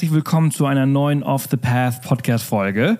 [0.00, 2.96] herzlich willkommen zu einer neuen Off the Path Podcast Folge.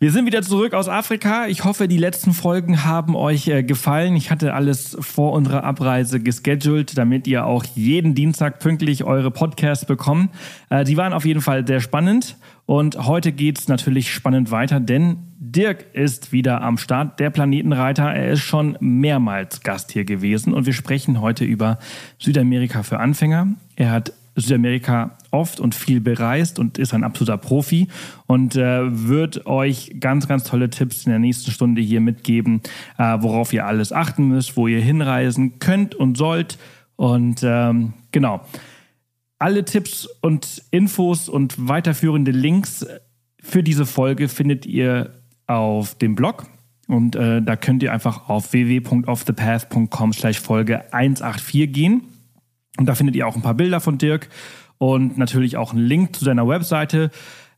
[0.00, 1.46] Wir sind wieder zurück aus Afrika.
[1.46, 4.16] Ich hoffe, die letzten Folgen haben euch äh, gefallen.
[4.16, 9.86] Ich hatte alles vor unserer Abreise gescheduled, damit ihr auch jeden Dienstag pünktlich eure Podcasts
[9.86, 10.28] bekommt.
[10.68, 15.16] Äh, die waren auf jeden Fall sehr spannend und heute geht's natürlich spannend weiter, denn
[15.38, 18.12] Dirk ist wieder am Start, der Planetenreiter.
[18.12, 21.78] Er ist schon mehrmals Gast hier gewesen und wir sprechen heute über
[22.18, 23.48] Südamerika für Anfänger.
[23.74, 27.88] Er hat Südamerika oft und viel bereist und ist ein absoluter Profi
[28.26, 32.60] und äh, wird euch ganz, ganz tolle Tipps in der nächsten Stunde hier mitgeben,
[32.98, 36.58] äh, worauf ihr alles achten müsst, wo ihr hinreisen könnt und sollt.
[36.96, 38.42] Und ähm, genau.
[39.38, 42.86] Alle Tipps und Infos und weiterführende Links
[43.42, 45.10] für diese Folge findet ihr
[45.46, 46.46] auf dem Blog.
[46.86, 52.02] Und äh, da könnt ihr einfach auf www.offthepath.com slash Folge 184 gehen.
[52.78, 54.28] Und da findet ihr auch ein paar Bilder von Dirk
[54.78, 57.10] und natürlich auch einen Link zu seiner Webseite.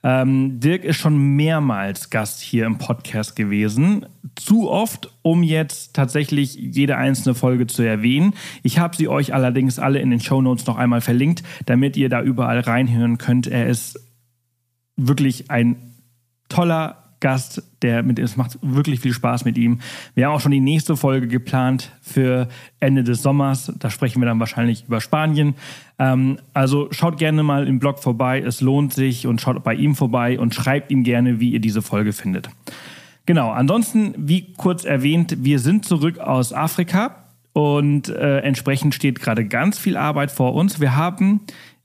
[0.02, 4.04] Ähm, Dirk ist schon mehrmals Gast hier im Podcast gewesen.
[4.34, 8.34] Zu oft, um jetzt tatsächlich jede einzelne Folge zu erwähnen.
[8.62, 12.10] Ich habe sie euch allerdings alle in den Show Notes noch einmal verlinkt, damit ihr
[12.10, 13.46] da überall reinhören könnt.
[13.46, 13.98] Er ist
[14.96, 15.76] wirklich ein
[16.50, 19.78] toller Gast, der mit es macht wirklich viel Spaß mit ihm.
[20.14, 22.48] Wir haben auch schon die nächste Folge geplant für
[22.80, 23.72] Ende des Sommers.
[23.78, 25.55] Da sprechen wir dann wahrscheinlich über Spanien.
[25.98, 28.41] Ähm, also schaut gerne mal im Blog vorbei.
[28.41, 31.80] Es lohnt sich und schaut bei ihm vorbei und schreibt ihm gerne, wie ihr diese
[31.80, 32.50] Folge findet.
[33.25, 33.52] Genau.
[33.52, 37.24] Ansonsten, wie kurz erwähnt, wir sind zurück aus Afrika
[37.55, 40.79] und äh, entsprechend steht gerade ganz viel Arbeit vor uns.
[40.79, 41.40] Wir haben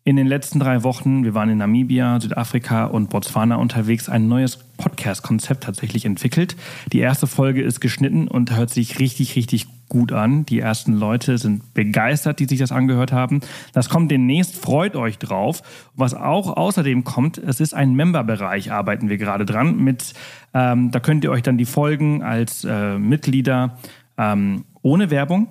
[0.09, 4.57] in den letzten drei Wochen, wir waren in Namibia, Südafrika und Botswana unterwegs, ein neues
[4.57, 6.55] Podcast-Konzept tatsächlich entwickelt.
[6.91, 10.47] Die erste Folge ist geschnitten und hört sich richtig, richtig gut an.
[10.47, 13.41] Die ersten Leute sind begeistert, die sich das angehört haben.
[13.71, 15.61] Das kommt demnächst, freut euch drauf.
[15.95, 19.77] Was auch außerdem kommt, es ist ein Member-Bereich, arbeiten wir gerade dran.
[19.77, 20.15] Mit,
[20.55, 23.77] ähm, da könnt ihr euch dann die Folgen als äh, Mitglieder
[24.17, 25.49] ähm, ohne Werbung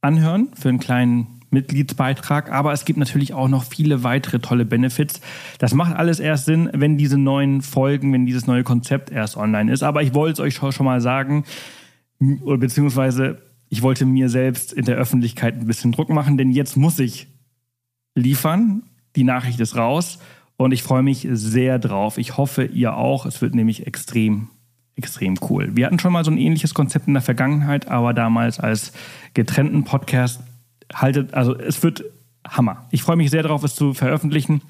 [0.00, 5.20] anhören für einen kleinen Mitgliedsbeitrag, aber es gibt natürlich auch noch viele weitere tolle Benefits.
[5.58, 9.72] Das macht alles erst Sinn, wenn diese neuen Folgen, wenn dieses neue Konzept erst online
[9.72, 9.82] ist.
[9.82, 11.44] Aber ich wollte es euch schon mal sagen,
[12.18, 16.98] beziehungsweise ich wollte mir selbst in der Öffentlichkeit ein bisschen Druck machen, denn jetzt muss
[16.98, 17.28] ich
[18.14, 18.82] liefern.
[19.16, 20.18] Die Nachricht ist raus
[20.56, 22.18] und ich freue mich sehr drauf.
[22.18, 23.26] Ich hoffe, ihr auch.
[23.26, 24.48] Es wird nämlich extrem
[24.96, 25.74] extrem cool.
[25.74, 28.92] Wir hatten schon mal so ein ähnliches Konzept in der Vergangenheit, aber damals als
[29.32, 30.42] getrennten Podcast
[30.92, 32.04] haltet, also es wird
[32.46, 32.86] Hammer.
[32.90, 34.62] Ich freue mich sehr darauf, es zu veröffentlichen.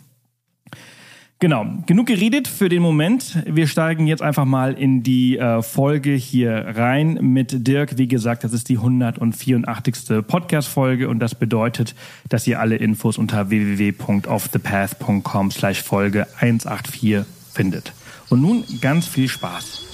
[1.43, 3.43] Genau, genug geredet für den Moment.
[3.47, 7.97] Wir steigen jetzt einfach mal in die äh, Folge hier rein mit Dirk.
[7.97, 10.23] Wie gesagt, das ist die 184.
[10.27, 11.95] Podcast-Folge und das bedeutet,
[12.29, 17.95] dass ihr alle Infos unter www.offthepath.com slash Folge 184 findet.
[18.29, 19.90] Und nun ganz viel Spaß.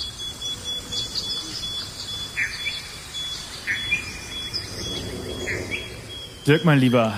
[6.47, 7.15] Dirk, mein Lieber,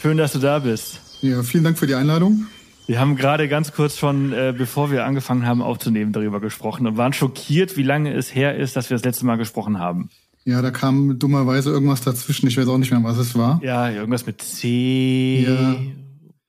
[0.00, 1.00] schön, dass du da bist.
[1.22, 2.46] Ja, vielen Dank für die Einladung.
[2.86, 6.96] Wir haben gerade ganz kurz schon, äh, bevor wir angefangen haben aufzunehmen, darüber gesprochen und
[6.96, 10.10] waren schockiert, wie lange es her ist, dass wir das letzte Mal gesprochen haben.
[10.44, 12.46] Ja, da kam dummerweise irgendwas dazwischen.
[12.46, 13.60] Ich weiß auch nicht mehr, was es war.
[13.64, 15.74] Ja, irgendwas mit C, ja.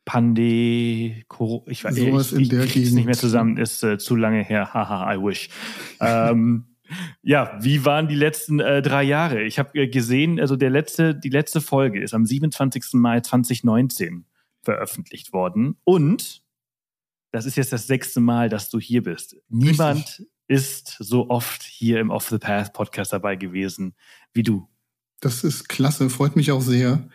[0.06, 3.98] Pande, Koro, ich weiß Sowas ich, in der ich krieg's nicht mehr zusammen, ist äh,
[3.98, 4.76] zu lange her.
[4.76, 5.50] Haha, I wish.
[6.00, 6.66] ähm,
[7.22, 9.44] ja, wie waren die letzten äh, drei Jahre?
[9.44, 12.94] Ich habe äh, gesehen, also der letzte, die letzte Folge ist am 27.
[12.94, 14.26] Mai 2019
[14.64, 15.78] veröffentlicht worden.
[15.84, 16.44] Und
[17.32, 19.38] das ist jetzt das sechste Mal, dass du hier bist.
[19.50, 20.28] Niemand Richtig.
[20.48, 23.96] ist so oft hier im Off the Path Podcast dabei gewesen
[24.34, 24.68] wie du.
[25.22, 27.08] Das ist klasse, freut mich auch sehr.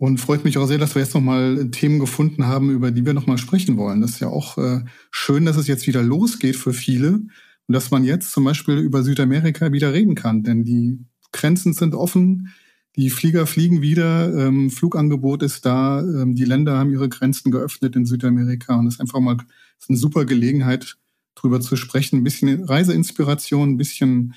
[0.00, 3.14] Und freut mich auch sehr, dass wir jetzt nochmal Themen gefunden haben, über die wir
[3.14, 4.00] nochmal sprechen wollen.
[4.00, 7.22] Das ist ja auch äh, schön, dass es jetzt wieder losgeht für viele.
[7.68, 10.98] Und dass man jetzt zum Beispiel über Südamerika wieder reden kann, denn die
[11.32, 12.54] Grenzen sind offen,
[12.96, 17.94] die Flieger fliegen wieder, ähm, Flugangebot ist da, ähm, die Länder haben ihre Grenzen geöffnet
[17.94, 19.36] in Südamerika und es ist einfach mal
[19.78, 20.96] ist eine super Gelegenheit,
[21.36, 24.34] drüber zu sprechen, ein bisschen Reiseinspiration, ein bisschen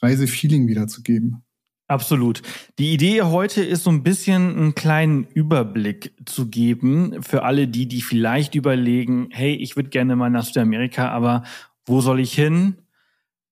[0.00, 1.42] Reisefeeling wiederzugeben.
[1.86, 2.40] Absolut.
[2.78, 7.86] Die Idee heute ist so ein bisschen einen kleinen Überblick zu geben für alle die,
[7.86, 11.42] die vielleicht überlegen, hey, ich würde gerne mal nach Südamerika, aber
[11.86, 12.82] wo soll ich hin?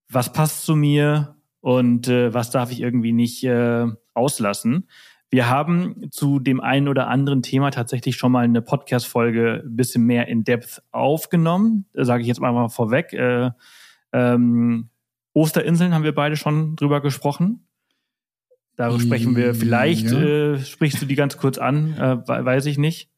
[0.09, 1.37] Was passt zu mir?
[1.61, 4.89] Und äh, was darf ich irgendwie nicht äh, auslassen?
[5.31, 10.05] Wir haben zu dem einen oder anderen Thema tatsächlich schon mal eine Podcast-Folge ein bisschen
[10.05, 11.87] mehr in Depth aufgenommen.
[11.95, 13.13] Da sage ich jetzt mal vorweg.
[13.15, 13.51] Äh,
[14.13, 14.91] ähm,
[15.33, 17.67] Osterinseln haben wir beide schon drüber gesprochen.
[18.77, 20.21] Darüber sprechen wir vielleicht, ja.
[20.21, 23.11] äh, sprichst du die ganz kurz an, äh, weiß ich nicht.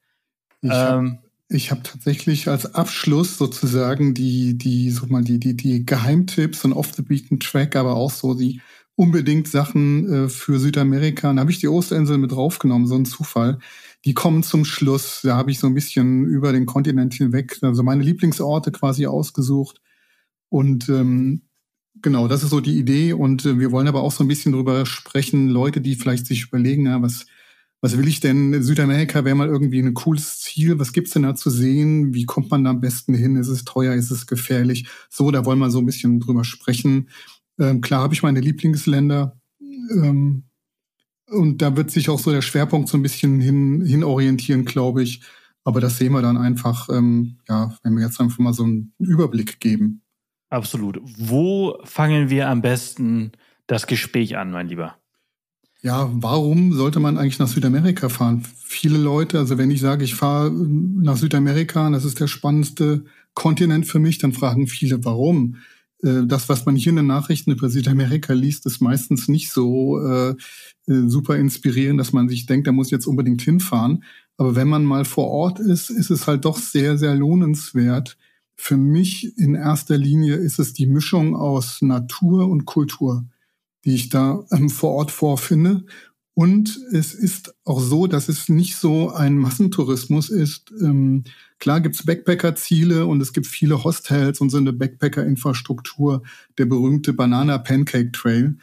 [0.60, 1.18] Ich ähm,
[1.50, 6.72] habe hab tatsächlich als Abschluss sozusagen die, die, so mal die, die, die Geheimtipps und
[6.72, 8.60] off the beaten track, aber auch so die
[8.96, 11.32] unbedingt Sachen äh, für Südamerika.
[11.32, 13.58] Da habe ich die Osterinsel mit draufgenommen, so ein Zufall.
[14.04, 15.20] Die kommen zum Schluss.
[15.22, 19.80] Da habe ich so ein bisschen über den Kontinent hinweg, also meine Lieblingsorte quasi ausgesucht.
[20.48, 21.42] Und ähm,
[22.00, 23.12] genau, das ist so die Idee.
[23.12, 26.44] Und äh, wir wollen aber auch so ein bisschen drüber sprechen, Leute, die vielleicht sich
[26.44, 27.26] überlegen, ja, was,
[27.84, 28.62] was will ich denn?
[28.62, 30.78] Südamerika wäre mal irgendwie ein cooles Ziel.
[30.78, 32.14] Was gibt's denn da zu sehen?
[32.14, 33.36] Wie kommt man da am besten hin?
[33.36, 33.92] Ist es teuer?
[33.92, 34.88] Ist es gefährlich?
[35.10, 37.10] So, da wollen wir so ein bisschen drüber sprechen.
[37.60, 39.38] Ähm, klar habe ich meine Lieblingsländer.
[39.60, 40.44] Ähm,
[41.26, 45.02] und da wird sich auch so der Schwerpunkt so ein bisschen hin, hin orientieren, glaube
[45.02, 45.20] ich.
[45.62, 48.94] Aber das sehen wir dann einfach, ähm, ja, wenn wir jetzt einfach mal so einen
[48.98, 50.00] Überblick geben.
[50.48, 51.02] Absolut.
[51.18, 53.32] Wo fangen wir am besten
[53.66, 54.96] das Gespräch an, mein Lieber?
[55.84, 58.42] Ja, warum sollte man eigentlich nach Südamerika fahren?
[58.64, 63.04] Viele Leute, also wenn ich sage, ich fahre nach Südamerika, das ist der spannendste
[63.34, 65.56] Kontinent für mich, dann fragen viele, warum?
[66.02, 70.00] Äh, das, was man hier in den Nachrichten über Südamerika liest, ist meistens nicht so
[70.00, 74.04] äh, äh, super inspirierend, dass man sich denkt, da muss jetzt unbedingt hinfahren.
[74.38, 78.16] Aber wenn man mal vor Ort ist, ist es halt doch sehr, sehr lohnenswert.
[78.56, 83.26] Für mich in erster Linie ist es die Mischung aus Natur und Kultur,
[83.84, 85.84] die ich da ähm, vor Ort vorfinde.
[86.34, 90.72] Und es ist auch so, dass es nicht so ein Massentourismus ist.
[90.80, 91.22] Ähm,
[91.60, 96.22] klar gibt's Backpacker-Ziele und es gibt viele Hostels und so eine Backpacker-Infrastruktur,
[96.58, 98.56] der berühmte Banana Pancake Trail.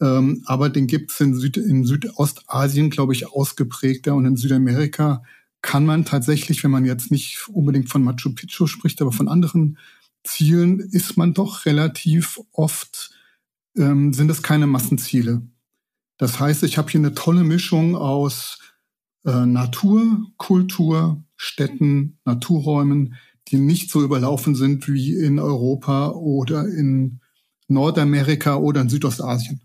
[0.00, 5.22] Ähm, aber den gibt's in, Süd in Südostasien, glaube ich, ausgeprägter und in Südamerika
[5.62, 9.78] kann man tatsächlich, wenn man jetzt nicht unbedingt von Machu Picchu spricht, aber von anderen
[10.22, 13.10] Zielen, ist man doch relativ oft,
[13.76, 15.42] ähm, sind es keine Massenziele.
[16.18, 18.58] Das heißt, ich habe hier eine tolle Mischung aus
[19.24, 23.16] äh, Natur, Kultur, Städten, Naturräumen,
[23.48, 27.20] die nicht so überlaufen sind wie in Europa oder in
[27.68, 29.60] Nordamerika oder in Südostasien.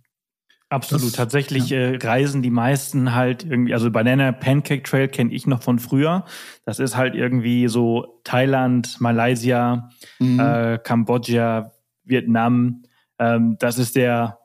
[0.72, 1.08] Absolut.
[1.08, 1.80] Das, Tatsächlich ja.
[1.80, 6.24] äh, reisen die meisten halt irgendwie, also Banana Pancake Trail kenne ich noch von früher.
[6.64, 10.40] Das ist halt irgendwie so Thailand, Malaysia, mhm.
[10.40, 11.74] äh, Kambodscha,
[12.06, 12.84] Vietnam.
[13.22, 14.40] Ähm, das ist der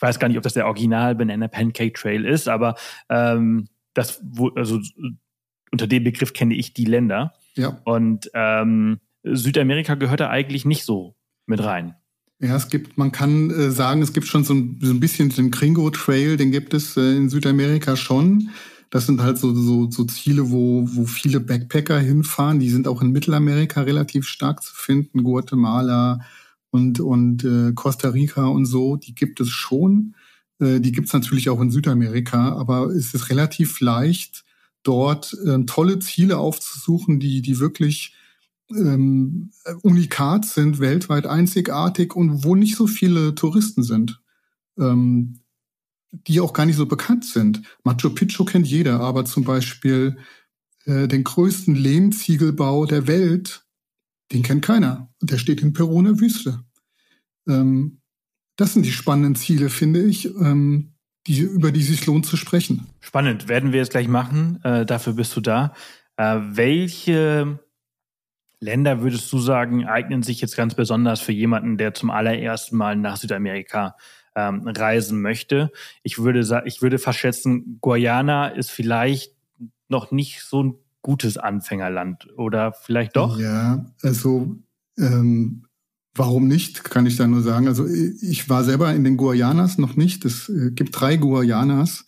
[0.00, 2.74] ich weiß gar nicht, ob das der Original Banana Pancake Trail ist, aber
[3.10, 4.22] ähm, das,
[4.56, 4.80] also
[5.70, 7.34] unter dem Begriff kenne ich die Länder.
[7.54, 7.82] Ja.
[7.84, 11.96] Und ähm, Südamerika gehört da eigentlich nicht so mit rein.
[12.38, 15.28] Ja, es gibt, man kann äh, sagen, es gibt schon so ein, so ein bisschen
[15.28, 18.48] den Kringo Trail, den gibt es äh, in Südamerika schon.
[18.88, 22.58] Das sind halt so, so, so Ziele, wo, wo viele Backpacker hinfahren.
[22.58, 25.24] Die sind auch in Mittelamerika relativ stark zu finden.
[25.24, 26.20] Guatemala,
[26.70, 30.14] und, und äh, Costa Rica und so, die gibt es schon.
[30.60, 34.44] Äh, die gibt es natürlich auch in Südamerika, aber es ist relativ leicht,
[34.82, 38.14] dort äh, tolle Ziele aufzusuchen, die, die wirklich
[38.70, 39.50] ähm,
[39.82, 44.20] unikat sind, weltweit einzigartig und wo nicht so viele Touristen sind.
[44.78, 45.40] Ähm,
[46.12, 47.62] die auch gar nicht so bekannt sind.
[47.84, 50.18] Machu Picchu kennt jeder, aber zum Beispiel
[50.84, 53.64] äh, den größten Lehmziegelbau der Welt
[54.32, 55.10] den kennt keiner.
[55.20, 56.64] Der steht in Peru in der Wüste.
[57.48, 58.00] Ähm,
[58.56, 60.92] das sind die spannenden Ziele, finde ich, ähm,
[61.26, 62.86] die, über die es sich lohnt zu sprechen.
[63.00, 64.60] Spannend, werden wir jetzt gleich machen.
[64.64, 65.74] Äh, dafür bist du da.
[66.16, 67.58] Äh, welche
[68.60, 72.96] Länder würdest du sagen, eignen sich jetzt ganz besonders für jemanden, der zum allerersten Mal
[72.96, 73.96] nach Südamerika
[74.34, 75.72] ähm, reisen möchte?
[76.02, 79.34] Ich würde, ich würde verschätzen, Guyana ist vielleicht
[79.88, 83.38] noch nicht so ein gutes Anfängerland oder vielleicht doch?
[83.38, 84.56] Ja, also
[84.98, 85.64] ähm,
[86.14, 87.68] warum nicht, kann ich da nur sagen.
[87.68, 90.24] Also ich war selber in den Guayanas noch nicht.
[90.24, 92.06] Es äh, gibt drei Guayanas.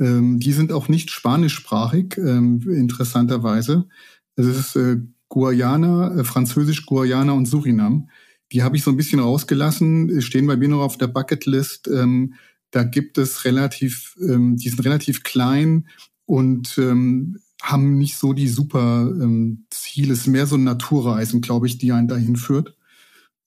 [0.00, 3.88] Ähm, die sind auch nicht spanischsprachig, ähm, interessanterweise.
[4.36, 8.08] Es ist äh, Guayana, äh, Französisch Guayana und Surinam.
[8.52, 11.88] Die habe ich so ein bisschen rausgelassen, stehen bei mir noch auf der Bucketlist.
[11.88, 12.34] Ähm,
[12.70, 15.88] da gibt es relativ, ähm, die sind relativ klein
[16.24, 20.12] und ähm, haben nicht so die super ähm, Ziele.
[20.12, 22.74] Es ist mehr so ein Naturreisen, glaube ich, die einen dahin führt.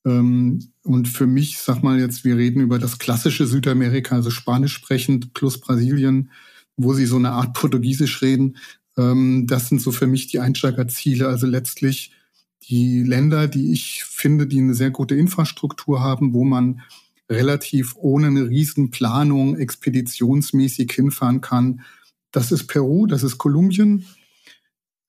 [0.06, 4.74] Ähm, und für mich, sag mal jetzt, wir reden über das klassische Südamerika, also Spanisch
[4.74, 6.30] sprechend plus Brasilien,
[6.76, 8.56] wo sie so eine Art Portugiesisch reden.
[8.96, 11.26] Ähm, das sind so für mich die Einsteigerziele.
[11.26, 12.12] Also letztlich
[12.68, 16.80] die Länder, die ich finde, die eine sehr gute Infrastruktur haben, wo man
[17.30, 21.82] relativ ohne eine Riesenplanung expeditionsmäßig hinfahren kann.
[22.34, 24.06] Das ist Peru, das ist Kolumbien,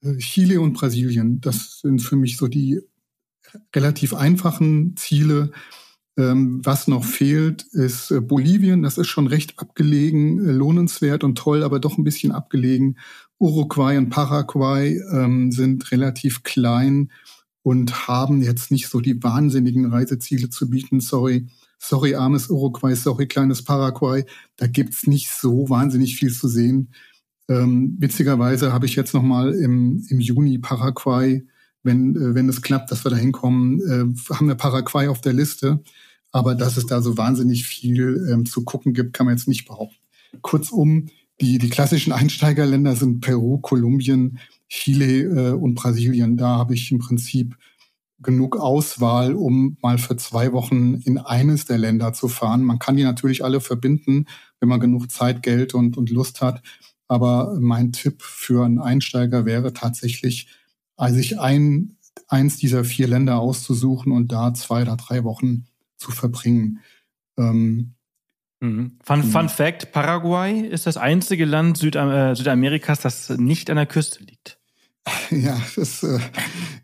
[0.01, 1.41] äh, Chile und Brasilien.
[1.41, 2.81] Das sind für mich so die
[3.75, 5.51] relativ einfachen Ziele.
[6.17, 8.83] Ähm, was noch fehlt, ist äh, Bolivien.
[8.83, 12.99] Das ist schon recht abgelegen, äh, lohnenswert und toll, aber doch ein bisschen abgelegen.
[13.39, 17.11] Uruguay und Paraguay ähm, sind relativ klein
[17.63, 20.99] und haben jetzt nicht so die wahnsinnigen Reiseziele zu bieten.
[20.99, 21.47] Sorry,
[21.79, 24.25] sorry, armes Uruguay, sorry, kleines Paraguay.
[24.57, 26.93] Da gibt's nicht so wahnsinnig viel zu sehen.
[27.47, 31.45] Ähm, witzigerweise habe ich jetzt noch mal im, im Juni Paraguay
[31.85, 35.33] wenn, äh, wenn es klappt, dass wir da hinkommen, äh, haben wir Paraguay auf der
[35.33, 35.81] Liste.
[36.31, 39.65] Aber dass es da so wahnsinnig viel ähm, zu gucken gibt, kann man jetzt nicht
[39.65, 39.95] behaupten.
[40.41, 41.05] Kurzum,
[41.39, 46.35] die, die klassischen Einsteigerländer sind Peru, Kolumbien, Chile äh, und Brasilien.
[46.35, 47.55] Da habe ich im Prinzip
[48.19, 52.63] genug Auswahl, um mal für zwei Wochen in eines der Länder zu fahren.
[52.63, 54.25] Man kann die natürlich alle verbinden,
[54.59, 56.61] wenn man genug Zeit, Geld und, und Lust hat.
[57.07, 60.47] Aber mein Tipp für einen Einsteiger wäre tatsächlich,
[60.97, 61.97] also sich ein,
[62.27, 65.65] eins dieser vier Länder auszusuchen und da zwei oder drei Wochen
[65.97, 66.79] zu verbringen.
[67.37, 67.93] Ähm,
[68.59, 68.97] mhm.
[69.03, 69.39] Fun, genau.
[69.39, 74.23] Fun Fact: Paraguay ist das einzige Land Südam äh, Südamerikas, das nicht an der Küste
[74.23, 74.59] liegt.
[75.29, 76.19] Ja, das, äh,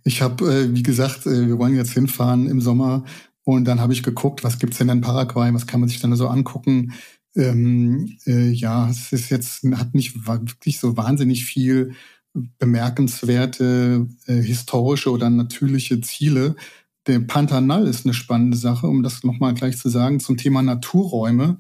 [0.03, 3.03] ich habe, äh, wie gesagt, wir wollen jetzt hinfahren im Sommer
[3.43, 6.15] und dann habe ich geguckt, was gibt's denn in Paraguay, was kann man sich dann
[6.15, 6.93] so angucken.
[7.35, 11.93] Ähm, äh, ja, es ist jetzt, hat nicht wirklich so wahnsinnig viel
[12.59, 16.55] bemerkenswerte äh, historische oder natürliche Ziele.
[17.07, 21.57] Der Pantanal ist eine spannende Sache, um das nochmal gleich zu sagen, zum Thema Naturräume.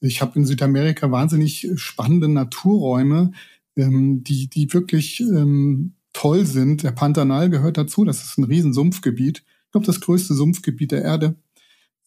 [0.00, 3.32] Ich habe in Südamerika wahnsinnig spannende Naturräume,
[3.76, 6.82] ähm, die, die wirklich ähm, toll sind.
[6.82, 9.42] Der Pantanal gehört dazu, das ist ein Riesensumpfgebiet.
[9.66, 11.34] Ich glaube, das größte Sumpfgebiet der Erde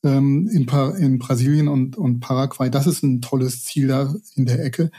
[0.04, 2.70] ähm, in, in Brasilien und, und Paraguay.
[2.70, 4.92] Das ist ein tolles Ziel da in der Ecke,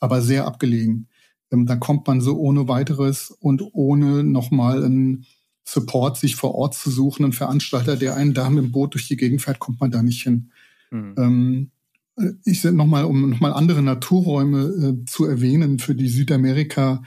[0.00, 1.08] aber sehr abgelegen.
[1.50, 5.26] Ähm, da kommt man so ohne weiteres und ohne nochmal einen
[5.64, 9.08] Support sich vor Ort zu suchen, einen Veranstalter, der einen da mit dem Boot durch
[9.08, 10.52] die Gegend fährt, kommt man da nicht hin.
[10.90, 11.14] Mhm.
[11.18, 11.70] Ähm,
[12.16, 14.60] äh, ich nochmal, um nochmal andere Naturräume
[15.02, 17.02] äh, zu erwähnen für die Südamerika,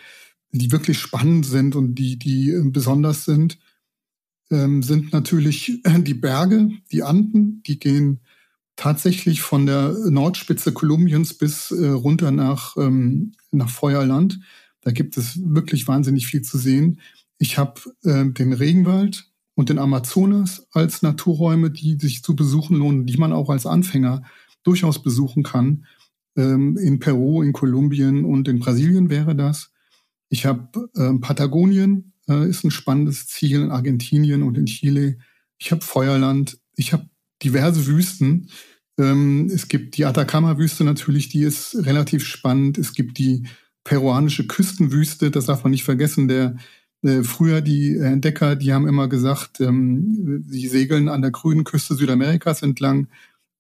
[0.52, 3.58] die wirklich spannend sind und die, die äh, besonders sind,
[4.52, 8.20] ähm, sind natürlich die Berge, die Anden, die gehen
[8.76, 14.40] tatsächlich von der Nordspitze Kolumbiens bis äh, runter nach, ähm, nach Feuerland.
[14.82, 17.02] Da gibt es wirklich wahnsinnig viel zu sehen.
[17.38, 23.06] Ich habe äh, den Regenwald und den Amazonas als Naturräume, die sich zu besuchen lohnen,
[23.06, 24.24] die man auch als Anfänger
[24.64, 25.86] durchaus besuchen kann.
[26.38, 29.72] Ähm, in Peru, in Kolumbien und in Brasilien wäre das.
[30.30, 35.18] Ich habe äh, Patagonien, äh, ist ein spannendes Ziel in Argentinien und in Chile.
[35.58, 36.60] Ich habe Feuerland.
[36.76, 37.10] Ich habe
[37.44, 38.50] diverse Wüsten.
[38.98, 42.78] Ähm, es gibt die Atacama-Wüste natürlich, die ist relativ spannend.
[42.78, 43.44] Es gibt die
[43.84, 46.28] peruanische Küstenwüste, das darf man nicht vergessen.
[46.28, 46.58] Der
[47.02, 51.96] äh, früher die Entdecker, die haben immer gesagt, ähm, sie segeln an der grünen Küste
[51.96, 53.08] Südamerikas entlang.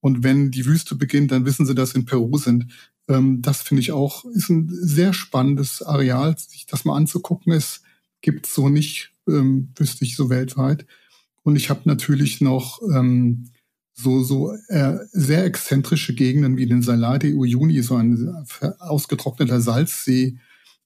[0.01, 2.67] Und wenn die Wüste beginnt, dann wissen sie, dass sie in Peru sind.
[3.07, 7.53] Ähm, das finde ich auch, ist ein sehr spannendes Areal, sich das mal anzugucken.
[7.53, 7.81] Es
[8.21, 10.85] gibt so nicht, ähm, wüsste ich so weltweit.
[11.43, 13.49] Und ich habe natürlich noch ähm,
[13.93, 18.45] so, so äh, sehr exzentrische Gegenden wie den Salade Uyuni, so ein
[18.79, 20.37] ausgetrockneter Salzsee.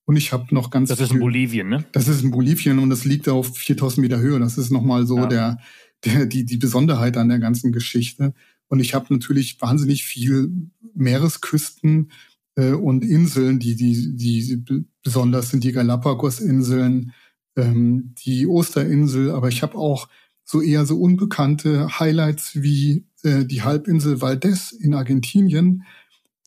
[0.06, 1.86] Und ich habe noch ganz Das ist in Bolivien, ne?
[1.92, 4.40] Das ist in Bolivien und das liegt auf 4000 Meter Höhe.
[4.40, 5.28] Das ist nochmal so ja.
[5.28, 5.58] der,
[6.04, 8.34] der, die, die Besonderheit an der ganzen Geschichte.
[8.68, 10.52] Und ich habe natürlich wahnsinnig viel
[10.96, 12.12] Meeresküsten
[12.56, 17.14] äh, und Inseln, die, die, die besonders sind die Galapagos-Inseln,
[17.56, 20.08] ähm, die Osterinsel, aber ich habe auch
[20.44, 25.84] so eher so unbekannte Highlights wie äh, die Halbinsel Valdez in Argentinien,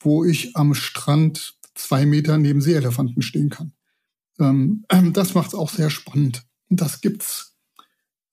[0.01, 3.73] wo ich am Strand zwei Meter neben Seeelefanten stehen kann.
[4.39, 6.45] Ähm, das macht es auch sehr spannend.
[6.69, 7.57] Und das gibt's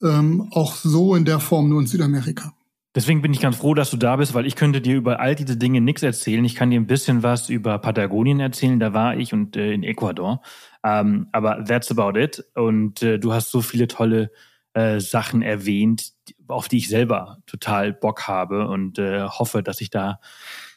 [0.02, 2.54] ähm, auch so in der Form nur in Südamerika.
[2.96, 5.34] Deswegen bin ich ganz froh, dass du da bist, weil ich könnte dir über all
[5.34, 6.46] diese Dinge nichts erzählen.
[6.46, 9.84] Ich kann dir ein bisschen was über Patagonien erzählen, da war ich und äh, in
[9.84, 10.42] Ecuador.
[10.84, 12.44] Ähm, aber that's about it.
[12.54, 14.32] Und äh, du hast so viele tolle
[14.74, 16.14] äh, Sachen erwähnt,
[16.48, 20.20] auf die ich selber total Bock habe und äh, hoffe, dass ich da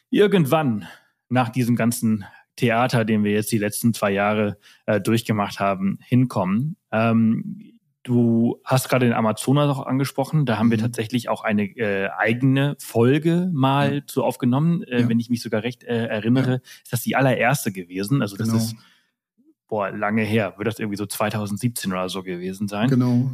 [0.09, 0.87] irgendwann
[1.29, 4.57] nach diesem ganzen Theater, den wir jetzt die letzten zwei Jahre
[4.87, 6.77] äh, durchgemacht haben, hinkommen.
[6.91, 7.76] Ähm,
[8.07, 10.45] Du hast gerade den Amazonas auch angesprochen.
[10.45, 10.71] Da haben mhm.
[10.71, 14.07] wir tatsächlich auch eine äh, eigene Folge mal ja.
[14.07, 14.81] zu aufgenommen.
[14.83, 15.09] Äh, ja.
[15.09, 16.55] Wenn ich mich sogar recht äh, erinnere, ja.
[16.85, 18.21] ist das die allererste gewesen.
[18.21, 18.59] Also das genau.
[18.59, 18.77] ist
[19.67, 20.53] boah lange her.
[20.55, 22.89] Wird das irgendwie so 2017 oder so gewesen sein?
[22.89, 23.29] Genau.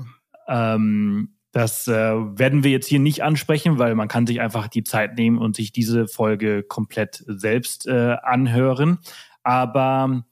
[0.47, 4.83] Ähm, das äh, werden wir jetzt hier nicht ansprechen, weil man kann sich einfach die
[4.83, 8.97] Zeit nehmen und sich diese Folge komplett selbst äh, anhören.
[9.43, 10.25] Aber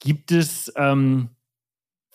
[0.00, 1.28] gibt es ähm,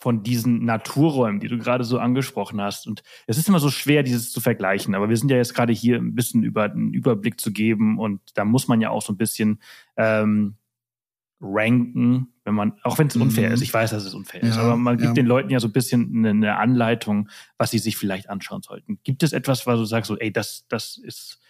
[0.00, 2.86] von diesen Naturräumen, die du gerade so angesprochen hast.
[2.86, 4.94] Und es ist immer so schwer, dieses zu vergleichen.
[4.94, 8.20] Aber wir sind ja jetzt gerade hier ein bisschen über einen Überblick zu geben und
[8.34, 9.60] da muss man ja auch so ein bisschen
[9.98, 10.56] ähm,
[11.38, 13.22] ranken, wenn man, auch wenn es mhm.
[13.22, 13.60] unfair ist.
[13.60, 15.14] Ich weiß, dass es unfair ja, ist, aber man gibt ja.
[15.14, 17.28] den Leuten ja so ein bisschen eine, eine, Anleitung,
[17.58, 18.98] was sie sich vielleicht anschauen sollten.
[19.04, 21.40] Gibt es etwas, was du sagst, so, ey, das, das ist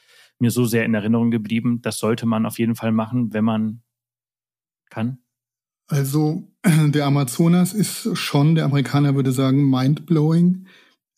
[0.40, 3.82] mir so sehr in Erinnerung geblieben, das sollte man auf jeden Fall machen, wenn man
[4.90, 5.18] kann?
[5.90, 10.66] Also der Amazonas ist schon, der Amerikaner würde sagen, mindblowing.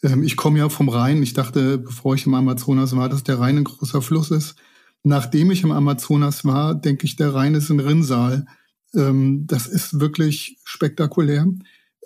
[0.03, 1.23] Ähm, ich komme ja vom Rhein.
[1.23, 4.57] Ich dachte, bevor ich im Amazonas war, dass der Rhein ein großer Fluss ist.
[5.05, 8.47] Nachdem ich im Amazonas war, denke ich, der Rhein ist ein Rinnsal.
[8.95, 11.47] Ähm, das ist wirklich spektakulär.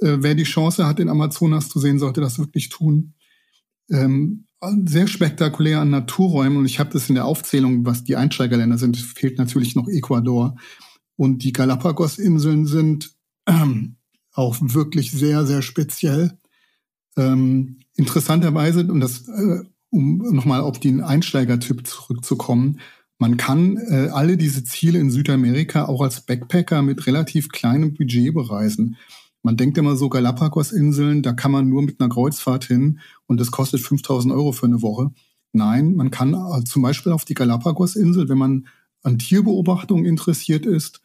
[0.00, 3.14] Äh, wer die Chance hat, den Amazonas zu sehen, sollte das wirklich tun.
[3.90, 4.46] Ähm,
[4.86, 8.96] sehr spektakulär an Naturräumen und ich habe das in der Aufzählung, was die Einsteigerländer sind,
[8.96, 10.56] fehlt natürlich noch Ecuador.
[11.16, 13.14] Und die Galapagos-Inseln sind
[13.46, 13.96] ähm,
[14.32, 16.38] auch wirklich sehr, sehr speziell.
[17.16, 22.80] Ähm, interessanterweise, und das, äh, um nochmal auf den Einsteigertyp zurückzukommen,
[23.18, 28.34] man kann äh, alle diese Ziele in Südamerika auch als Backpacker mit relativ kleinem Budget
[28.34, 28.96] bereisen.
[29.42, 33.50] Man denkt immer so Galapagos-Inseln, da kann man nur mit einer Kreuzfahrt hin und das
[33.50, 35.12] kostet 5000 Euro für eine Woche.
[35.52, 38.66] Nein, man kann äh, zum Beispiel auf die Galapagos-Insel, wenn man
[39.02, 41.00] an Tierbeobachtung interessiert ist,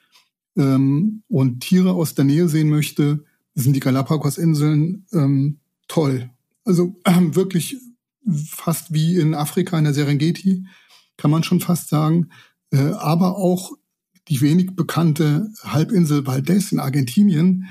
[0.58, 3.24] ähm, und Tiere aus der Nähe sehen möchte,
[3.56, 6.30] sind die Galapagos-Inseln ähm, toll.
[6.64, 7.78] Also äh, wirklich
[8.50, 10.66] fast wie in Afrika in der Serengeti,
[11.18, 12.30] kann man schon fast sagen.
[12.72, 13.72] Äh, aber auch
[14.28, 17.68] die wenig bekannte Halbinsel Valdez in Argentinien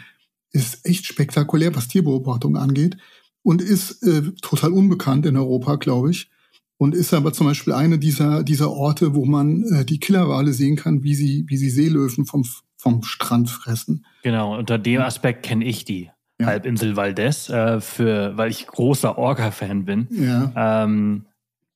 [0.53, 2.97] ist echt spektakulär, was Tierbeobachtung angeht
[3.43, 6.31] und ist äh, total unbekannt in Europa, glaube ich.
[6.77, 10.77] Und ist aber zum Beispiel eine dieser, dieser Orte, wo man äh, die Killerwale sehen
[10.77, 12.45] kann, wie sie, wie sie Seelöwen vom,
[12.81, 14.07] vom Strand fressen.
[14.23, 16.11] Genau, unter dem Aspekt kenne ich die.
[16.41, 16.47] Ja.
[16.47, 20.85] Halbinsel Valdez, äh, für, weil ich großer Orca-Fan bin, ja.
[20.85, 21.27] ähm,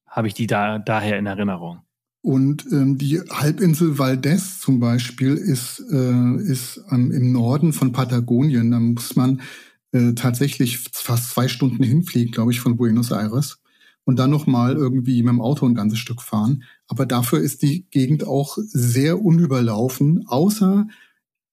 [0.07, 1.81] habe ich die da, daher in Erinnerung.
[2.23, 8.71] Und ähm, die Halbinsel Valdez zum Beispiel ist, äh, ist ähm, im Norden von Patagonien.
[8.71, 9.43] Da muss man
[9.93, 13.59] äh, tatsächlich fast zwei Stunden hinfliegen, glaube ich, von Buenos Aires
[14.05, 16.65] und dann nochmal irgendwie mit dem Auto ein ganzes Stück fahren.
[16.89, 20.87] Aber dafür ist die Gegend auch sehr unüberlaufen, außer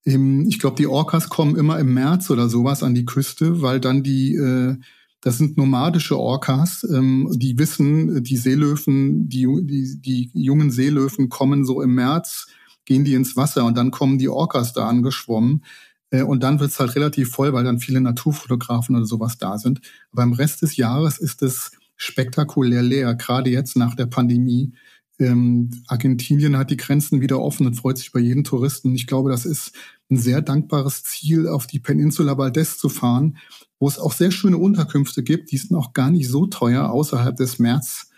[0.04, 3.80] im, ich glaube, die Orcas kommen immer im März oder sowas an die Küste, weil
[3.80, 4.76] dann die, äh,
[5.20, 11.64] das sind nomadische Orcas, ähm, die wissen, die Seelöwen, die, die, die jungen Seelöwen kommen
[11.64, 12.48] so im März,
[12.84, 15.64] gehen die ins Wasser und dann kommen die Orcas da angeschwommen.
[16.10, 19.80] Äh, und dann wird's halt relativ voll, weil dann viele Naturfotografen oder sowas da sind.
[20.12, 21.70] Aber im Rest des Jahres ist es
[22.02, 24.72] spektakulär leer, gerade jetzt nach der Pandemie.
[25.18, 28.94] Ähm, Argentinien hat die Grenzen wieder offen und freut sich über jeden Touristen.
[28.94, 29.72] Ich glaube, das ist
[30.10, 33.38] ein sehr dankbares Ziel, auf die Peninsula Valdez zu fahren,
[33.78, 35.52] wo es auch sehr schöne Unterkünfte gibt.
[35.52, 38.10] Die sind auch gar nicht so teuer außerhalb des März.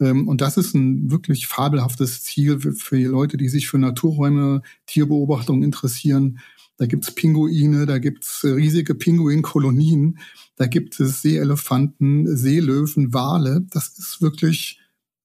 [0.00, 4.62] Ähm, und das ist ein wirklich fabelhaftes Ziel für die Leute, die sich für Naturräume,
[4.86, 6.38] Tierbeobachtung interessieren.
[6.76, 10.18] Da gibt's Pinguine, da gibt's riesige Pinguinkolonien,
[10.62, 13.66] da gibt es Seeelefanten, Seelöwen, Wale.
[13.70, 14.80] Das ist wirklich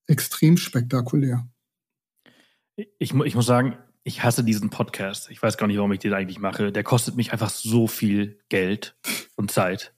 [0.08, 1.48] extrem spektakulär.
[2.98, 5.30] Ich, ich muss sagen, ich hasse diesen Podcast.
[5.30, 6.72] Ich weiß gar nicht, warum ich den eigentlich mache.
[6.72, 8.98] Der kostet mich einfach so viel Geld
[9.36, 9.94] und Zeit.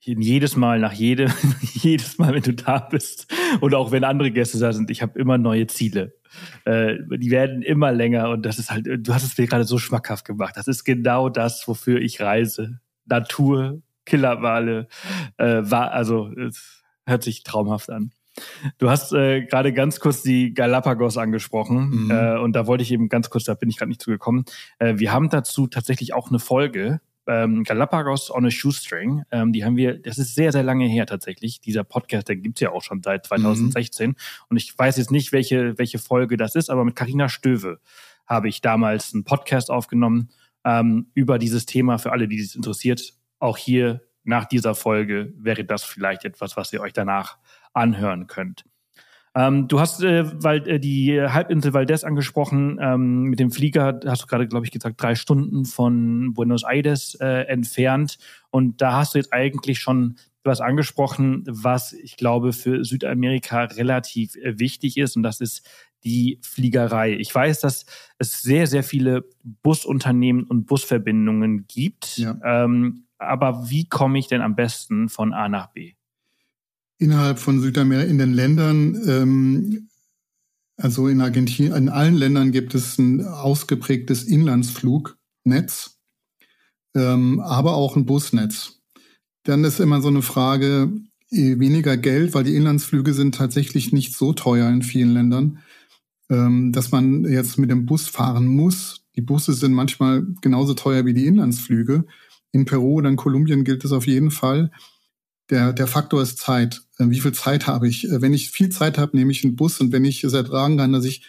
[0.00, 1.32] Jedes Mal, nach jedem,
[1.74, 5.16] jedes Mal, wenn du da bist und auch wenn andere Gäste da sind, ich habe
[5.20, 6.16] immer neue Ziele.
[6.64, 9.78] Äh, die werden immer länger und das ist halt, du hast es mir gerade so
[9.78, 10.56] schmackhaft gemacht.
[10.56, 12.80] Das ist genau das, wofür ich reise.
[13.04, 14.88] Natur, Killerwale,
[15.38, 18.12] äh, war, also es hört sich traumhaft an.
[18.78, 22.10] Du hast äh, gerade ganz kurz die Galapagos angesprochen mhm.
[22.10, 24.44] äh, und da wollte ich eben ganz kurz, da bin ich gerade nicht zugekommen.
[24.78, 29.22] Äh, wir haben dazu tatsächlich auch eine Folge, ähm, Galapagos on a Shoestring.
[29.30, 31.60] Ähm, die haben wir, das ist sehr, sehr lange her tatsächlich.
[31.60, 34.16] Dieser Podcast, der gibt's ja auch schon seit 2016 mhm.
[34.48, 37.78] und ich weiß jetzt nicht, welche, welche Folge das ist, aber mit Karina Stöve
[38.26, 40.30] habe ich damals einen Podcast aufgenommen
[40.64, 43.14] ähm, über dieses Thema für alle, die es interessiert.
[43.38, 47.38] Auch hier nach dieser Folge wäre das vielleicht etwas, was ihr euch danach
[47.72, 48.64] anhören könnt.
[49.36, 52.78] Ähm, du hast äh, weil, äh, die Halbinsel Valdez angesprochen.
[52.80, 57.16] Ähm, mit dem Flieger hast du gerade, glaube ich, gesagt, drei Stunden von Buenos Aires
[57.16, 58.18] äh, entfernt.
[58.50, 64.36] Und da hast du jetzt eigentlich schon was angesprochen, was ich glaube für Südamerika relativ
[64.36, 65.16] äh, wichtig ist.
[65.16, 65.66] Und das ist
[66.04, 67.14] die Fliegerei.
[67.14, 67.86] Ich weiß, dass
[68.18, 72.18] es sehr, sehr viele Busunternehmen und Busverbindungen gibt.
[72.18, 72.36] Ja.
[72.44, 75.94] Ähm, aber wie komme ich denn am besten von A nach B?
[76.98, 79.88] innerhalb von Südamerika, in den Ländern, ähm,
[80.76, 85.98] also in Argentinien, in allen Ländern gibt es ein ausgeprägtes Inlandsflugnetz,
[86.96, 88.80] ähm, aber auch ein Busnetz.
[89.44, 90.92] Dann ist immer so eine Frage,
[91.30, 95.58] eh, weniger Geld, weil die Inlandsflüge sind tatsächlich nicht so teuer in vielen Ländern,
[96.30, 99.04] ähm, dass man jetzt mit dem Bus fahren muss.
[99.16, 102.06] Die Busse sind manchmal genauso teuer wie die Inlandsflüge.
[102.54, 104.70] In Peru oder in Kolumbien gilt es auf jeden Fall.
[105.50, 106.82] Der, der Faktor ist Zeit.
[106.98, 108.08] Äh, wie viel Zeit habe ich?
[108.08, 110.78] Äh, wenn ich viel Zeit habe, nehme ich einen Bus und wenn ich es ertragen
[110.78, 111.22] kann, dass ich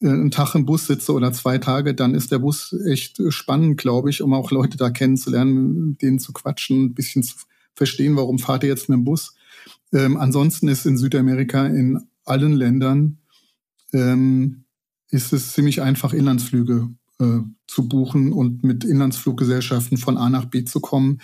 [0.00, 3.76] äh, einen Tag im Bus sitze oder zwei Tage, dann ist der Bus echt spannend,
[3.76, 7.34] glaube ich, um auch Leute da kennenzulernen, denen zu quatschen, ein bisschen zu
[7.74, 9.34] verstehen, warum fahrt ihr jetzt mit dem Bus.
[9.92, 13.18] Ähm, ansonsten ist in Südamerika in allen Ländern
[13.92, 14.64] ähm,
[15.10, 16.88] ist es ziemlich einfach, Inlandsflüge
[17.22, 21.20] äh, zu buchen und mit Inlandsfluggesellschaften von A nach B zu kommen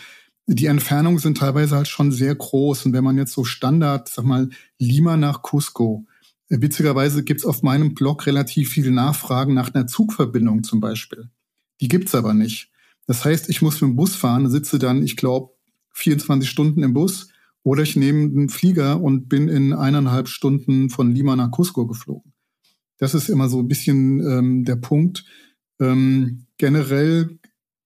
[0.50, 2.86] die Entfernungen sind teilweise halt schon sehr groß.
[2.86, 6.06] Und wenn man jetzt so Standard, sag mal, Lima nach Cusco,
[6.48, 11.28] äh, witzigerweise gibt's auf meinem Blog relativ viele Nachfragen nach einer Zugverbindung zum Beispiel.
[11.82, 12.70] Die gibt's aber nicht.
[13.06, 15.52] Das heißt, ich muss mit dem Bus fahren, sitze dann, ich glaube,
[15.92, 17.28] 24 Stunden im Bus
[17.62, 22.32] oder ich nehme einen Flieger und bin in eineinhalb Stunden von Lima nach Cusco geflogen.
[22.96, 25.24] Das ist immer so ein bisschen ähm, der Punkt.
[25.80, 27.38] Ähm, generell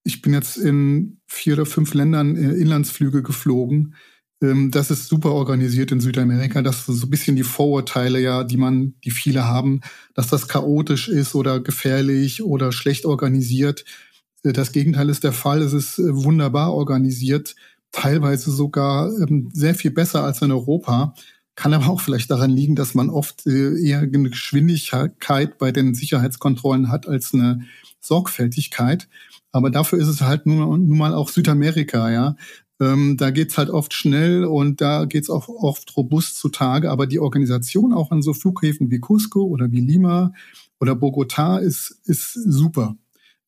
[0.03, 3.95] ich bin jetzt in vier oder fünf Ländern äh, Inlandsflüge geflogen.
[4.41, 6.61] Ähm, das ist super organisiert in Südamerika.
[6.61, 9.81] Das ist so ein bisschen die Vorurteile, ja, die man, die viele haben,
[10.13, 13.85] dass das chaotisch ist oder gefährlich oder schlecht organisiert.
[14.43, 15.61] Äh, das Gegenteil ist der Fall.
[15.61, 17.55] Es ist äh, wunderbar organisiert,
[17.91, 21.13] teilweise sogar ähm, sehr viel besser als in Europa.
[21.55, 26.89] Kann aber auch vielleicht daran liegen, dass man oft eher eine Geschwindigkeit bei den Sicherheitskontrollen
[26.89, 27.61] hat als eine
[27.99, 29.07] Sorgfältigkeit.
[29.51, 32.35] Aber dafür ist es halt nun, nun mal auch Südamerika, ja.
[32.81, 36.89] Ähm, da geht's halt oft schnell und da geht's auch oft robust zutage.
[36.89, 40.33] Aber die Organisation auch an so Flughäfen wie Cusco oder wie Lima
[40.79, 42.97] oder Bogota ist, ist super.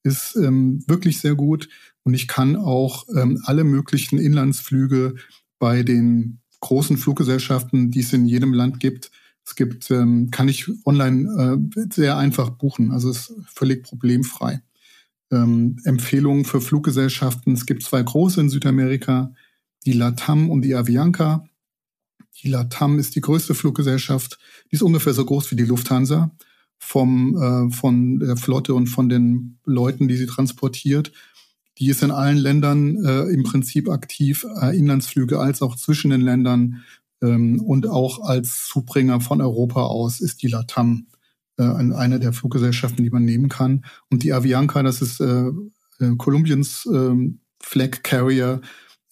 [0.04, 1.70] Ist ähm, wirklich sehr gut.
[2.04, 5.15] Und ich kann auch ähm, alle möglichen Inlandsflüge
[5.58, 9.12] bei den großen Fluggesellschaften, die es in jedem Land gibt,
[9.45, 12.91] es gibt, ähm, kann ich online äh, sehr einfach buchen.
[12.91, 14.62] Also ist völlig problemfrei
[15.32, 17.54] ähm, Empfehlungen für Fluggesellschaften.
[17.54, 19.34] Es gibt zwei große in Südamerika,
[19.86, 21.45] die LATAM und die Avianca.
[22.41, 24.39] Die LATAM ist die größte Fluggesellschaft.
[24.71, 26.32] Die ist ungefähr so groß wie die Lufthansa
[26.80, 31.12] vom, äh, von der Flotte und von den Leuten, die sie transportiert.
[31.78, 36.22] Die ist in allen Ländern äh, im Prinzip aktiv, äh, Inlandsflüge als auch zwischen den
[36.22, 36.84] Ländern
[37.22, 41.08] ähm, und auch als Zubringer von Europa aus ist die LATAM
[41.58, 43.86] äh, eine der Fluggesellschaften, die man nehmen kann.
[44.10, 45.48] Und die Avianca, das ist äh,
[46.00, 47.16] äh, Kolumbiens äh,
[47.62, 48.62] Flag Carrier,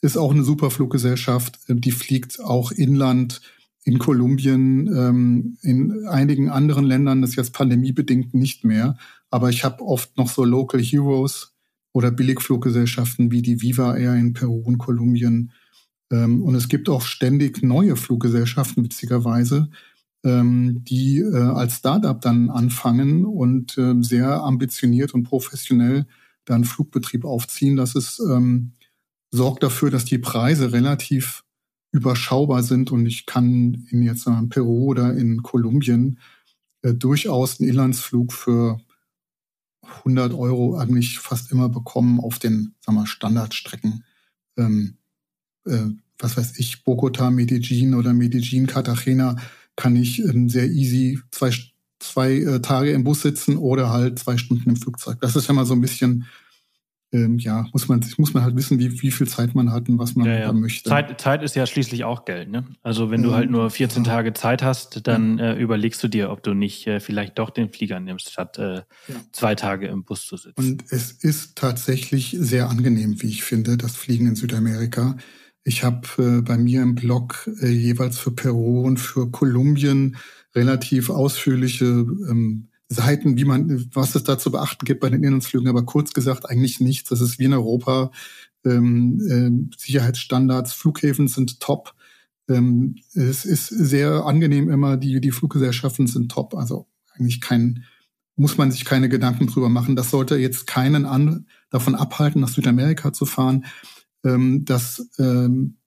[0.01, 1.59] ist auch eine super Fluggesellschaft.
[1.67, 3.41] Äh, die fliegt auch inland
[3.85, 8.97] in Kolumbien, ähm, in einigen anderen Ländern, das ist jetzt pandemiebedingt nicht mehr.
[9.29, 11.52] Aber ich habe oft noch so Local Heroes
[11.93, 15.51] oder Billigfluggesellschaften wie die Viva Air in Peru und Kolumbien.
[16.11, 19.69] Ähm, und es gibt auch ständig neue Fluggesellschaften, witzigerweise,
[20.25, 26.05] ähm, die äh, als Startup dann anfangen und äh, sehr ambitioniert und professionell
[26.45, 27.75] dann Flugbetrieb aufziehen.
[27.75, 28.73] Das ist, ähm,
[29.31, 31.43] sorgt dafür, dass die Preise relativ
[31.91, 36.19] überschaubar sind und ich kann in jetzt in Peru oder in Kolumbien
[36.81, 38.79] äh, durchaus einen Inlandsflug für
[39.83, 44.03] 100 Euro eigentlich fast immer bekommen auf den sagen wir, Standardstrecken.
[44.57, 44.97] Ähm,
[45.65, 49.35] äh, was weiß ich, Bogota, Medellin oder Medellin, Cartagena
[49.75, 51.51] kann ich ähm, sehr easy zwei,
[51.99, 55.19] zwei äh, Tage im Bus sitzen oder halt zwei Stunden im Flugzeug.
[55.21, 56.25] Das ist ja mal so ein bisschen,
[57.13, 59.99] ähm, ja, muss man, muss man halt wissen, wie, wie viel Zeit man hat und
[59.99, 60.53] was man ja, ja.
[60.53, 60.89] möchte.
[60.89, 62.65] Zeit, Zeit ist ja schließlich auch Geld, ne?
[62.81, 64.11] Also wenn du ähm, halt nur 14 ja.
[64.11, 67.69] Tage Zeit hast, dann äh, überlegst du dir, ob du nicht äh, vielleicht doch den
[67.69, 68.81] Flieger nimmst, statt äh,
[69.31, 70.59] zwei Tage im Bus zu sitzen.
[70.59, 75.15] Und es ist tatsächlich sehr angenehm, wie ich finde, das Fliegen in Südamerika.
[75.63, 80.17] Ich habe äh, bei mir im Blog äh, jeweils für Peru und für Kolumbien
[80.55, 85.67] relativ ausführliche ähm, Seiten, wie man, was es da zu beachten gibt bei den Inlandsflügen,
[85.67, 87.09] aber kurz gesagt eigentlich nichts.
[87.09, 88.11] Das ist wie in Europa.
[88.65, 91.93] Ähm, äh, Sicherheitsstandards, Flughäfen sind top.
[92.49, 96.55] Ähm, es ist sehr angenehm immer, die, die Fluggesellschaften sind top.
[96.55, 97.83] Also eigentlich kein,
[98.35, 99.95] muss man sich keine Gedanken drüber machen.
[99.95, 103.65] Das sollte jetzt keinen an, davon abhalten, nach Südamerika zu fahren.
[104.23, 105.77] Ähm, das, ähm,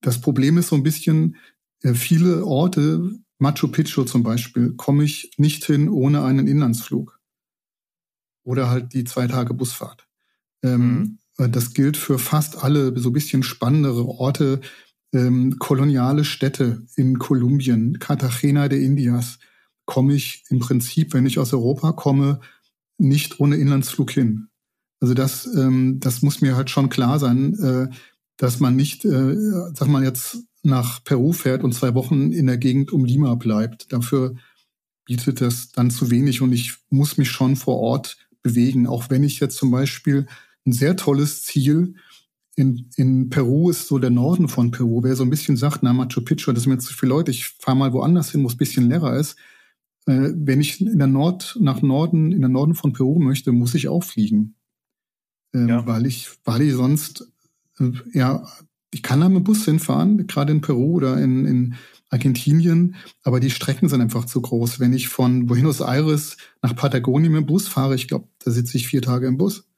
[0.00, 1.36] das Problem ist so ein bisschen,
[1.82, 7.20] äh, viele Orte, Machu Picchu zum Beispiel, komme ich nicht hin ohne einen Inlandsflug.
[8.44, 10.06] Oder halt die zwei Tage Busfahrt.
[10.62, 11.52] Ähm, mhm.
[11.52, 14.60] Das gilt für fast alle so ein bisschen spannendere Orte,
[15.12, 19.38] ähm, koloniale Städte in Kolumbien, Cartagena de Indias,
[19.84, 22.40] komme ich im Prinzip, wenn ich aus Europa komme,
[22.98, 24.48] nicht ohne Inlandsflug hin.
[25.00, 27.94] Also das, ähm, das muss mir halt schon klar sein, äh,
[28.36, 29.36] dass man nicht, äh,
[29.74, 33.92] sag mal jetzt nach Peru fährt und zwei Wochen in der Gegend um Lima bleibt.
[33.92, 34.34] Dafür
[35.04, 38.86] bietet das dann zu wenig und ich muss mich schon vor Ort bewegen.
[38.86, 40.26] Auch wenn ich jetzt zum Beispiel
[40.66, 41.94] ein sehr tolles Ziel
[42.56, 45.02] in, in Peru ist so der Norden von Peru.
[45.02, 47.46] Wer so ein bisschen sagt, na Machu Picchu, das sind mir zu viele Leute, ich
[47.46, 49.36] fahre mal woanders hin, wo es ein bisschen leerer ist.
[50.06, 53.74] Äh, wenn ich in der Nord, nach Norden, in der Norden von Peru möchte, muss
[53.74, 54.56] ich auch fliegen.
[55.54, 55.86] Ähm, ja.
[55.86, 57.30] Weil ich, weil ich sonst,
[57.78, 58.48] äh, ja,
[58.96, 61.74] ich kann da mit dem Bus hinfahren, gerade in Peru oder in, in
[62.08, 64.80] Argentinien, aber die Strecken sind einfach zu groß.
[64.80, 68.78] Wenn ich von Buenos Aires nach Patagonien mit dem Bus fahre, ich glaube, da sitze
[68.78, 69.68] ich vier Tage im Bus.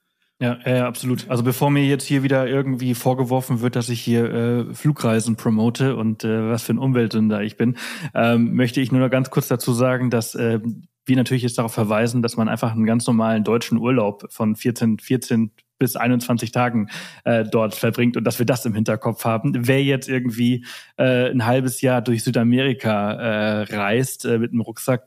[0.40, 1.28] Ja, ja, absolut.
[1.28, 5.96] Also bevor mir jetzt hier wieder irgendwie vorgeworfen wird, dass ich hier äh, Flugreisen promote
[5.96, 7.76] und äh, was für ein Umweltsünder ich bin,
[8.14, 10.61] ähm, möchte ich nur noch ganz kurz dazu sagen, dass äh,
[11.07, 15.00] wir natürlich jetzt darauf verweisen, dass man einfach einen ganz normalen deutschen Urlaub von 14,
[15.00, 16.88] 14 bis 21 Tagen
[17.25, 19.53] äh, dort verbringt und dass wir das im Hinterkopf haben.
[19.67, 20.64] Wer jetzt irgendwie
[20.97, 25.05] äh, ein halbes Jahr durch Südamerika äh, reist äh, mit einem Rucksack,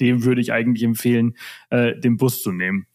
[0.00, 1.34] dem würde ich eigentlich empfehlen,
[1.70, 2.86] äh, den Bus zu nehmen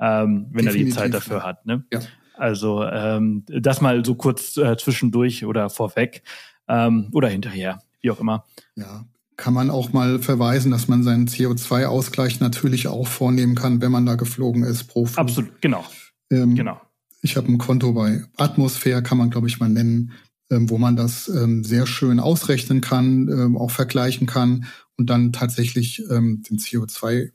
[0.00, 1.66] ähm, wenn Definitiv, er die Zeit dafür hat.
[1.66, 1.84] Ne?
[1.92, 2.00] Ja.
[2.34, 6.22] Also ähm, das mal so kurz äh, zwischendurch oder vorweg
[6.68, 8.44] ähm, oder hinterher, wie auch immer.
[8.76, 9.04] Ja,
[9.36, 14.06] kann man auch mal verweisen, dass man seinen CO2-Ausgleich natürlich auch vornehmen kann, wenn man
[14.06, 15.18] da geflogen ist pro Flug.
[15.18, 15.84] Absolut, genau.
[16.30, 16.80] Ähm, genau.
[17.20, 20.12] Ich habe ein Konto bei Atmosphäre, kann man glaube ich mal nennen,
[20.50, 25.32] ähm, wo man das ähm, sehr schön ausrechnen kann, ähm, auch vergleichen kann und dann
[25.32, 27.32] tatsächlich ähm, den CO2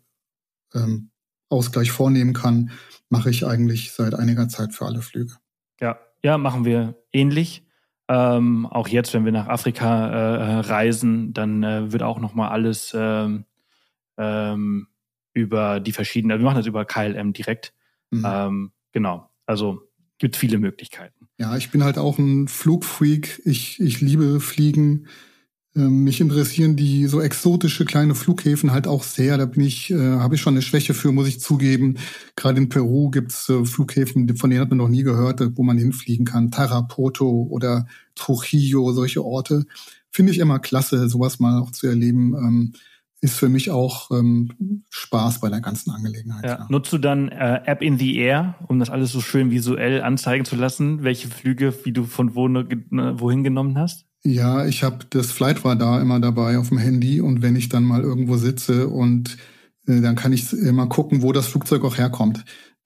[0.74, 1.10] ähm,
[1.92, 2.72] vornehmen kann,
[3.10, 5.36] mache ich eigentlich seit einiger Zeit für alle Flüge.
[5.80, 7.64] Ja, ja, machen wir ähnlich.
[8.08, 12.50] Ähm, auch jetzt, wenn wir nach Afrika äh, reisen, dann äh, wird auch noch mal
[12.50, 13.46] alles ähm,
[14.18, 14.88] ähm,
[15.34, 17.74] über die verschiedenen, wir machen das über KLM direkt.
[18.12, 18.26] Mhm.
[18.94, 19.82] Genau, also
[20.20, 21.28] gibt viele Möglichkeiten.
[21.38, 23.42] Ja, ich bin halt auch ein Flugfreak.
[23.44, 25.08] Ich, ich liebe Fliegen.
[25.76, 29.38] Ähm, mich interessieren die so exotische kleine Flughäfen halt auch sehr.
[29.38, 31.98] Da bin ich, äh, habe ich schon eine Schwäche für, muss ich zugeben.
[32.36, 35.64] Gerade in Peru gibt's äh, Flughäfen, von denen hat man noch nie gehört, äh, wo
[35.64, 36.52] man hinfliegen kann.
[36.52, 39.66] Tarapoto oder Trujillo, solche Orte.
[40.12, 42.36] Finde ich immer klasse, sowas mal auch zu erleben.
[42.36, 42.74] Ähm,
[43.24, 46.44] ist für mich auch ähm, Spaß bei der ganzen Angelegenheit.
[46.44, 46.50] Ja.
[46.50, 46.68] Ja.
[46.70, 50.44] Nutzt du dann äh, App in the Air, um das alles so schön visuell anzeigen
[50.44, 52.68] zu lassen, welche Flüge, wie du von wo, ne,
[53.18, 54.06] wohin genommen hast?
[54.26, 58.02] Ja, ich habe das Flightradar immer dabei auf dem Handy und wenn ich dann mal
[58.02, 59.38] irgendwo sitze und
[59.88, 62.44] äh, dann kann ich immer gucken, wo das Flugzeug auch herkommt.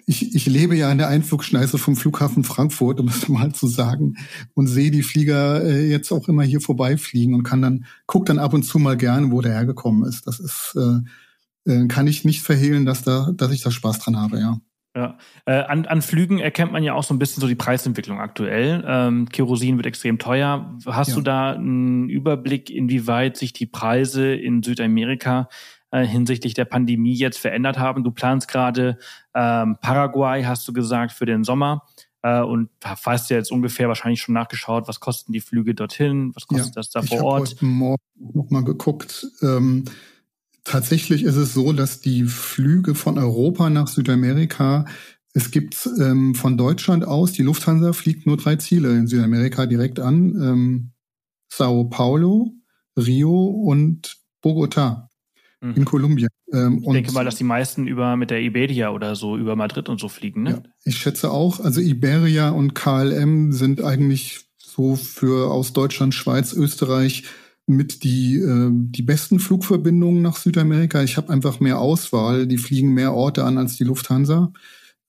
[0.09, 4.15] Ich, ich lebe ja in der Einflugschneise vom Flughafen Frankfurt, um es mal zu sagen,
[4.55, 8.39] und sehe die Flieger äh, jetzt auch immer hier vorbeifliegen und kann dann guck dann
[8.39, 10.25] ab und zu mal gerne, wo der hergekommen ist.
[10.25, 11.01] Das ist äh,
[11.67, 14.57] äh, kann ich nicht verhehlen, dass da, dass ich da Spaß dran habe, ja.
[14.95, 15.17] Ja.
[15.45, 18.83] Äh, an, an Flügen erkennt man ja auch so ein bisschen so die Preisentwicklung aktuell.
[18.87, 20.75] Ähm, Kerosin wird extrem teuer.
[20.87, 21.15] Hast ja.
[21.15, 25.49] du da einen Überblick, inwieweit sich die Preise in Südamerika
[25.91, 28.03] äh, hinsichtlich der Pandemie jetzt verändert haben?
[28.03, 28.97] Du planst gerade
[29.33, 31.83] ähm, Paraguay, hast du gesagt, für den Sommer.
[32.21, 36.47] Äh, und weißt ja jetzt ungefähr wahrscheinlich schon nachgeschaut, was kosten die Flüge dorthin, was
[36.47, 37.53] kostet ja, das da vor Ort?
[37.53, 38.01] Ich habe Morgen
[38.33, 39.27] noch mal geguckt.
[39.41, 39.85] Ähm,
[40.67, 44.83] Tatsächlich ist es so, dass die Flüge von Europa nach Südamerika,
[45.33, 50.01] es gibt ähm, von Deutschland aus, die Lufthansa fliegt nur drei Ziele in Südamerika direkt
[50.01, 50.35] an.
[50.35, 50.91] Ähm,
[51.47, 52.51] Sao Paulo,
[52.97, 55.06] Rio und Bogota
[55.61, 55.73] mhm.
[55.75, 56.29] in Kolumbien.
[56.53, 59.89] Ähm, ich denke mal, dass die meisten über mit der Iberia oder so über Madrid
[59.89, 60.49] und so fliegen, ne?
[60.51, 61.59] Ja, ich schätze auch.
[61.59, 67.23] Also Iberia und KLM sind eigentlich so für aus Deutschland, Schweiz, Österreich
[67.65, 71.03] mit die, äh, die besten Flugverbindungen nach Südamerika.
[71.03, 72.47] Ich habe einfach mehr Auswahl.
[72.47, 74.53] Die fliegen mehr Orte an als die Lufthansa.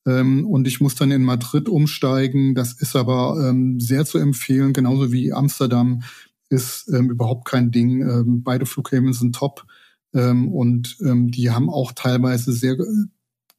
[0.06, 2.54] Ähm, und ich muss dann in Madrid umsteigen.
[2.54, 6.02] Das ist aber ähm, sehr zu empfehlen, genauso wie Amsterdam
[6.50, 8.00] ist ähm, überhaupt kein Ding.
[8.00, 9.66] Ähm, beide Flughäfen sind top.
[10.14, 12.76] Ähm, und ähm, die haben auch teilweise sehr,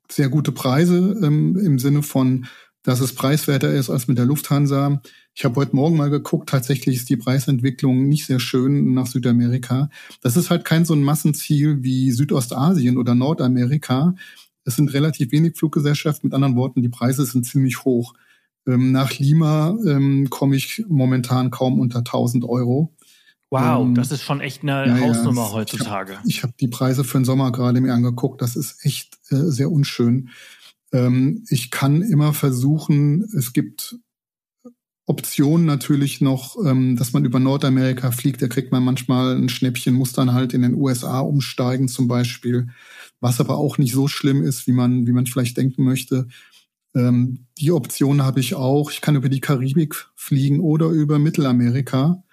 [0.10, 2.48] sehr gute Preise ähm, im Sinne von,
[2.84, 5.02] dass es preiswerter ist als mit der Lufthansa.
[5.36, 9.90] Ich habe heute Morgen mal geguckt, tatsächlich ist die Preisentwicklung nicht sehr schön nach Südamerika.
[10.22, 14.16] Das ist halt kein so ein Massenziel wie Südostasien oder Nordamerika.
[14.66, 16.28] Es sind relativ wenig Fluggesellschaften.
[16.28, 18.14] Mit anderen Worten, die Preise sind ziemlich hoch.
[18.68, 22.94] Ähm, nach Lima ähm, komme ich momentan kaum unter 1000 Euro.
[23.52, 26.20] Wow, ähm, das ist schon echt eine ja, Hausnummer ja, heutzutage.
[26.26, 28.42] Ich habe hab die Preise für den Sommer gerade mir angeguckt.
[28.42, 30.30] Das ist echt äh, sehr unschön.
[30.92, 33.98] Ähm, ich kann immer versuchen, es gibt
[35.10, 38.44] Optionen natürlich noch, ähm, dass man über Nordamerika fliegt.
[38.44, 42.68] Da kriegt man manchmal ein Schnäppchen, muss dann halt in den USA umsteigen zum Beispiel.
[43.20, 46.28] Was aber auch nicht so schlimm ist, wie man, wie man vielleicht denken möchte.
[46.96, 48.92] Ähm, die Option habe ich auch.
[48.92, 52.24] Ich kann über die Karibik fliegen oder über Mittelamerika.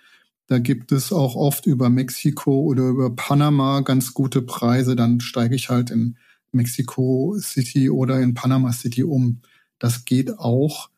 [0.46, 4.94] Da gibt es auch oft über Mexiko oder über Panama ganz gute Preise.
[4.94, 6.16] Dann steige ich halt in
[6.52, 9.40] Mexico City oder in Panama City um.
[9.78, 10.90] Das geht auch.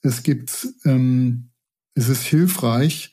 [0.00, 1.50] Es gibt, ähm,
[1.94, 3.12] es ist hilfreich,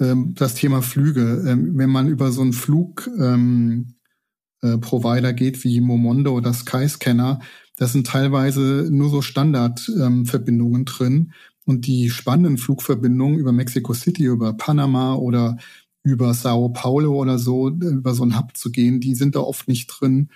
[0.00, 1.44] ähm, das Thema Flüge.
[1.46, 3.98] Ähm, wenn man über so einen Flugprovider
[4.62, 7.40] ähm, äh, geht wie Momondo oder Skyscanner,
[7.76, 11.32] das sind teilweise nur so Standardverbindungen ähm, drin.
[11.64, 15.58] Und die spannenden Flugverbindungen über Mexico City, über Panama oder
[16.02, 19.68] über Sao Paulo oder so, über so einen Hub zu gehen, die sind da oft
[19.68, 20.30] nicht drin.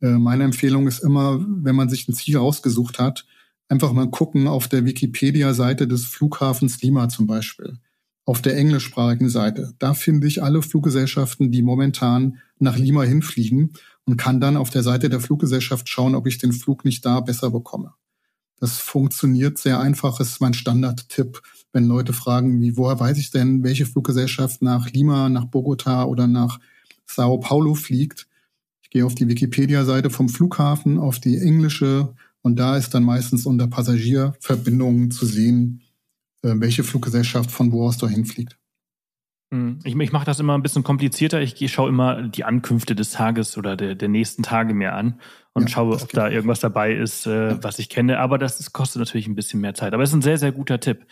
[0.00, 3.26] Äh, meine Empfehlung ist immer, wenn man sich ein Ziel ausgesucht hat,
[3.68, 7.78] einfach mal gucken auf der Wikipedia-Seite des Flughafens Lima zum Beispiel,
[8.24, 9.74] auf der englischsprachigen Seite.
[9.78, 13.72] Da finde ich alle Fluggesellschaften, die momentan nach Lima hinfliegen
[14.04, 17.20] und kann dann auf der Seite der Fluggesellschaft schauen, ob ich den Flug nicht da
[17.20, 17.94] besser bekomme.
[18.62, 23.32] Das funktioniert sehr einfach, das ist mein Standardtipp, wenn Leute fragen, wie, woher weiß ich
[23.32, 26.60] denn, welche Fluggesellschaft nach Lima, nach Bogota oder nach
[27.04, 28.28] Sao Paulo fliegt.
[28.84, 33.46] Ich gehe auf die Wikipedia-Seite vom Flughafen, auf die englische und da ist dann meistens
[33.46, 35.82] unter Passagierverbindungen zu sehen,
[36.42, 38.56] äh, welche Fluggesellschaft von wo aus dahin fliegt.
[39.52, 41.42] Hm, ich, ich mache das immer ein bisschen komplizierter.
[41.42, 45.20] Ich, schaue immer die Ankünfte des Tages oder der, der nächsten Tage mehr an
[45.52, 47.62] und ja, schaue, ob da irgendwas dabei ist, äh, ja.
[47.62, 48.18] was ich kenne.
[48.18, 49.92] Aber das, das kostet natürlich ein bisschen mehr Zeit.
[49.92, 51.06] Aber es ist ein sehr, sehr guter Tipp.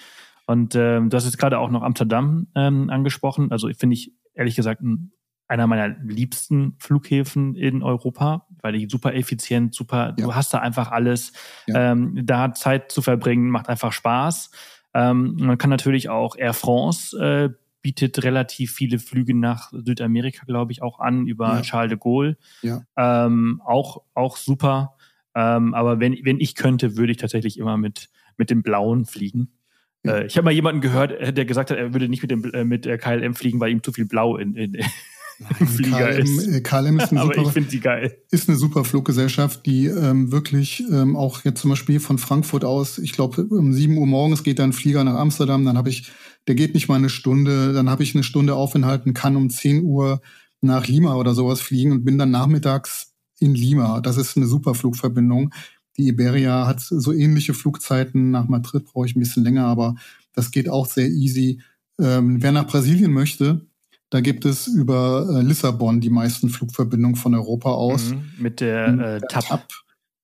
[0.47, 3.53] Und ähm, du hast jetzt gerade auch noch Amsterdam ähm, angesprochen.
[3.53, 5.13] Also finde ich ehrlich gesagt ein,
[5.47, 10.25] einer meiner liebsten Flughäfen in Europa, weil die super effizient, super, ja.
[10.25, 11.35] du hast da einfach alles.
[11.69, 14.51] Ähm, da Zeit zu verbringen, macht einfach Spaß.
[14.95, 17.51] Ähm, man kann natürlich auch Air France äh,
[17.83, 21.63] bietet relativ viele Flüge nach Südamerika, glaube ich, auch an über ja.
[21.63, 22.37] Charles de Gaulle.
[22.63, 22.83] Ja.
[22.97, 24.97] Ähm, auch, auch super.
[25.35, 29.53] Ähm, aber wenn, wenn ich könnte, würde ich tatsächlich immer mit, mit dem Blauen fliegen.
[30.05, 30.19] Ja.
[30.19, 32.45] Äh, ich habe mal jemanden gehört, äh, der gesagt hat, er würde nicht mit dem
[32.53, 36.23] äh, mit der KLM fliegen, weil ihm zu viel Blau in, in, im Flieger KLM,
[36.23, 36.65] ist.
[36.65, 38.17] KLM ist eine Aber super, ich finde die geil.
[38.31, 42.99] Ist eine super Fluggesellschaft, die ähm, wirklich ähm, auch jetzt zum Beispiel von Frankfurt aus,
[42.99, 46.11] ich glaube um 7 Uhr morgens geht da ein Flieger nach Amsterdam, dann habe ich,
[46.47, 49.85] der geht nicht mal eine Stunde, dann habe ich eine Stunde aufenthalten, kann um 10
[49.85, 50.21] Uhr
[50.61, 54.01] nach Lima oder sowas fliegen und bin dann nachmittags in Lima.
[54.01, 55.53] Das ist eine super Flugverbindung.
[55.97, 58.31] Die Iberia hat so ähnliche Flugzeiten.
[58.31, 59.97] Nach Madrid brauche ich ein bisschen länger, aber
[60.35, 61.61] das geht auch sehr easy.
[61.99, 63.67] Ähm, wer nach Brasilien möchte,
[64.11, 68.11] da gibt es über äh, Lissabon die meisten Flugverbindungen von Europa aus.
[68.11, 69.47] Mhm, mit der, äh, TAP.
[69.47, 69.69] TAP.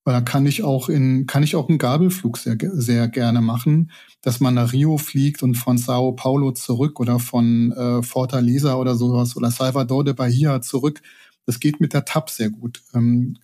[0.07, 3.91] Da kann ich auch in, kann ich auch einen Gabelflug sehr, sehr gerne machen,
[4.23, 8.95] dass man nach Rio fliegt und von Sao Paulo zurück oder von äh, Fortaleza oder
[8.95, 11.03] sowas oder Salvador de Bahia zurück.
[11.45, 12.85] Das geht mit der TAP sehr gut.
[12.95, 13.37] Ähm,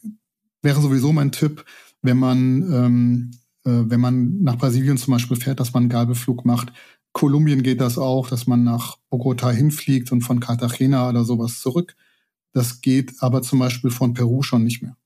[0.62, 1.64] wäre sowieso mein Tipp,
[2.00, 3.30] wenn man, ähm,
[3.64, 6.72] äh, wenn man nach Brasilien zum Beispiel fährt, dass man einen Gabelflug macht,
[7.12, 11.96] Kolumbien geht das auch, dass man nach Bogota hinfliegt und von Cartagena oder sowas zurück.
[12.52, 14.96] Das geht aber zum Beispiel von Peru schon nicht mehr.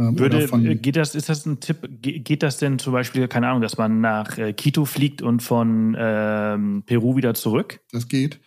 [0.00, 3.48] Ähm, Würde, äh, geht das, ist das ein Tipp, geht das denn zum Beispiel, keine
[3.48, 7.80] Ahnung, dass man nach äh, Quito fliegt und von ähm, Peru wieder zurück?
[7.92, 8.40] Das geht.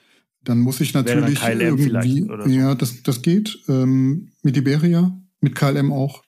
[0.44, 2.50] Dann muss ich natürlich irgendwie, so.
[2.50, 3.60] ja, das, das geht.
[3.70, 6.24] Ähm, mit Iberia, mit KLM auch.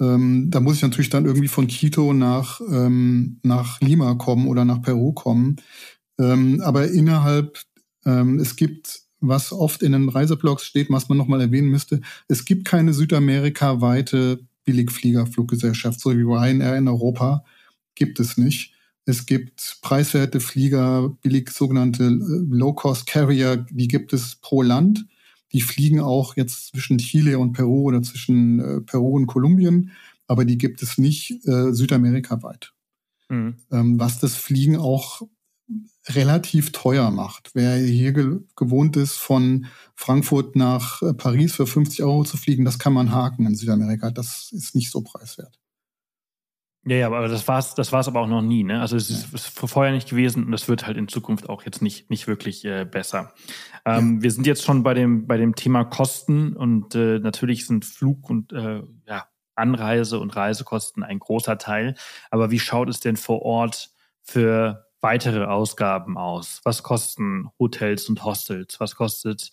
[0.00, 4.64] Ähm, da muss ich natürlich dann irgendwie von Quito nach, ähm, nach Lima kommen oder
[4.64, 5.56] nach Peru kommen.
[6.18, 7.58] Ähm, aber innerhalb,
[8.06, 12.46] ähm, es gibt, was oft in den Reiseblogs steht, was man nochmal erwähnen müsste, es
[12.46, 17.44] gibt keine Südamerika-weite Billigfliegerfluggesellschaft, so wie Ryanair in Europa,
[17.94, 18.74] gibt es nicht.
[19.06, 25.06] Es gibt preiswerte Flieger, billig sogenannte äh, Low-Cost-Carrier, die gibt es pro Land.
[25.52, 29.92] Die fliegen auch jetzt zwischen Chile und Peru oder zwischen äh, Peru und Kolumbien,
[30.26, 32.72] aber die gibt es nicht äh, südamerikaweit.
[33.28, 33.56] Mhm.
[33.70, 35.22] Ähm, was das Fliegen auch
[36.08, 37.50] relativ teuer macht.
[37.54, 42.64] Wer hier ge gewohnt ist, von Frankfurt nach äh, Paris für 50 Euro zu fliegen,
[42.64, 44.10] das kann man haken in Südamerika.
[44.10, 45.58] Das ist nicht so preiswert.
[46.86, 48.82] Ja, ja, aber das war's, das war's aber auch noch nie, ne?
[48.82, 49.36] Also es ist, ja.
[49.36, 52.62] ist vorher nicht gewesen und das wird halt in Zukunft auch jetzt nicht, nicht wirklich
[52.66, 53.32] äh, besser.
[53.86, 54.22] Ähm, ja.
[54.22, 58.28] Wir sind jetzt schon bei dem, bei dem Thema Kosten und äh, natürlich sind Flug
[58.28, 61.94] und äh, ja, Anreise und Reisekosten ein großer Teil.
[62.30, 63.90] Aber wie schaut es denn vor Ort
[64.22, 66.60] für weitere Ausgaben aus?
[66.64, 68.80] Was kosten Hotels und Hostels?
[68.80, 69.52] Was kostet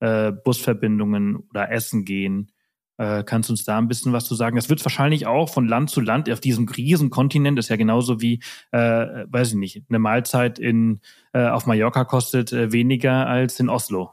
[0.00, 2.50] äh, Busverbindungen oder Essen gehen?
[2.98, 4.56] Äh, kannst du uns da ein bisschen was zu sagen?
[4.56, 8.20] Das wird wahrscheinlich auch von Land zu Land auf diesem riesen Kontinent, ist ja genauso
[8.20, 8.40] wie,
[8.72, 11.00] äh, weiß ich nicht, eine Mahlzeit in,
[11.32, 14.10] äh, auf Mallorca kostet äh, weniger als in Oslo.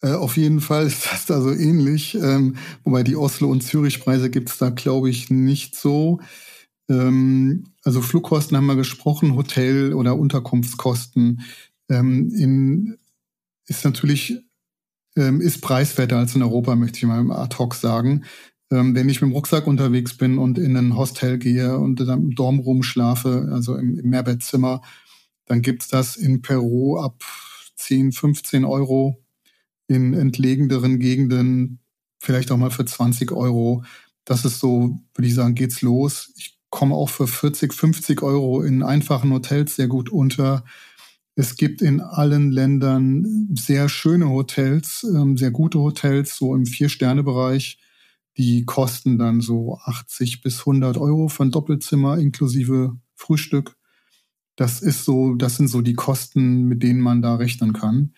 [0.00, 2.14] Äh, auf jeden Fall ist das da so ähnlich.
[2.14, 6.20] Ähm, wobei die Oslo- und Zürich-Preise gibt es da, glaube ich, nicht so.
[6.88, 11.42] Ähm, also Flugkosten haben wir gesprochen, Hotel- oder Unterkunftskosten.
[11.88, 12.98] Ähm, in,
[13.66, 14.42] ist natürlich
[15.16, 18.24] ähm, ist preiswerter als in Europa, möchte ich mal ad hoc sagen.
[18.70, 22.22] Ähm, wenn ich mit dem Rucksack unterwegs bin und in ein Hostel gehe und dann
[22.22, 24.82] im Dormroom schlafe, also im, im Mehrbettzimmer,
[25.46, 27.22] dann gibt's das in Peru ab
[27.76, 29.22] 10, 15 Euro,
[29.86, 31.80] in entlegenderen Gegenden
[32.18, 33.84] vielleicht auch mal für 20 Euro.
[34.24, 36.32] Das ist so, würde ich sagen, geht's los.
[36.36, 40.64] Ich komme auch für 40, 50 Euro in einfachen Hotels sehr gut unter.
[41.36, 47.78] Es gibt in allen Ländern sehr schöne Hotels, ähm, sehr gute Hotels, so im Vier-Sterne-Bereich.
[48.38, 53.76] Die kosten dann so 80 bis 100 Euro für ein Doppelzimmer inklusive Frühstück.
[54.56, 58.14] Das ist so, das sind so die Kosten, mit denen man da rechnen kann.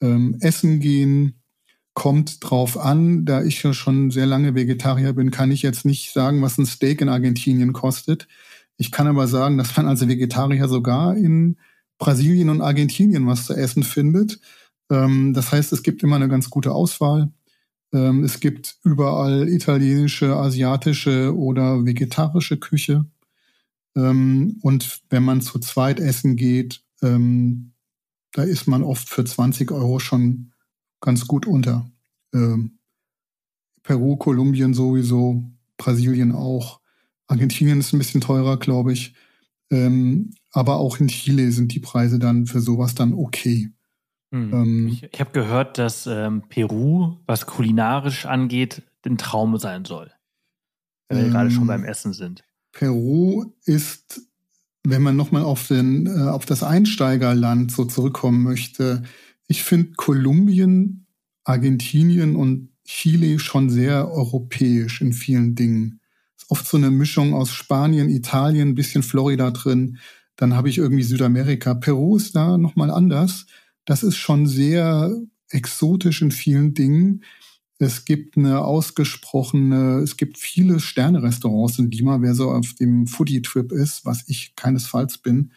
[0.00, 1.35] Ähm, Essen gehen
[1.96, 3.24] kommt drauf an.
[3.24, 6.66] Da ich ja schon sehr lange Vegetarier bin, kann ich jetzt nicht sagen, was ein
[6.66, 8.28] Steak in Argentinien kostet.
[8.76, 11.56] Ich kann aber sagen, dass man als Vegetarier sogar in
[11.98, 14.38] Brasilien und Argentinien was zu essen findet.
[14.90, 17.32] Ähm, das heißt, es gibt immer eine ganz gute Auswahl.
[17.94, 23.06] Ähm, es gibt überall italienische, asiatische oder vegetarische Küche.
[23.96, 29.98] Ähm, und wenn man zu zweit essen geht, da ist man oft für 20 Euro
[29.98, 30.52] schon
[31.00, 31.90] ganz gut unter.
[32.34, 32.78] Ähm,
[33.82, 35.44] Peru, Kolumbien sowieso,
[35.76, 36.80] Brasilien auch.
[37.28, 39.14] Argentinien ist ein bisschen teurer, glaube ich.
[39.70, 43.70] Ähm, aber auch in Chile sind die Preise dann für sowas dann okay.
[44.32, 44.52] Hm.
[44.52, 50.10] Ähm, ich ich habe gehört, dass ähm, Peru, was kulinarisch angeht, ein Traum sein soll.
[51.08, 52.42] Wenn wir ähm, gerade schon beim Essen sind.
[52.72, 54.22] Peru ist,
[54.84, 59.04] wenn man nochmal auf, den, äh, auf das Einsteigerland so zurückkommen möchte,
[59.48, 61.06] ich finde Kolumbien,
[61.44, 66.00] Argentinien und Chile schon sehr europäisch in vielen Dingen.
[66.36, 69.98] Ist oft so eine Mischung aus Spanien, Italien, bisschen Florida drin.
[70.36, 71.74] Dann habe ich irgendwie Südamerika.
[71.74, 73.46] Peru ist da nochmal anders.
[73.84, 75.10] Das ist schon sehr
[75.50, 77.24] exotisch in vielen Dingen.
[77.78, 82.20] Es gibt eine ausgesprochene, es gibt viele Sterne-Restaurants in Lima.
[82.22, 85.52] Wer so auf dem Foodie-Trip ist, was ich keinesfalls bin,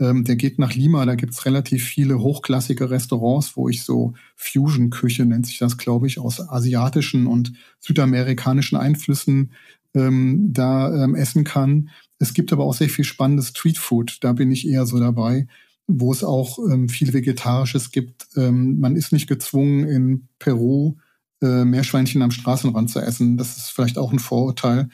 [0.00, 1.04] ähm, der geht nach Lima.
[1.04, 6.18] Da gibt's relativ viele hochklassige Restaurants, wo ich so Fusion-Küche, nennt sich das, glaube ich,
[6.18, 9.52] aus asiatischen und südamerikanischen Einflüssen
[9.94, 11.90] ähm, da ähm, essen kann.
[12.18, 14.18] Es gibt aber auch sehr viel spannendes Streetfood.
[14.22, 15.46] Da bin ich eher so dabei,
[15.86, 18.26] wo es auch ähm, viel Vegetarisches gibt.
[18.36, 20.96] Ähm, man ist nicht gezwungen, in Peru
[21.42, 23.36] äh, Meerschweinchen am Straßenrand zu essen.
[23.36, 24.88] Das ist vielleicht auch ein Vorurteil.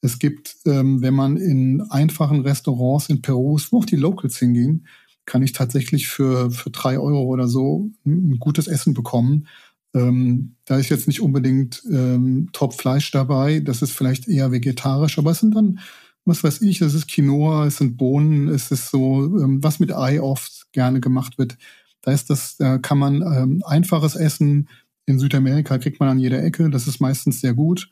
[0.00, 4.86] Es gibt, ähm, wenn man in einfachen Restaurants in Peru, wo auch die Locals hingehen,
[5.26, 9.46] kann ich tatsächlich für, für drei Euro oder so ein gutes Essen bekommen.
[9.94, 15.32] Ähm, da ist jetzt nicht unbedingt ähm, Top-Fleisch dabei, das ist vielleicht eher vegetarisch, aber
[15.32, 15.80] es sind dann
[16.28, 19.92] was weiß ich, es ist Quinoa, es sind Bohnen, es ist so, ähm, was mit
[19.92, 21.56] Ei oft gerne gemacht wird.
[22.02, 24.68] Da ist das, da kann man ähm, einfaches Essen
[25.06, 26.68] in Südamerika kriegt man an jeder Ecke.
[26.68, 27.90] Das ist meistens sehr gut.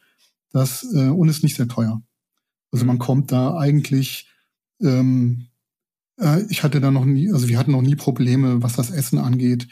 [0.53, 2.03] Das äh, und ist nicht sehr teuer.
[2.73, 3.01] Also man mhm.
[3.01, 4.29] kommt da eigentlich.
[4.81, 5.49] Ähm,
[6.21, 9.19] äh, ich hatte da noch nie, also wir hatten noch nie Probleme, was das Essen
[9.19, 9.69] angeht.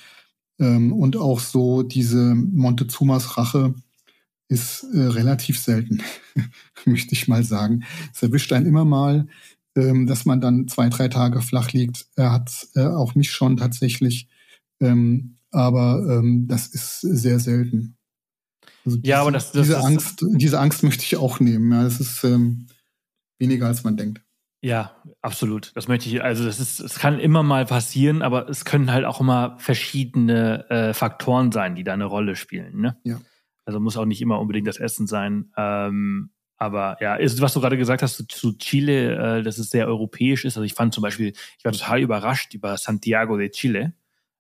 [0.59, 3.75] Ähm, und auch so diese Montezumas Rache
[4.49, 6.03] ist äh, relativ selten,
[6.85, 7.85] möchte ich mal sagen.
[8.13, 9.27] Es erwischt einen immer mal,
[9.77, 12.07] ähm, dass man dann zwei, drei Tage flach liegt.
[12.17, 14.29] Er hat äh, auch mich schon tatsächlich,
[14.81, 17.97] ähm, aber ähm, das ist sehr selten.
[18.85, 21.73] Also diese, ja, aber das, das diese ist, Angst, diese Angst möchte ich auch nehmen.
[21.73, 22.67] Ja, das ist ähm,
[23.39, 24.21] weniger als man denkt.
[24.65, 25.73] Ja, absolut.
[25.75, 29.05] Das möchte ich, also das ist, es kann immer mal passieren, aber es können halt
[29.05, 32.81] auch immer verschiedene äh, Faktoren sein, die da eine Rolle spielen.
[32.81, 32.97] Ne?
[33.05, 33.21] Ja.
[33.67, 35.51] Also muss auch nicht immer unbedingt das Essen sein.
[35.57, 39.69] Ähm, aber ja, ist, was du gerade gesagt hast zu, zu Chile, äh, dass es
[39.69, 40.57] sehr europäisch ist.
[40.57, 43.93] Also ich fand zum Beispiel, ich war total überrascht über Santiago de Chile.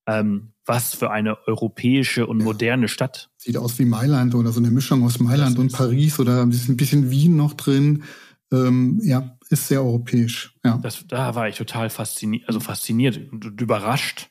[0.06, 3.30] Ähm, was für eine europäische und moderne Stadt.
[3.36, 6.74] Sieht aus wie Mailand oder so eine Mischung aus Mailand und Paris oder ein bisschen,
[6.74, 8.04] ein bisschen Wien noch drin.
[8.52, 10.54] ähm, ja, ist sehr europäisch.
[10.64, 10.78] Ja.
[10.82, 14.28] Das, da war ich total fasziniert, also fasziniert und überrascht,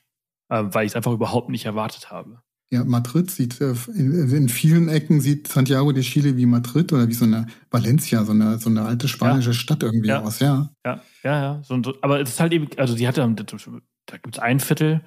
[0.48, 2.40] äh, weil ich es einfach überhaupt nicht erwartet habe.
[2.70, 7.06] Ja, Madrid sieht äh, in, in, vielen Ecken sieht Santiago de Chile wie Madrid oder
[7.06, 9.54] wie so eine Valencia, so eine, so eine alte spanische ja.
[9.54, 10.22] Stadt irgendwie ja.
[10.22, 10.70] aus, ja.
[10.84, 11.62] Ja, ja, ja.
[11.62, 15.02] So, aber es ist halt eben, also sie hatte, da gibt es ein Viertel,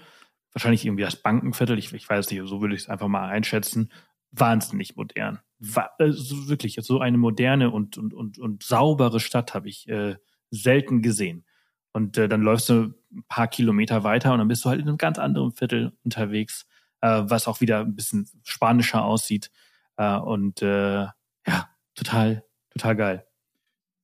[0.58, 3.92] wahrscheinlich irgendwie das Bankenviertel, ich, ich weiß nicht, so würde ich es einfach mal einschätzen,
[4.32, 5.40] wahnsinnig modern.
[5.60, 10.16] War, also wirklich, so eine moderne und, und, und, und saubere Stadt habe ich äh,
[10.52, 11.46] selten gesehen.
[11.94, 14.88] Und äh, dann läufst du ein paar Kilometer weiter und dann bist du halt in
[14.88, 16.66] einem ganz anderen Viertel unterwegs
[17.02, 19.52] äh, was auch wieder ein bisschen spanischer aussieht.
[19.98, 21.04] Äh, und äh,
[21.48, 23.27] ja, total, total geil.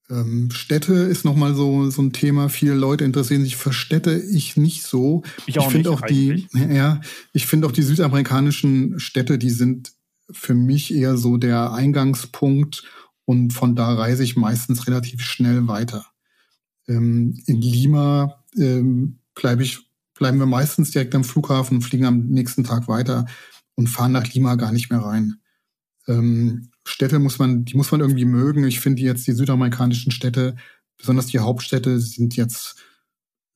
[0.10, 2.49] Ähm, Städte ist nochmal so, so ein Thema.
[2.49, 4.18] Viele Leute interessieren sich für Städte.
[4.18, 5.24] Ich nicht so.
[5.45, 7.01] Ich auch ich nicht, auch die, ja,
[7.32, 9.93] ich finde auch die südamerikanischen Städte, die sind
[10.30, 12.84] für mich eher so der Eingangspunkt
[13.26, 16.06] und von da reise ich meistens relativ schnell weiter.
[16.88, 19.80] Ähm, in Lima ähm, bleibe ich
[20.14, 23.26] bleiben wir meistens direkt am Flughafen, fliegen am nächsten Tag weiter
[23.76, 25.36] und fahren nach Lima gar nicht mehr rein.
[26.08, 28.65] Ähm, Städte muss man, die muss man irgendwie mögen.
[28.65, 30.55] Ich finde jetzt die südamerikanischen Städte,
[30.97, 32.75] besonders die Hauptstädte, sind jetzt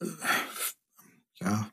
[0.01, 0.05] äh,
[1.39, 1.69] ja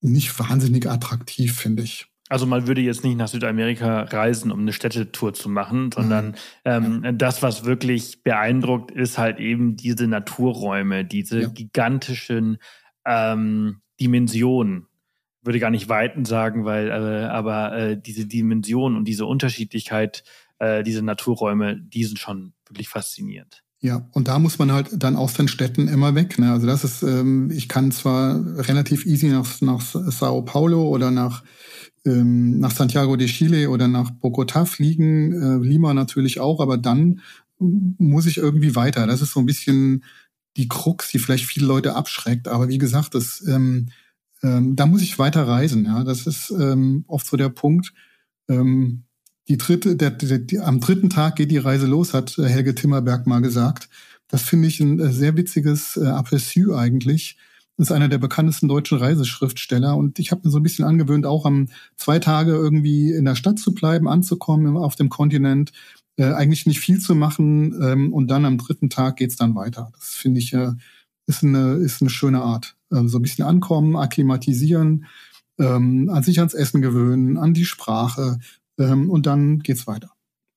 [0.00, 2.06] nicht wahnsinnig attraktiv, finde ich.
[2.30, 7.02] Also man würde jetzt nicht nach Südamerika reisen, um eine Städtetour zu machen, sondern mhm.
[7.04, 11.48] ähm, das, was wirklich beeindruckt, ist halt eben diese Naturräume, diese ja.
[11.48, 12.58] gigantischen
[13.04, 14.86] ähm, Dimension,
[15.42, 20.22] würde gar nicht Weiten sagen, weil, äh, aber äh, diese Dimension und diese Unterschiedlichkeit,
[20.60, 23.62] äh, diese Naturräume, die sind schon wirklich faszinierend.
[23.82, 26.38] Ja, und da muss man halt dann aus den Städten immer weg.
[26.38, 26.52] Ne?
[26.52, 28.38] Also das ist, ähm, ich kann zwar
[28.68, 31.42] relativ easy nach, nach Sao Paulo oder nach,
[32.04, 37.22] ähm, nach Santiago de Chile oder nach Bogotá fliegen, äh, Lima natürlich auch, aber dann
[37.58, 39.06] muss ich irgendwie weiter.
[39.06, 40.04] Das ist so ein bisschen
[40.58, 42.48] die Krux, die vielleicht viele Leute abschreckt.
[42.48, 43.88] Aber wie gesagt, das, ähm,
[44.42, 45.86] ähm, da muss ich weiter reisen.
[45.86, 47.92] Ja, das ist ähm, oft so der Punkt.
[48.48, 49.04] Ähm,
[49.48, 52.74] die dritte, der, der, die, am dritten Tag geht die Reise los, hat äh, Helge
[52.74, 53.88] Timmerberg mal gesagt.
[54.28, 57.36] Das finde ich ein äh, sehr witziges äh, Aperçu eigentlich.
[57.76, 61.24] Das ist einer der bekanntesten deutschen Reiseschriftsteller und ich habe mir so ein bisschen angewöhnt,
[61.24, 65.72] auch am zwei Tage irgendwie in der Stadt zu bleiben, anzukommen auf dem Kontinent
[66.16, 69.90] äh, eigentlich nicht viel zu machen ähm, und dann am dritten Tag geht's dann weiter.
[69.98, 70.72] Das finde ich äh,
[71.26, 72.76] ist, eine, ist eine schöne Art.
[72.92, 75.06] Ähm, so ein bisschen ankommen, akklimatisieren,
[75.58, 78.38] ähm, an sich ans Essen gewöhnen, an die Sprache
[78.80, 80.10] ähm, und dann geht's weiter.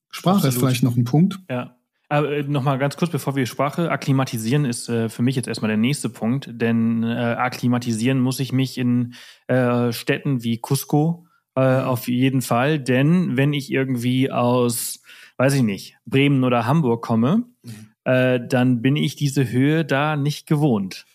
[0.10, 0.56] Sprache Absolut.
[0.56, 1.40] ist vielleicht noch ein Punkt.
[1.50, 1.76] Ja.
[2.10, 5.70] Aber äh, nochmal ganz kurz, bevor wir Sprache akklimatisieren, ist äh, für mich jetzt erstmal
[5.70, 6.50] der nächste Punkt.
[6.52, 9.14] Denn äh, akklimatisieren muss ich mich in
[9.48, 12.80] äh, Städten wie Cusco äh, auf jeden Fall.
[12.80, 15.04] Denn wenn ich irgendwie aus
[15.38, 17.72] weiß ich nicht, Bremen oder Hamburg komme, mhm.
[18.06, 21.06] äh, dann bin ich diese Höhe da nicht gewohnt.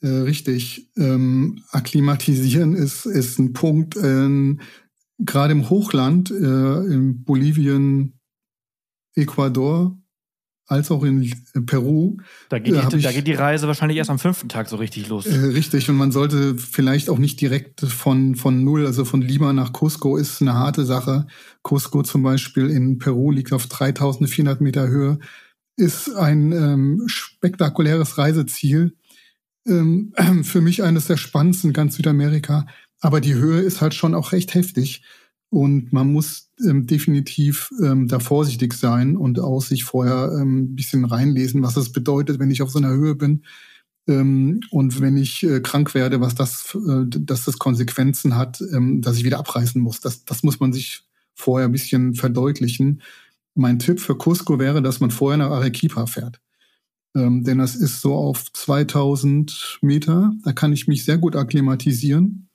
[0.00, 0.90] Äh, richtig.
[0.96, 3.96] Ähm, akklimatisieren ist, ist ein Punkt.
[3.96, 4.60] Ähm,
[5.18, 8.20] Gerade im Hochland, äh, in Bolivien,
[9.14, 9.98] Ecuador,
[10.68, 11.32] als auch in
[11.66, 12.18] Peru.
[12.50, 15.08] Da geht, die, ich, da geht die Reise wahrscheinlich erst am fünften Tag so richtig
[15.08, 15.26] los.
[15.26, 19.52] Äh, richtig, und man sollte vielleicht auch nicht direkt von, von Null, also von Lima
[19.52, 21.26] nach Cusco ist eine harte Sache.
[21.62, 25.18] Cusco zum Beispiel in Peru liegt auf 3400 Meter Höhe,
[25.76, 28.94] ist ein ähm, spektakuläres Reiseziel.
[29.66, 30.12] Ähm,
[30.42, 32.66] für mich eines der spannendsten in ganz Südamerika.
[33.00, 35.02] Aber die Höhe ist halt schon auch recht heftig.
[35.50, 40.76] Und man muss ähm, definitiv ähm, da vorsichtig sein und auch sich vorher ähm, ein
[40.76, 43.44] bisschen reinlesen, was das bedeutet, wenn ich auf so einer Höhe bin.
[44.06, 49.00] Ähm, und wenn ich äh, krank werde, was das, äh, dass das Konsequenzen hat, ähm,
[49.00, 50.00] dass ich wieder abreißen muss.
[50.00, 53.00] Das, das muss man sich vorher ein bisschen verdeutlichen.
[53.54, 56.40] Mein Tipp für Cusco wäre, dass man vorher nach Arequipa fährt.
[57.16, 60.32] Ähm, denn das ist so auf 2000 Meter.
[60.44, 62.47] Da kann ich mich sehr gut akklimatisieren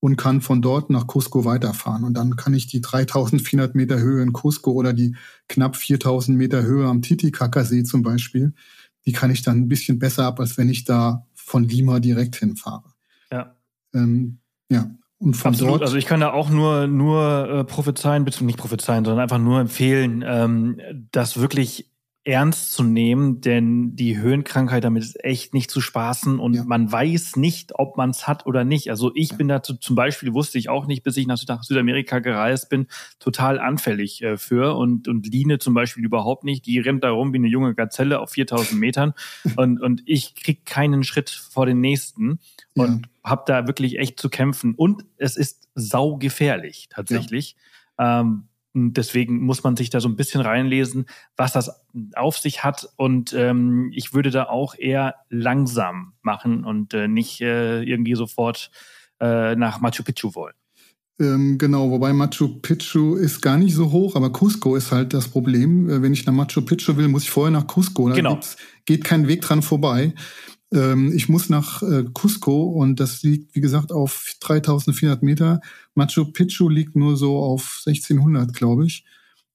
[0.00, 2.04] und kann von dort nach Cusco weiterfahren.
[2.04, 5.14] Und dann kann ich die 3400 Meter Höhe in Cusco oder die
[5.48, 8.54] knapp 4000 Meter Höhe am Titicaca-See zum Beispiel,
[9.06, 12.36] die kann ich dann ein bisschen besser ab, als wenn ich da von Lima direkt
[12.36, 12.94] hinfahre.
[13.30, 13.54] Ja.
[13.94, 14.38] Ähm,
[14.70, 14.90] ja.
[15.18, 15.72] Und von Absolut.
[15.74, 15.82] dort.
[15.82, 19.60] Also ich kann da auch nur nur äh, prophezeien, beziehungsweise nicht prophezeien, sondern einfach nur
[19.60, 20.80] empfehlen, ähm,
[21.12, 21.89] dass wirklich
[22.24, 26.64] ernst zu nehmen, denn die Höhenkrankheit damit ist echt nicht zu spaßen und ja.
[26.64, 28.90] man weiß nicht, ob man es hat oder nicht.
[28.90, 29.36] Also ich ja.
[29.36, 32.88] bin dazu zum Beispiel, wusste ich auch nicht, bis ich nach, Südamerika gereist bin,
[33.20, 36.66] total anfällig äh, für und, und Line zum Beispiel überhaupt nicht.
[36.66, 39.14] Die rennt da rum wie eine junge Gazelle auf 4000 Metern
[39.56, 42.38] und, und ich krieg keinen Schritt vor den nächsten
[42.74, 43.30] und ja.
[43.30, 47.56] habe da wirklich echt zu kämpfen und es ist saugefährlich tatsächlich.
[47.98, 48.44] Ähm,
[48.74, 51.06] deswegen muss man sich da so ein bisschen reinlesen,
[51.36, 51.70] was das
[52.14, 52.88] auf sich hat.
[52.96, 58.70] Und ähm, ich würde da auch eher langsam machen und äh, nicht äh, irgendwie sofort
[59.20, 60.54] äh, nach Machu Picchu wollen.
[61.20, 65.28] Ähm, genau, wobei Machu Picchu ist gar nicht so hoch, aber Cusco ist halt das
[65.28, 65.90] Problem.
[65.90, 68.08] Äh, wenn ich nach Machu Picchu will, muss ich vorher nach Cusco.
[68.08, 68.40] Da genau.
[68.86, 70.14] geht kein Weg dran vorbei.
[70.72, 75.60] Ähm, ich muss nach äh, Cusco und das liegt, wie gesagt, auf 3400 Meter.
[75.94, 79.04] Machu Picchu liegt nur so auf 1600, glaube ich.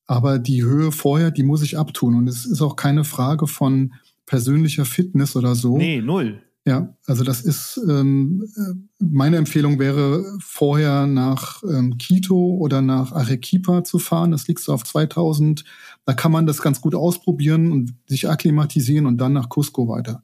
[0.07, 2.15] Aber die Höhe vorher, die muss ich abtun.
[2.15, 3.93] Und es ist auch keine Frage von
[4.25, 5.77] persönlicher Fitness oder so.
[5.77, 6.41] Nee, null.
[6.67, 13.11] Ja, also das ist, ähm, äh, meine Empfehlung wäre, vorher nach ähm, Quito oder nach
[13.11, 14.31] Arequipa zu fahren.
[14.31, 15.63] Das liegt so auf 2000.
[16.05, 20.23] Da kann man das ganz gut ausprobieren und sich akklimatisieren und dann nach Cusco weiter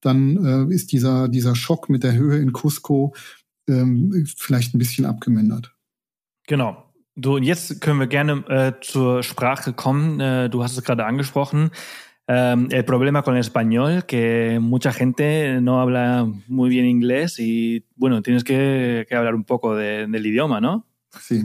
[0.00, 3.14] dann äh, ist dieser, dieser Schock mit der Höhe in Cusco
[3.68, 5.74] ähm, vielleicht ein bisschen abgemindert.
[6.46, 6.84] Genau.
[7.22, 10.20] So, und jetzt können wir gerne äh, zur Sprache kommen.
[10.20, 11.70] Äh, du hast es gerade angesprochen.
[12.30, 17.84] Um, el problema con el español, que mucha gente no habla muy bien inglés y
[17.96, 20.86] bueno, tienes que, que hablar un poco de, del idioma, ¿no?
[21.18, 21.42] Sí.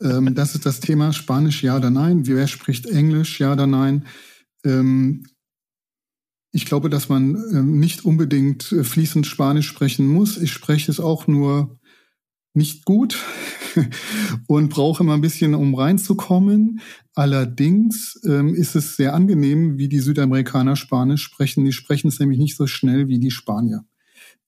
[0.00, 2.28] ähm, das ist das Thema Spanisch, ja oder nein.
[2.28, 4.06] Wer spricht Englisch, ja oder nein?
[4.64, 5.26] Ähm,
[6.52, 10.36] ich glaube, dass man ähm, nicht unbedingt äh, fließend Spanisch sprechen muss.
[10.36, 11.78] Ich spreche es auch nur
[12.52, 13.16] nicht gut
[14.48, 16.80] und brauche immer ein bisschen, um reinzukommen.
[17.14, 21.64] Allerdings ähm, ist es sehr angenehm, wie die Südamerikaner Spanisch sprechen.
[21.64, 23.84] Die sprechen es nämlich nicht so schnell wie die Spanier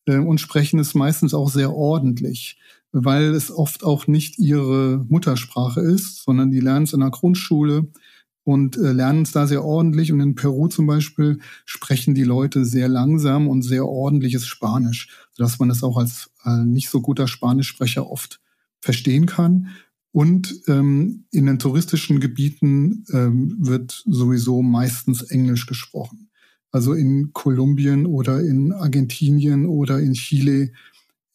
[0.07, 2.59] äh, und sprechen es meistens auch sehr ordentlich,
[2.91, 7.87] weil es oft auch nicht ihre Muttersprache ist, sondern die lernen es in der Grundschule
[8.45, 10.13] und äh, lernen es da sehr ordentlich.
[10.13, 15.59] Und in Peru zum Beispiel sprechen die Leute sehr langsam und sehr ordentliches Spanisch, sodass
[15.59, 18.41] man es auch als äh, nicht so guter Spanischsprecher oft
[18.81, 19.69] verstehen kann.
[20.11, 26.29] Und ähm, in den touristischen Gebieten ähm, wird sowieso meistens Englisch gesprochen.
[26.71, 30.73] Also in Kolumbien oder in Argentinien oder in Chile,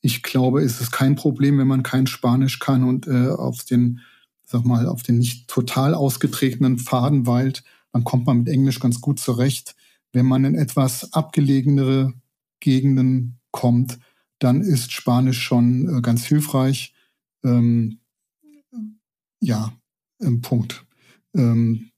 [0.02, 4.02] ich glaube, ist es kein Problem, wenn man kein Spanisch kann und äh, auf den
[4.48, 9.20] sag mal, auf den nicht total ausgetretenen Fadenwald, dann kommt man mit Englisch ganz gut
[9.20, 9.76] zurecht.
[10.14, 12.14] Wenn man in etwas abgelegenere
[12.60, 14.00] Gegenden kommt,
[14.40, 16.94] dann ist Spanisch schon äh, ganz hilfreich.
[17.44, 18.00] Ähm,
[19.42, 19.74] ja,
[20.20, 20.86] im Punkt.
[21.36, 21.92] Ähm,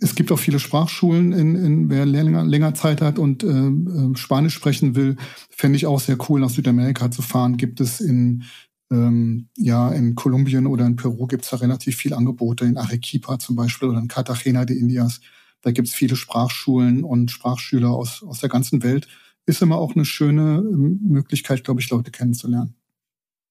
[0.00, 4.16] es gibt auch viele Sprachschulen, in, in wer länger, länger Zeit hat und äh, äh
[4.16, 5.16] Spanisch sprechen will,
[5.50, 7.56] fände ich auch sehr cool, nach Südamerika zu fahren.
[7.56, 8.44] Gibt es in
[8.92, 13.38] ähm, ja, in Kolumbien oder in Peru gibt es da relativ viele Angebote, in Arequipa
[13.38, 15.20] zum Beispiel oder in Cartagena de Indias.
[15.62, 19.08] Da gibt es viele Sprachschulen und Sprachschüler aus, aus der ganzen Welt.
[19.46, 22.74] Ist immer auch eine schöne ähm, Möglichkeit, glaube ich, Leute kennenzulernen.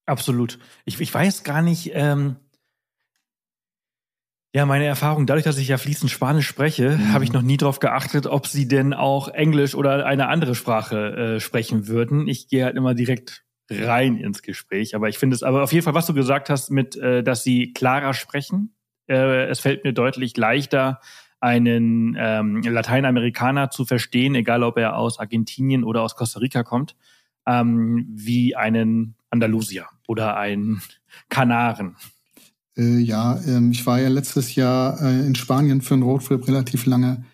[0.06, 0.58] Absolut.
[0.84, 2.36] Ich, ich weiß gar nicht, ähm,
[4.54, 7.12] ja, meine Erfahrung, dadurch, dass ich ja fließend Spanisch spreche, mhm.
[7.12, 11.36] habe ich noch nie darauf geachtet, ob sie denn auch Englisch oder eine andere Sprache
[11.36, 12.28] äh, sprechen würden.
[12.28, 13.44] Ich gehe halt immer direkt
[13.80, 14.94] rein ins Gespräch.
[14.94, 17.44] Aber ich finde es, aber auf jeden Fall, was du gesagt hast, mit, äh, dass
[17.44, 18.74] sie klarer sprechen.
[19.08, 21.00] Äh, es fällt mir deutlich leichter,
[21.40, 26.94] einen ähm, Lateinamerikaner zu verstehen, egal ob er aus Argentinien oder aus Costa Rica kommt,
[27.46, 30.82] ähm, wie einen Andalusier oder einen
[31.28, 31.96] Kanaren.
[32.76, 36.86] Äh, ja, ähm, ich war ja letztes Jahr äh, in Spanien für einen Roadtrip relativ
[36.86, 37.24] lange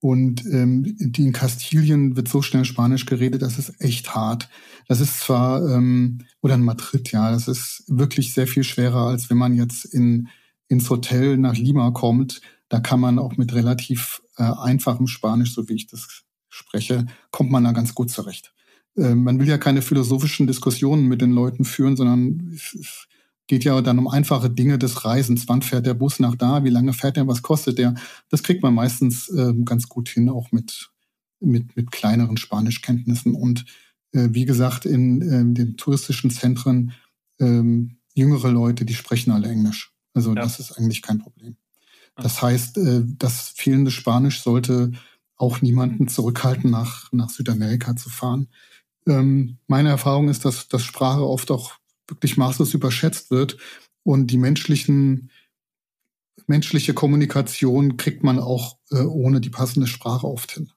[0.00, 4.48] und ähm, in Kastilien wird so schnell Spanisch geredet, das ist echt hart.
[4.90, 9.30] Das ist zwar, ähm, oder in Madrid, ja, das ist wirklich sehr viel schwerer, als
[9.30, 10.26] wenn man jetzt in,
[10.66, 12.40] ins Hotel nach Lima kommt.
[12.68, 17.52] Da kann man auch mit relativ äh, einfachem Spanisch, so wie ich das spreche, kommt
[17.52, 18.52] man da ganz gut zurecht.
[18.96, 22.58] Äh, man will ja keine philosophischen Diskussionen mit den Leuten führen, sondern
[23.46, 25.46] geht ja dann um einfache Dinge des Reisens.
[25.46, 26.64] Wann fährt der Bus nach da?
[26.64, 27.28] Wie lange fährt der?
[27.28, 27.94] Was kostet der?
[28.28, 30.90] Das kriegt man meistens äh, ganz gut hin, auch mit,
[31.38, 33.36] mit, mit kleineren Spanischkenntnissen.
[33.36, 33.66] Und
[34.12, 36.92] wie gesagt, in äh, den touristischen Zentren
[37.38, 39.92] ähm, jüngere Leute, die sprechen alle Englisch.
[40.14, 40.42] Also ja.
[40.42, 41.56] das ist eigentlich kein Problem.
[42.16, 44.92] Das heißt, äh, das fehlende Spanisch sollte
[45.36, 48.48] auch niemanden zurückhalten, nach, nach Südamerika zu fahren.
[49.06, 51.72] Ähm, meine Erfahrung ist, dass, dass Sprache oft auch
[52.06, 53.56] wirklich maßlos überschätzt wird.
[54.02, 55.30] Und die menschlichen,
[56.46, 60.72] menschliche Kommunikation kriegt man auch äh, ohne die passende Sprache oft hin.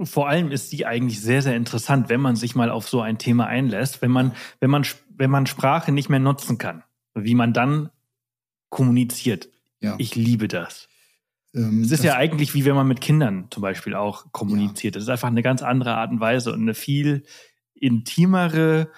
[0.00, 3.18] Vor allem ist die eigentlich sehr, sehr interessant, wenn man sich mal auf so ein
[3.18, 6.84] Thema einlässt, wenn man, wenn man, wenn man Sprache nicht mehr nutzen kann,
[7.14, 7.90] wie man dann
[8.70, 9.48] kommuniziert.
[9.80, 9.96] Ja.
[9.98, 10.88] Ich liebe das.
[11.54, 14.96] Ähm, es ist ja eigentlich wie wenn man mit Kindern zum Beispiel auch kommuniziert.
[14.96, 15.14] Es ja.
[15.14, 17.24] ist einfach eine ganz andere Art und Weise und eine viel
[17.74, 18.90] intimere,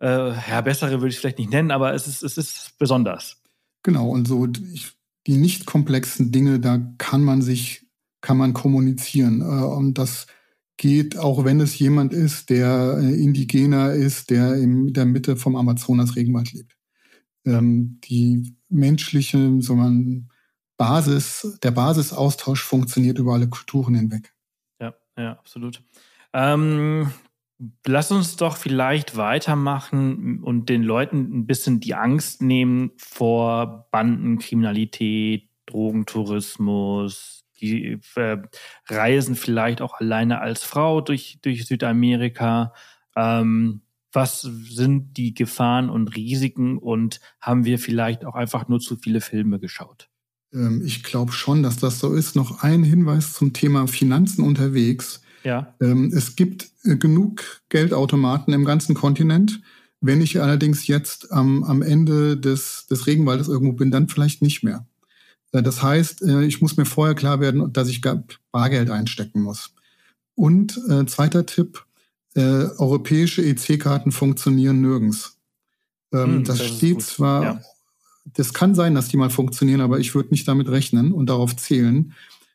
[0.00, 3.40] äh, ja, bessere würde ich vielleicht nicht nennen, aber es ist, es ist besonders.
[3.82, 4.92] Genau, und so, ich
[5.26, 7.86] die nicht komplexen Dinge, da kann man sich,
[8.22, 9.42] kann man kommunizieren.
[9.42, 10.26] Äh, und das
[10.78, 15.54] geht, auch wenn es jemand ist, der äh, indigener ist, der in der Mitte vom
[15.54, 16.76] Amazonas-Regenwald lebt.
[17.44, 20.30] Ähm, die menschliche, so man
[20.76, 24.32] Basis, der Basisaustausch funktioniert über alle Kulturen hinweg.
[24.80, 25.82] Ja, ja, absolut.
[26.32, 27.12] Ähm,
[27.86, 35.48] lass uns doch vielleicht weitermachen und den Leuten ein bisschen die Angst nehmen vor Bandenkriminalität,
[35.66, 38.38] Drogentourismus, die äh,
[38.88, 42.74] reisen vielleicht auch alleine als Frau durch, durch Südamerika.
[43.16, 43.82] Ähm,
[44.12, 49.22] was sind die Gefahren und Risiken und haben wir vielleicht auch einfach nur zu viele
[49.22, 50.10] Filme geschaut?
[50.52, 52.36] Ähm, ich glaube schon, dass das so ist.
[52.36, 55.22] Noch ein Hinweis zum Thema Finanzen unterwegs.
[55.44, 55.74] Ja.
[55.80, 59.60] Ähm, es gibt äh, genug Geldautomaten im ganzen Kontinent.
[60.00, 64.86] Wenn ich allerdings jetzt am, Ende des, des Regenwaldes irgendwo bin, dann vielleicht nicht mehr.
[65.52, 68.00] Äh, das heißt, äh, ich muss mir vorher klar werden, dass ich
[68.50, 69.74] Bargeld einstecken muss.
[70.34, 71.84] Und äh, zweiter Tipp,
[72.34, 75.38] äh, europäische EC-Karten funktionieren nirgends.
[76.12, 77.60] Ähm, hm, das, das steht zwar ja
[78.24, 81.56] das kann sein, dass die mal funktionieren, aber ich würde nicht damit rechnen und darauf
[81.56, 82.14] zählen.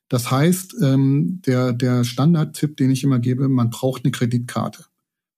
[0.10, 4.86] Das heißt, ähm, der, der Standardtipp, den ich immer gebe, man braucht eine Kreditkarte.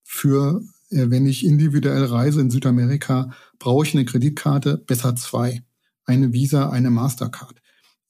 [0.04, 5.64] Für, äh, wenn ich individuell reise in Südamerika, brauche ich eine Kreditkarte, besser zwei.
[6.10, 7.62] Eine Visa, eine Mastercard.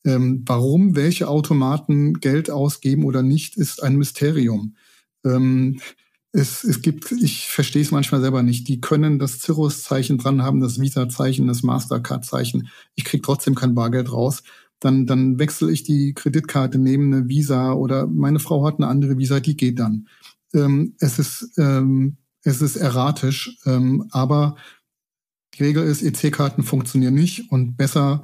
[0.05, 4.77] Ähm, warum welche Automaten Geld ausgeben oder nicht, ist ein Mysterium.
[5.25, 5.81] Ähm,
[6.31, 10.61] es, es gibt, ich verstehe es manchmal selber nicht, die können das Cirrus-Zeichen dran haben,
[10.61, 12.69] das Visa-Zeichen, das Mastercard-Zeichen.
[12.95, 14.43] Ich krieg trotzdem kein Bargeld raus.
[14.79, 19.17] Dann, dann wechsle ich die Kreditkarte, nehme eine Visa oder meine Frau hat eine andere
[19.17, 20.07] Visa, die geht dann.
[20.53, 24.55] Ähm, es, ist, ähm, es ist erratisch, ähm, aber
[25.55, 28.23] die Regel ist, EC-Karten funktionieren nicht und besser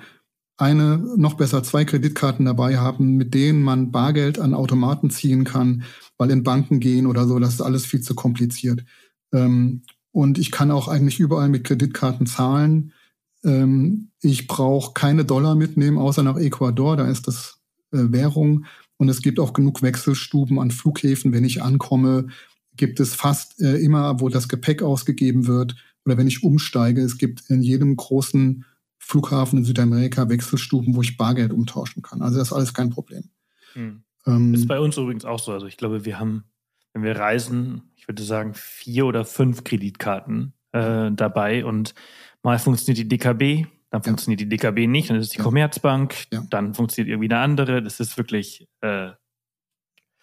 [0.58, 5.84] eine, noch besser zwei Kreditkarten dabei haben, mit denen man Bargeld an Automaten ziehen kann,
[6.18, 8.86] weil in Banken gehen oder so, das ist alles viel zu kompliziert.
[9.34, 12.94] Ähm, und ich kann auch eigentlich überall mit Kreditkarten zahlen.
[13.44, 17.60] Ähm, ich brauche keine Dollar mitnehmen, außer nach Ecuador, da ist das
[17.92, 18.66] äh, Währung.
[18.98, 21.34] Und es gibt auch genug Wechselstuben an Flughäfen.
[21.34, 22.28] Wenn ich ankomme,
[22.78, 25.76] gibt es fast äh, immer, wo das Gepäck ausgegeben wird.
[26.06, 28.66] Oder wenn ich umsteige, es gibt in jedem großen
[28.98, 32.22] Flughafen in Südamerika Wechselstuben, wo ich Bargeld umtauschen kann.
[32.22, 33.30] Also das ist alles kein Problem.
[33.74, 34.04] Hm.
[34.26, 35.52] Ähm, ist bei uns übrigens auch so.
[35.52, 36.46] Also ich glaube, wir haben,
[36.94, 41.94] wenn wir reisen, ich würde sagen, vier oder fünf Kreditkarten äh, dabei und
[42.42, 44.48] mal funktioniert die DKB, dann funktioniert ja.
[44.48, 45.44] die DKB nicht, dann ist es die ja.
[45.44, 46.46] Commerzbank, ja.
[46.50, 47.82] dann funktioniert irgendwie eine andere.
[47.82, 49.12] Das ist wirklich äh,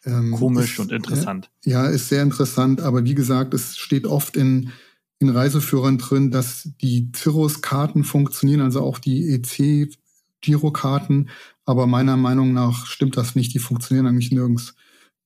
[0.04, 1.50] ähm, komisch ist, und interessant.
[1.64, 4.72] Ja, ist sehr interessant, aber wie gesagt, es steht oft in
[5.22, 11.30] in Reiseführern drin, dass die Cirrus-Karten funktionieren, also auch die EC-Girokarten.
[11.64, 13.54] Aber meiner Meinung nach stimmt das nicht.
[13.54, 14.74] Die funktionieren eigentlich nirgends.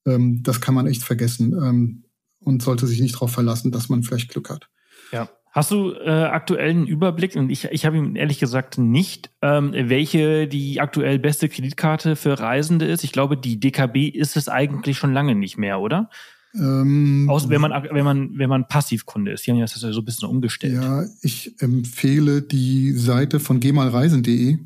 [0.07, 2.05] Ähm, das kann man echt vergessen ähm,
[2.41, 4.69] und sollte sich nicht darauf verlassen, dass man vielleicht Glück hat.
[5.11, 5.29] Ja.
[5.51, 10.47] Hast du äh, aktuellen Überblick, und ich, ich habe ihn ehrlich gesagt nicht, ähm, welche
[10.47, 13.05] die aktuell beste Kreditkarte für Reisende ist?
[13.05, 16.11] Ich glaube, die DKB ist es eigentlich schon lange nicht mehr, oder?
[16.59, 19.47] Ähm, Außer wenn man, wenn man, wenn man Passivkunde ist.
[19.47, 20.75] Die haben ja das ja so ein bisschen umgestellt.
[20.75, 24.59] Ja, ich empfehle die Seite von gehmalreisen.de.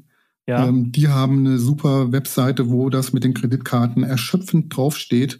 [0.46, 0.66] Ja.
[0.68, 5.38] Ähm, die haben eine super Webseite, wo das mit den Kreditkarten erschöpfend draufsteht.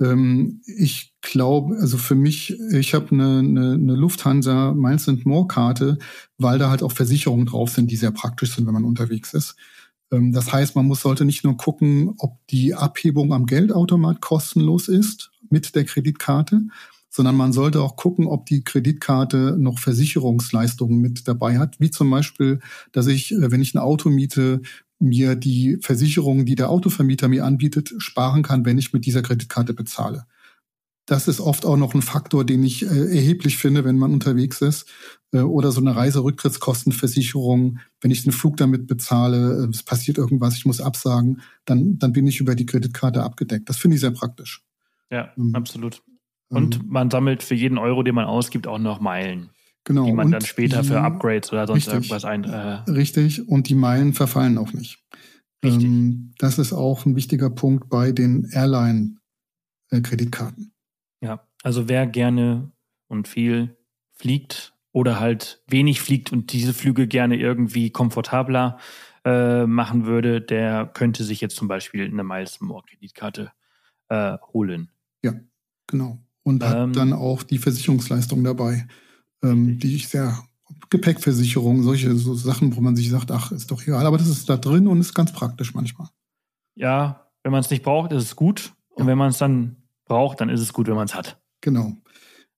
[0.00, 5.46] Ähm, ich glaube, also für mich, ich habe eine, eine, eine Lufthansa Miles and More
[5.46, 5.98] Karte,
[6.38, 9.56] weil da halt auch Versicherungen drauf sind, die sehr praktisch sind, wenn man unterwegs ist.
[10.10, 14.88] Ähm, das heißt, man muss, sollte nicht nur gucken, ob die Abhebung am Geldautomat kostenlos
[14.88, 16.62] ist mit der Kreditkarte,
[17.08, 22.08] sondern man sollte auch gucken, ob die Kreditkarte noch Versicherungsleistungen mit dabei hat, wie zum
[22.08, 22.60] Beispiel,
[22.92, 24.62] dass ich, äh, wenn ich ein Auto miete,
[25.00, 29.74] mir die Versicherung, die der Autovermieter mir anbietet, sparen kann, wenn ich mit dieser Kreditkarte
[29.74, 30.26] bezahle.
[31.06, 34.60] Das ist oft auch noch ein Faktor, den ich äh, erheblich finde, wenn man unterwegs
[34.60, 34.86] ist.
[35.32, 37.80] Äh, oder so eine Reiserücktrittskostenversicherung.
[38.00, 42.26] Wenn ich den Flug damit bezahle, es passiert irgendwas, ich muss absagen, dann, dann bin
[42.28, 43.68] ich über die Kreditkarte abgedeckt.
[43.68, 44.62] Das finde ich sehr praktisch.
[45.10, 46.02] Ja, ähm, absolut.
[46.48, 49.50] Und ähm, man sammelt für jeden Euro, den man ausgibt, auch noch Meilen.
[49.84, 50.04] Genau.
[50.04, 52.44] Die man und dann später die, für Upgrades oder sonst richtig, irgendwas ein.
[52.44, 53.48] Äh, richtig.
[53.48, 55.02] Und die Meilen verfallen auch nicht.
[55.64, 55.84] Richtig.
[55.84, 60.72] Ähm, das ist auch ein wichtiger Punkt bei den Airline-Kreditkarten.
[61.22, 62.70] Ja, also wer gerne
[63.08, 63.76] und viel
[64.12, 68.78] fliegt oder halt wenig fliegt und diese Flüge gerne irgendwie komfortabler
[69.24, 73.52] äh, machen würde, der könnte sich jetzt zum Beispiel eine Miles More Kreditkarte
[74.08, 74.90] äh, holen.
[75.22, 75.34] Ja,
[75.86, 76.18] genau.
[76.42, 78.86] Und hat ähm, dann auch die Versicherungsleistung dabei,
[79.42, 80.42] ähm, die ich sehr
[80.88, 84.48] Gepäckversicherung, solche so Sachen, wo man sich sagt, ach, ist doch egal, aber das ist
[84.48, 86.08] da drin und ist ganz praktisch manchmal.
[86.74, 88.72] Ja, wenn man es nicht braucht, ist es gut.
[88.90, 89.06] Und ja.
[89.08, 91.40] wenn man es dann braucht, dann ist es gut, wenn man es hat.
[91.60, 91.96] Genau.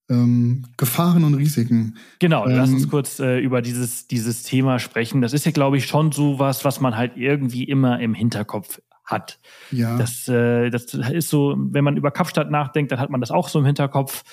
[0.09, 1.97] Ähm, Gefahren und Risiken.
[2.19, 5.23] Genau, ähm, lass uns kurz äh, über dieses, dieses Thema sprechen.
[5.23, 8.81] Das ist ja, glaube ich, schon so was, was man halt irgendwie immer im Hinterkopf
[9.13, 9.39] hat.
[9.71, 9.97] Ja.
[9.97, 13.49] Das, äh, das ist so, wenn man über Kapstadt nachdenkt, dann hat man das auch
[13.49, 14.25] so im Hinterkopf.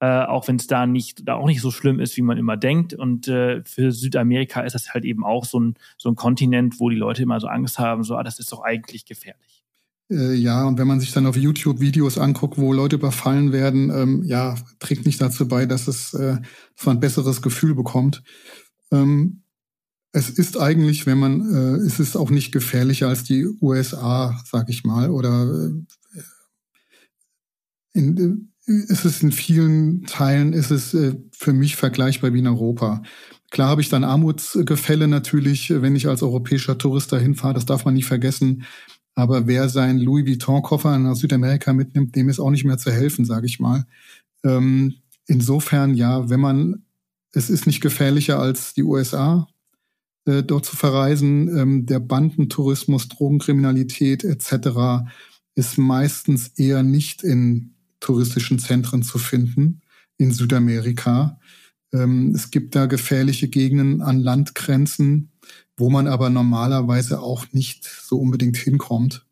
[0.00, 2.56] Äh, auch wenn es da nicht, da auch nicht so schlimm ist, wie man immer
[2.56, 2.94] denkt.
[2.94, 6.88] Und äh, für Südamerika ist das halt eben auch so ein, so ein Kontinent, wo
[6.88, 9.64] die Leute immer so Angst haben, so, ah, das ist doch eigentlich gefährlich.
[10.10, 13.90] Äh, ja, und wenn man sich dann auf YouTube Videos anguckt, wo Leute überfallen werden,
[13.90, 16.36] ähm, ja, trägt nicht dazu bei, dass es, äh,
[16.76, 18.22] dass man ein besseres Gefühl bekommt.
[18.92, 19.42] Ähm,
[20.12, 24.68] es ist eigentlich, wenn man, äh, es ist auch nicht gefährlicher als die USA, sag
[24.68, 25.70] ich mal, oder
[26.14, 26.20] äh,
[27.92, 33.02] in, ist es in vielen Teilen ist es äh, für mich vergleichbar wie in Europa.
[33.50, 37.84] Klar habe ich dann Armutsgefälle natürlich, wenn ich als europäischer Tourist dahin fahre, das darf
[37.84, 38.64] man nicht vergessen.
[39.14, 43.24] Aber wer seinen Louis Vuitton-Koffer nach Südamerika mitnimmt, dem ist auch nicht mehr zu helfen,
[43.24, 43.84] sage ich mal.
[44.44, 44.96] Ähm,
[45.26, 46.84] insofern, ja, wenn man,
[47.32, 49.48] es ist nicht gefährlicher als die USA,
[50.28, 51.48] äh, dort zu verreisen.
[51.56, 55.08] Ähm, der Bandentourismus, Drogenkriminalität etc.
[55.54, 59.80] ist meistens eher nicht in touristischen Zentren zu finden
[60.18, 61.40] in Südamerika.
[61.92, 65.30] Ähm, es gibt da gefährliche Gegenden an Landgrenzen,
[65.76, 69.24] wo man aber normalerweise auch nicht so unbedingt hinkommt.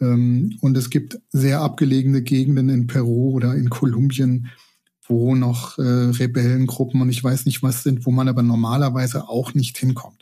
[0.00, 4.48] Ähm, und es gibt sehr abgelegene Gegenden in Peru oder in Kolumbien,
[5.06, 9.54] wo noch äh, Rebellengruppen und ich weiß nicht was sind, wo man aber normalerweise auch
[9.54, 10.21] nicht hinkommt.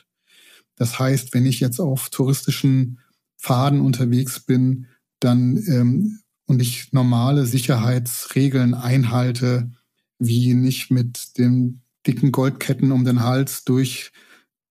[0.80, 3.00] Das heißt, wenn ich jetzt auf touristischen
[3.38, 4.86] Pfaden unterwegs bin,
[5.20, 9.70] dann ähm, und ich normale Sicherheitsregeln einhalte,
[10.18, 14.10] wie nicht mit den dicken Goldketten um den Hals durch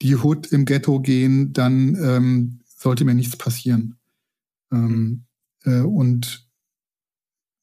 [0.01, 3.99] die Hut im Ghetto gehen, dann ähm, sollte mir nichts passieren.
[4.74, 5.26] Ähm,
[5.64, 6.49] äh, und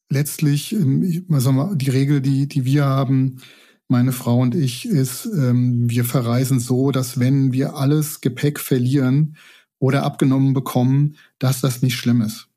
[0.09, 3.41] letztlich, ähm, also die Regel, die, die wir haben,
[3.87, 9.37] meine Frau und ich, ist, ähm, wir verreisen so, dass wenn wir alles Gepäck verlieren
[9.79, 12.47] oder abgenommen bekommen, dass das nicht schlimm ist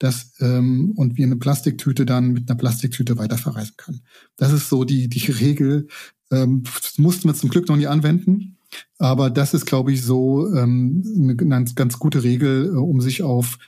[0.00, 4.00] dass ähm, und wir eine Plastiktüte dann mit einer Plastiktüte weiterverreisen können.
[4.36, 5.88] Das ist so die die Regel.
[6.32, 6.64] Ähm,
[6.96, 8.56] mussten wir zum Glück noch nie anwenden,
[8.98, 13.22] aber das ist, glaube ich, so ähm, eine ganz, ganz gute Regel, äh, um sich
[13.22, 13.58] auf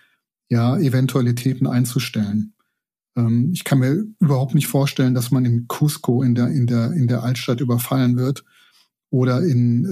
[0.49, 2.55] ja Eventualitäten einzustellen.
[3.17, 6.93] Ähm, ich kann mir überhaupt nicht vorstellen, dass man in Cusco in der in der
[6.93, 8.45] in der Altstadt überfallen wird
[9.11, 9.85] oder in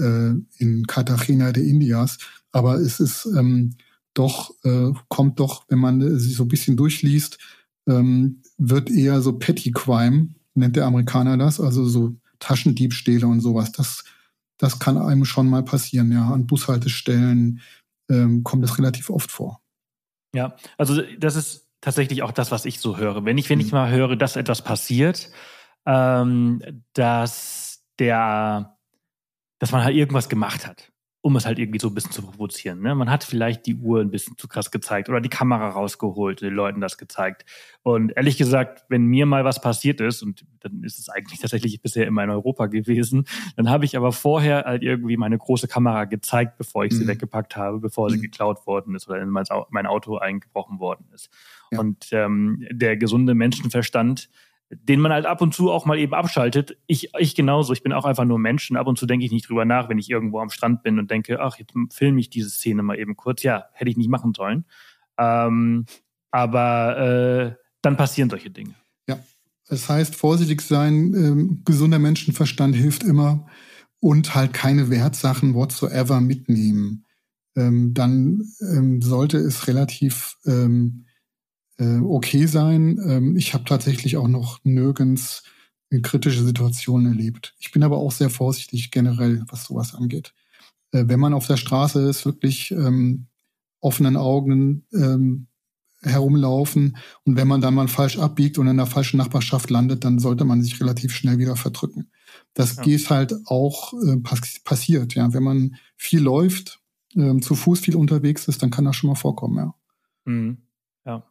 [0.59, 2.17] äh, in Cartagena de Indias.
[2.51, 3.75] Aber es ist ähm,
[4.13, 7.37] doch, äh, kommt doch, wenn man sich so ein bisschen durchliest,
[7.87, 13.71] ähm, wird eher so Petty Crime, nennt der Amerikaner das, also so Taschendiebstähle und sowas.
[13.71, 14.03] Das,
[14.57, 16.31] das kann einem schon mal passieren, ja.
[16.31, 17.61] An Bushaltestellen
[18.09, 19.61] ähm, kommt das relativ oft vor.
[20.33, 23.25] Ja, also das ist tatsächlich auch das, was ich so höre.
[23.25, 23.79] Wenn ich, wenn ich mhm.
[23.79, 25.29] mal höre, dass etwas passiert,
[25.85, 26.61] ähm,
[26.93, 28.77] dass der,
[29.59, 30.91] dass man halt irgendwas gemacht hat
[31.23, 32.81] um es halt irgendwie so ein bisschen zu provozieren.
[32.81, 32.95] Ne?
[32.95, 36.53] Man hat vielleicht die Uhr ein bisschen zu krass gezeigt oder die Kamera rausgeholt, den
[36.53, 37.45] Leuten das gezeigt.
[37.83, 41.79] Und ehrlich gesagt, wenn mir mal was passiert ist, und dann ist es eigentlich tatsächlich
[41.79, 43.25] bisher immer in Europa gewesen,
[43.55, 47.09] dann habe ich aber vorher halt irgendwie meine große Kamera gezeigt, bevor ich sie mhm.
[47.09, 48.23] weggepackt habe, bevor sie mhm.
[48.23, 51.29] geklaut worden ist oder in mein Auto eingebrochen worden ist.
[51.71, 51.79] Ja.
[51.79, 54.29] Und ähm, der gesunde Menschenverstand
[54.73, 56.77] den man halt ab und zu auch mal eben abschaltet.
[56.87, 57.73] Ich, ich genauso.
[57.73, 59.89] Ich bin auch einfach nur Mensch und ab und zu denke ich nicht drüber nach,
[59.89, 62.97] wenn ich irgendwo am Strand bin und denke, ach, jetzt filme ich diese Szene mal
[62.97, 63.43] eben kurz.
[63.43, 64.65] Ja, hätte ich nicht machen sollen.
[65.17, 65.85] Ähm,
[66.31, 68.73] aber äh, dann passieren solche Dinge.
[69.07, 69.19] Ja,
[69.67, 73.47] es heißt, vorsichtig sein, ähm, gesunder Menschenverstand hilft immer
[73.99, 77.05] und halt keine Wertsachen whatsoever mitnehmen.
[77.57, 81.05] Ähm, dann ähm, sollte es relativ ähm,
[81.81, 82.99] äh, okay sein.
[83.05, 85.43] Ähm, ich habe tatsächlich auch noch nirgends
[86.03, 87.53] kritische Situationen erlebt.
[87.59, 90.33] Ich bin aber auch sehr vorsichtig generell, was sowas angeht.
[90.91, 93.27] Äh, wenn man auf der Straße ist, wirklich ähm,
[93.81, 95.47] offenen Augen ähm,
[96.01, 100.17] herumlaufen und wenn man dann mal falsch abbiegt und in der falschen Nachbarschaft landet, dann
[100.17, 102.11] sollte man sich relativ schnell wieder verdrücken.
[102.53, 102.83] Das ja.
[102.83, 105.33] geht halt auch äh, pass passiert, ja.
[105.33, 106.79] Wenn man viel läuft,
[107.15, 109.75] äh, zu Fuß viel unterwegs ist, dann kann das schon mal vorkommen, ja.
[110.25, 110.57] Mhm.
[111.05, 111.27] Ja.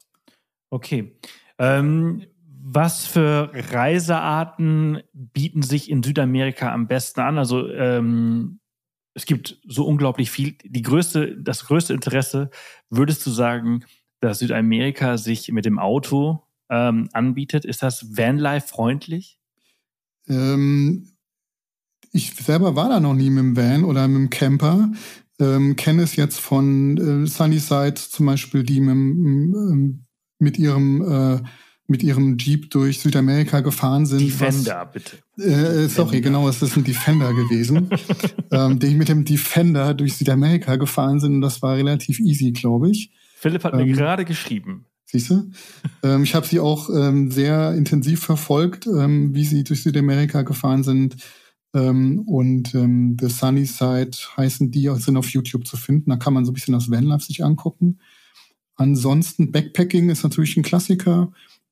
[0.70, 1.16] Okay.
[1.58, 2.24] Ähm,
[2.62, 7.38] was für Reisearten bieten sich in Südamerika am besten an?
[7.38, 8.60] Also ähm,
[9.14, 10.56] es gibt so unglaublich viel.
[10.64, 12.50] Die größte, das größte Interesse,
[12.88, 13.84] würdest du sagen,
[14.20, 17.64] dass Südamerika sich mit dem Auto ähm, anbietet?
[17.64, 19.38] Ist das Vanlife freundlich?
[20.28, 21.10] Ähm,
[22.12, 24.92] ich selber war da noch nie mit dem Van oder mit dem Camper.
[25.40, 30.06] Ähm, kenne es jetzt von äh, Sunnyside zum Beispiel, die mit, ähm,
[30.41, 31.41] mit ihrem äh,
[31.91, 34.20] mit ihrem Jeep durch Südamerika gefahren sind.
[34.20, 35.16] Defender, was, bitte.
[35.36, 37.91] Äh, sorry, genau, es ist ein Defender gewesen,
[38.53, 42.91] ähm, die mit dem Defender durch Südamerika gefahren sind und das war relativ easy, glaube
[42.91, 43.11] ich.
[43.34, 44.86] Philipp hat ähm, mir gerade geschrieben.
[45.05, 45.51] Siehst du?
[46.05, 50.84] ähm, ich habe sie auch ähm, sehr intensiv verfolgt, ähm, wie sie durch Südamerika gefahren
[50.84, 51.16] sind.
[51.74, 56.11] Ähm, und ähm, The Sunny Side heißen die, sind auf YouTube zu finden.
[56.11, 57.99] Da kann man so ein bisschen das Vanlife sich angucken.
[58.80, 61.30] Ansonsten Backpacking ist natürlich ein Klassiker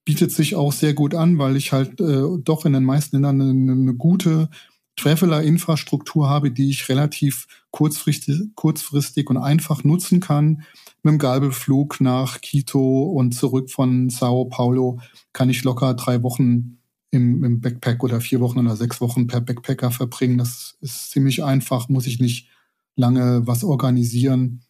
[0.09, 3.42] bietet sich auch sehr gut an, weil ich halt äh, doch in den meisten Ländern
[3.42, 4.48] eine, eine gute
[4.96, 10.64] Traveler-Infrastruktur habe, die ich relativ kurzfristig, kurzfristig und einfach nutzen kann.
[11.02, 14.98] Mit dem Gabelflug nach Quito und zurück von Sao Paulo
[15.34, 16.78] kann ich locker drei Wochen
[17.11, 20.38] im, im Backpack oder vier Wochen oder sechs Wochen per Backpacker verbringen.
[20.38, 22.48] Das ist ziemlich einfach, muss ich nicht
[22.96, 24.62] lange was organisieren.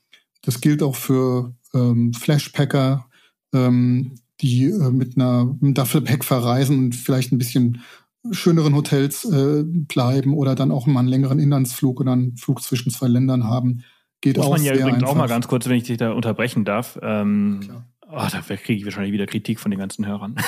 [0.43, 3.07] Das gilt auch für ähm, Flashpacker.
[3.55, 7.83] Ähm, die äh, mit einer einem Duffelpack verreisen und vielleicht ein bisschen
[8.31, 12.91] schöneren Hotels äh, bleiben oder dann auch mal einen längeren Inlandsflug oder einen Flug zwischen
[12.91, 13.85] zwei Ländern haben.
[14.20, 15.09] Geht Muss auch man ja übrigens einfach.
[15.09, 16.99] auch mal ganz kurz, wenn ich dich da unterbrechen darf.
[17.03, 17.61] Ähm,
[18.11, 20.37] oh, da kriege ich wahrscheinlich wieder Kritik von den ganzen Hörern.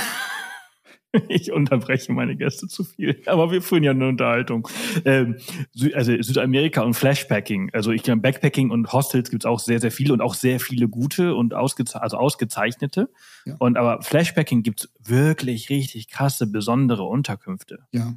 [1.29, 3.21] ich unterbreche meine Gäste zu viel.
[3.27, 4.69] Aber wir führen ja eine Unterhaltung.
[5.05, 5.37] Ähm,
[5.95, 7.71] also Südamerika und Flashpacking.
[7.73, 10.61] Also ich glaube, Backpacking und Hostels gibt es auch sehr, sehr viele und auch sehr
[10.61, 13.11] viele gute und ausgeze also ausgezeichnete.
[13.45, 13.57] Ja.
[13.59, 17.81] Und aber Flashpacking gibt es wirklich richtig krasse, besondere Unterkünfte.
[17.93, 18.15] Ja.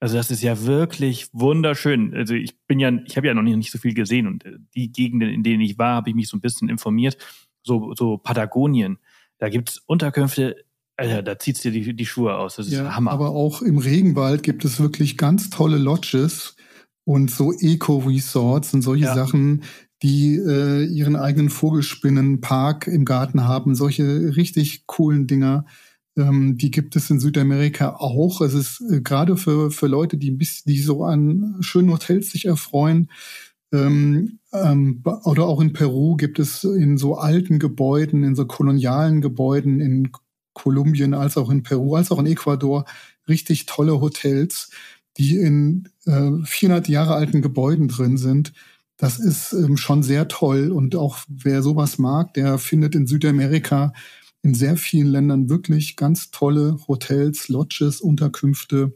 [0.00, 2.12] Also das ist ja wirklich wunderschön.
[2.12, 4.56] Also ich bin ja, ich habe ja noch nicht, nicht so viel gesehen und äh,
[4.74, 7.16] die Gegenden, in denen ich war, habe ich mich so ein bisschen informiert.
[7.62, 8.98] So, so Patagonien.
[9.38, 10.56] Da gibt's Unterkünfte,
[10.96, 12.56] Alter, da zieht's dir die, die Schuhe aus.
[12.56, 13.10] Das ist ja, Hammer.
[13.10, 16.56] Aber auch im Regenwald gibt es wirklich ganz tolle Lodges
[17.04, 19.14] und so Eco-Resorts und solche ja.
[19.14, 19.64] Sachen,
[20.02, 23.74] die äh, ihren eigenen Vogelspinnenpark im Garten haben.
[23.74, 25.64] Solche richtig coolen Dinger.
[26.16, 28.40] Ähm, die gibt es in Südamerika auch.
[28.40, 32.30] Es ist äh, gerade für, für Leute, die, ein bisschen, die so an schönen Hotels
[32.30, 33.10] sich erfreuen.
[33.72, 39.22] Ähm, ähm, oder auch in Peru gibt es in so alten Gebäuden, in so kolonialen
[39.22, 40.10] Gebäuden, in
[40.54, 42.84] Kolumbien als auch in Peru, als auch in Ecuador
[43.28, 44.70] richtig tolle Hotels,
[45.16, 48.52] die in äh, 400 Jahre alten Gebäuden drin sind.
[48.96, 50.70] Das ist ähm, schon sehr toll.
[50.70, 53.92] Und auch wer sowas mag, der findet in Südamerika
[54.42, 58.92] in sehr vielen Ländern wirklich ganz tolle Hotels, Lodges, Unterkünfte,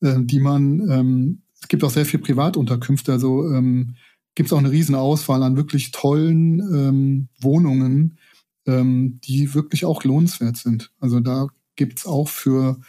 [0.00, 3.94] äh, die man, ähm, es gibt auch sehr viel Privatunterkünfte, also ähm,
[4.34, 8.18] gibt es auch eine riesen Auswahl an wirklich tollen ähm, Wohnungen,
[8.66, 10.90] ähm, die wirklich auch lohnenswert sind.
[11.00, 12.80] Also da gibt's auch für,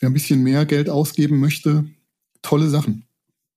[0.00, 1.86] wer ein bisschen mehr Geld ausgeben möchte,
[2.42, 3.04] tolle Sachen.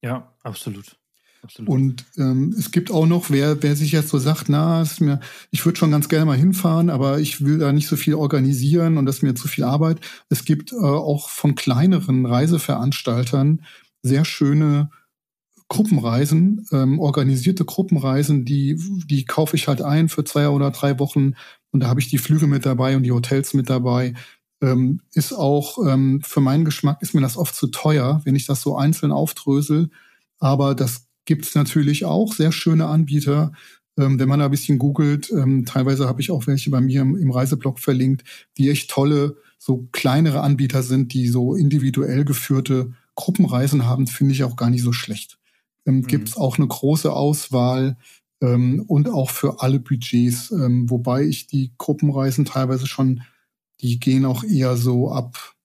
[0.01, 0.97] Ja, absolut.
[1.43, 1.69] Absolut.
[1.69, 5.19] Und ähm, es gibt auch noch, wer, wer sich jetzt so sagt, na, ist mir,
[5.49, 8.97] ich würde schon ganz gerne mal hinfahren, aber ich will da nicht so viel organisieren
[8.97, 9.99] und das ist mir zu viel Arbeit.
[10.29, 13.65] Es gibt äh, auch von kleineren Reiseveranstaltern
[14.03, 14.91] sehr schöne
[15.71, 21.35] Gruppenreisen, ähm, organisierte Gruppenreisen, die, die kaufe ich halt ein für zwei oder drei Wochen
[21.71, 24.13] und da habe ich die Flüge mit dabei und die Hotels mit dabei.
[24.61, 28.45] Ähm, ist auch ähm, für meinen Geschmack ist mir das oft zu teuer, wenn ich
[28.45, 29.89] das so einzeln aufdrösel.
[30.39, 33.53] Aber das gibt's natürlich auch sehr schöne Anbieter.
[33.97, 36.99] Ähm, wenn man da ein bisschen googelt, ähm, teilweise habe ich auch welche bei mir
[36.99, 38.25] im, im Reiseblog verlinkt,
[38.57, 44.43] die echt tolle, so kleinere Anbieter sind, die so individuell geführte Gruppenreisen haben, finde ich
[44.43, 45.37] auch gar nicht so schlecht
[45.85, 46.07] ähm, mhm.
[46.07, 47.97] gibt es auch eine große Auswahl
[48.41, 53.21] ähm, und auch für alle Budgets, ähm, wobei ich die Gruppenreisen teilweise schon,
[53.81, 55.55] die gehen auch eher so ab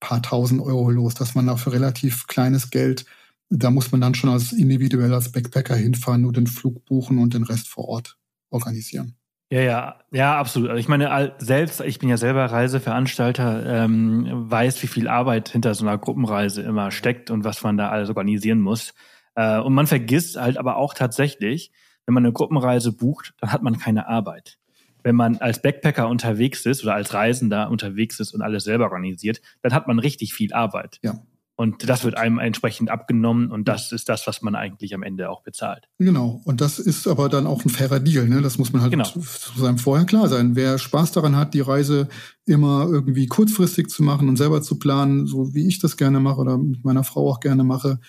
[0.00, 3.04] paar tausend Euro los, dass man da für relativ kleines Geld,
[3.50, 7.34] da muss man dann schon als individuell als Backpacker hinfahren, nur den Flug buchen und
[7.34, 8.16] den Rest vor Ort
[8.50, 9.16] organisieren.
[9.50, 10.68] Ja, ja, ja, absolut.
[10.68, 15.74] Also ich meine, selbst, ich bin ja selber Reiseveranstalter, ähm, weiß, wie viel Arbeit hinter
[15.74, 18.92] so einer Gruppenreise immer steckt und was man da alles organisieren muss.
[19.38, 21.70] Äh, und man vergisst halt aber auch tatsächlich,
[22.06, 24.58] wenn man eine Gruppenreise bucht, dann hat man keine Arbeit.
[25.04, 29.40] Wenn man als Backpacker unterwegs ist oder als Reisender unterwegs ist und alles selber organisiert,
[29.62, 30.98] dann hat man richtig viel Arbeit.
[31.04, 31.20] Ja.
[31.54, 35.30] Und das wird einem entsprechend abgenommen und das ist das, was man eigentlich am Ende
[35.30, 35.88] auch bezahlt.
[35.98, 36.40] Genau.
[36.44, 38.28] Und das ist aber dann auch ein fairer Deal.
[38.28, 38.42] Ne?
[38.42, 39.04] Das muss man halt genau.
[39.04, 39.20] zu
[39.56, 40.56] seinem vorher klar sein.
[40.56, 42.08] Wer Spaß daran hat, die Reise
[42.44, 46.40] immer irgendwie kurzfristig zu machen und selber zu planen, so wie ich das gerne mache
[46.40, 48.00] oder mit meiner Frau auch gerne mache,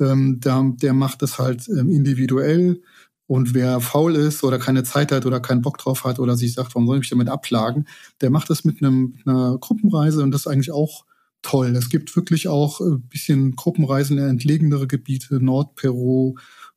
[0.00, 2.82] ähm, der, der macht es halt ähm, individuell.
[3.26, 6.52] Und wer faul ist oder keine Zeit hat oder keinen Bock drauf hat oder sich
[6.52, 7.86] sagt, warum soll ich mich damit abplagen,
[8.20, 11.06] der macht das mit, einem, einer Gruppenreise und das ist eigentlich auch
[11.40, 11.74] toll.
[11.76, 16.34] Es gibt wirklich auch ein bisschen Gruppenreisen in entlegenere Gebiete, Nordperu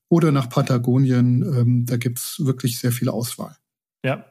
[0.07, 1.41] oder nach Patagonien.
[1.43, 3.57] Ähm, da gibt's wirklich sehr viel Auswahl.
[4.05, 4.26] Ja,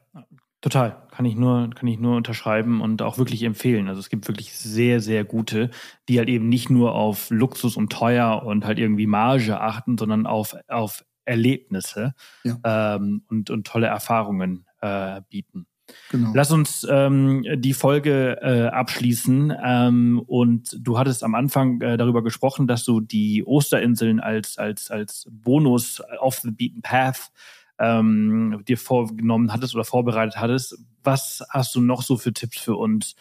[0.66, 3.88] Total, kann ich nur, kann ich nur unterschreiben und auch wirklich empfehlen.
[3.88, 5.70] Also es gibt wirklich sehr, sehr gute,
[6.10, 10.26] die halt eben nicht nur auf Luxus und teuer und halt irgendwie Marge achten, sondern
[10.26, 12.14] auf, auf Erlebnisse
[12.44, 12.96] ja.
[12.96, 15.66] ähm, und, und tolle Erfahrungen äh, bieten.
[16.10, 16.32] Genau.
[16.34, 19.54] Lass uns ähm, die Folge äh, abschließen.
[19.64, 24.90] Ähm, und du hattest am Anfang äh, darüber gesprochen, dass du die Osterinseln als, als,
[24.90, 27.30] als Bonus off the beaten path
[27.78, 30.78] ähm, dir vorgenommen hattest oder vorbereitet hattest.
[31.02, 33.14] Was hast du noch so für Tipps für uns,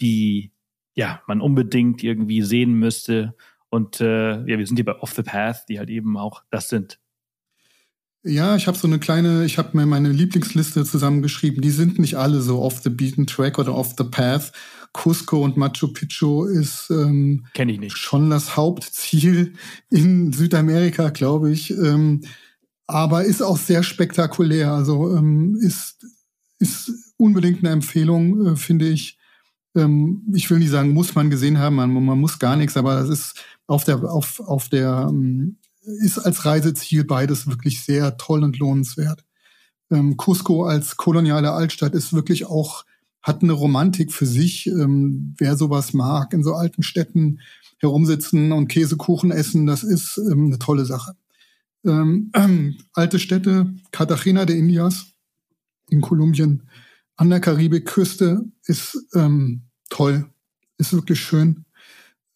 [0.00, 0.52] die
[0.94, 3.34] ja man unbedingt irgendwie sehen müsste?
[3.68, 6.68] Und äh, ja, wir sind hier bei Off the Path, die halt eben auch das
[6.68, 6.98] sind.
[8.28, 11.62] Ja, ich habe so eine kleine, ich habe mir meine Lieblingsliste zusammengeschrieben.
[11.62, 14.50] Die sind nicht alle so off the beaten track oder off the path.
[14.92, 17.96] Cusco und Machu Picchu ist ähm, Kenn ich nicht.
[17.96, 19.52] schon das Hauptziel
[19.90, 21.70] in Südamerika, glaube ich.
[21.70, 22.22] Ähm,
[22.86, 24.72] aber ist auch sehr spektakulär.
[24.72, 26.06] Also ähm, ist,
[26.58, 29.18] ist unbedingt eine Empfehlung, äh, finde ich.
[29.74, 32.94] Ähm, ich will nicht sagen, muss man gesehen haben, man, man muss gar nichts, aber
[32.94, 33.34] das ist
[33.66, 39.24] auf der, auf, auf der, ähm, ist als Reiseziel beides wirklich sehr toll und lohnenswert.
[39.90, 42.84] Ähm, Cusco als koloniale Altstadt ist wirklich auch,
[43.22, 44.66] hat eine Romantik für sich.
[44.68, 47.40] Ähm, wer sowas mag, in so alten Städten
[47.78, 51.14] herumsitzen und Käsekuchen essen, das ist ähm, eine tolle Sache
[51.86, 55.12] ähm, äh, alte Städte, Cartagena de Indias
[55.88, 56.62] in Kolumbien,
[57.16, 60.26] an der Karibikküste ist ähm, toll,
[60.78, 61.64] ist wirklich schön.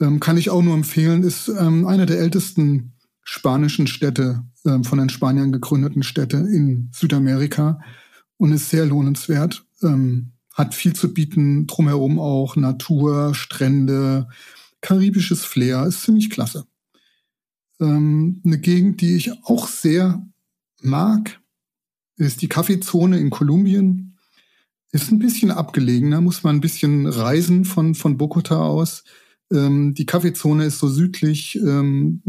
[0.01, 2.93] Ähm, kann ich auch nur empfehlen, ist ähm, eine der ältesten
[3.23, 7.81] spanischen Städte, ähm, von den Spaniern gegründeten Städte in Südamerika
[8.39, 9.65] und ist sehr lohnenswert.
[9.83, 14.29] Ähm, hat viel zu bieten, drumherum auch Natur, Strände,
[14.81, 16.67] karibisches Flair, ist ziemlich klasse.
[17.81, 20.27] Ähm, eine Gegend, die ich auch sehr
[20.83, 21.41] mag,
[22.17, 24.19] ist die Kaffeezone in Kolumbien.
[24.93, 29.05] Ist ein bisschen abgelegener, muss man ein bisschen reisen von, von Bogota aus.
[29.53, 32.23] Ähm, die Kaffeezone ist so südlich, ähm,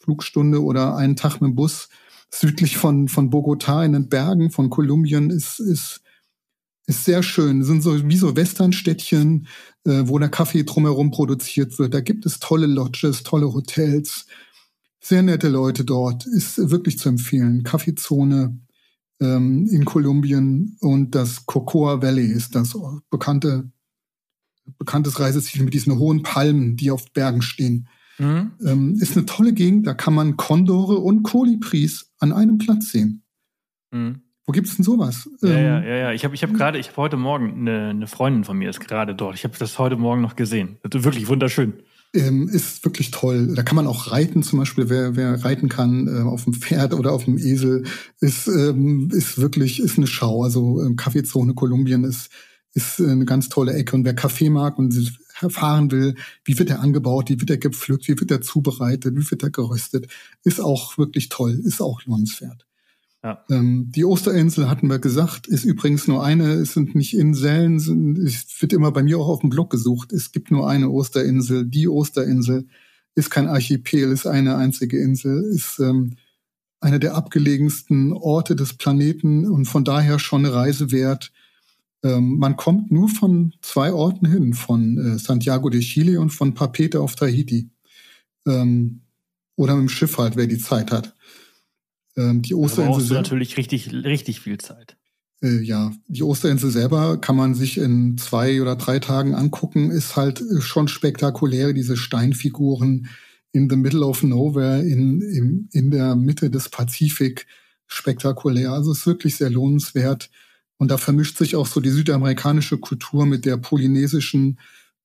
[0.00, 1.88] Flugstunde oder einen Tag mit dem Bus
[2.30, 6.02] südlich von, von Bogota in den Bergen von Kolumbien ist, ist
[6.86, 7.60] ist sehr schön.
[7.60, 9.46] Das sind so wie so Westernstädtchen,
[9.84, 11.94] äh, wo der Kaffee drumherum produziert wird.
[11.94, 14.26] Da gibt es tolle Lodges, tolle Hotels,
[15.00, 16.26] sehr nette Leute dort.
[16.26, 17.62] Ist wirklich zu empfehlen.
[17.62, 18.58] Kaffeezone
[19.20, 22.76] ähm, in Kolumbien und das Cocoa Valley ist das
[23.10, 23.70] bekannte
[24.78, 27.88] bekanntes Reiseziel mit diesen hohen Palmen, die auf Bergen stehen.
[28.18, 28.52] Mhm.
[28.64, 29.86] Ähm, ist eine tolle Gegend.
[29.86, 33.22] Da kann man Kondore und Kolibris an einem Platz sehen.
[33.90, 34.22] Mhm.
[34.46, 35.28] Wo gibt's denn sowas?
[35.40, 36.12] Ja, ähm, ja, ja, ja.
[36.12, 38.80] Ich habe ich hab gerade, ich habe heute Morgen, eine, eine Freundin von mir ist
[38.80, 39.36] gerade dort.
[39.36, 40.76] Ich habe das heute Morgen noch gesehen.
[40.82, 41.74] Wirklich wunderschön.
[42.12, 43.54] Ähm, ist wirklich toll.
[43.54, 46.92] Da kann man auch reiten, zum Beispiel, wer, wer reiten kann äh, auf dem Pferd
[46.92, 47.84] oder auf dem Esel,
[48.20, 50.44] ist, ähm, ist wirklich, ist eine Schau.
[50.44, 52.30] Also ähm, Kaffeezone Kolumbien ist,
[52.74, 53.96] ist eine ganz tolle Ecke.
[53.96, 54.94] Und wer Kaffee mag und
[55.40, 56.14] erfahren will,
[56.44, 59.50] wie wird er angebaut, wie wird er gepflückt, wie wird er zubereitet, wie wird er
[59.50, 60.06] geröstet,
[60.44, 62.66] ist auch wirklich toll, ist auch lohnenswert.
[63.24, 63.42] Ja.
[63.48, 67.76] Ähm, die Osterinsel hatten wir gesagt, ist übrigens nur eine, es sind nicht Inseln,
[68.18, 70.12] es wird immer bei mir auch auf dem Blog gesucht.
[70.12, 72.68] Es gibt nur eine Osterinsel, die Osterinsel
[73.14, 76.16] ist kein Archipel, ist eine einzige Insel, ist ähm,
[76.80, 81.32] einer der abgelegensten Orte des Planeten und von daher schon eine Reise wert.
[82.02, 86.52] Ähm, man kommt nur von zwei Orten hin, von äh, Santiago de Chile und von
[86.52, 87.70] Papete auf Tahiti.
[88.46, 89.00] Ähm,
[89.56, 91.13] oder mit dem Schiff halt, wer die Zeit hat.
[92.16, 92.84] Ähm, die Osterinsel.
[92.84, 94.96] Da brauchst du natürlich richtig, richtig viel Zeit.
[95.42, 100.16] Äh, ja, die Osterinsel selber kann man sich in zwei oder drei Tagen angucken, ist
[100.16, 103.08] halt äh, schon spektakulär, diese Steinfiguren
[103.52, 107.46] in the middle of nowhere, in, in, in der Mitte des Pazifik,
[107.86, 108.72] spektakulär.
[108.72, 110.30] Also ist wirklich sehr lohnenswert.
[110.76, 114.58] Und da vermischt sich auch so die südamerikanische Kultur mit der polynesischen,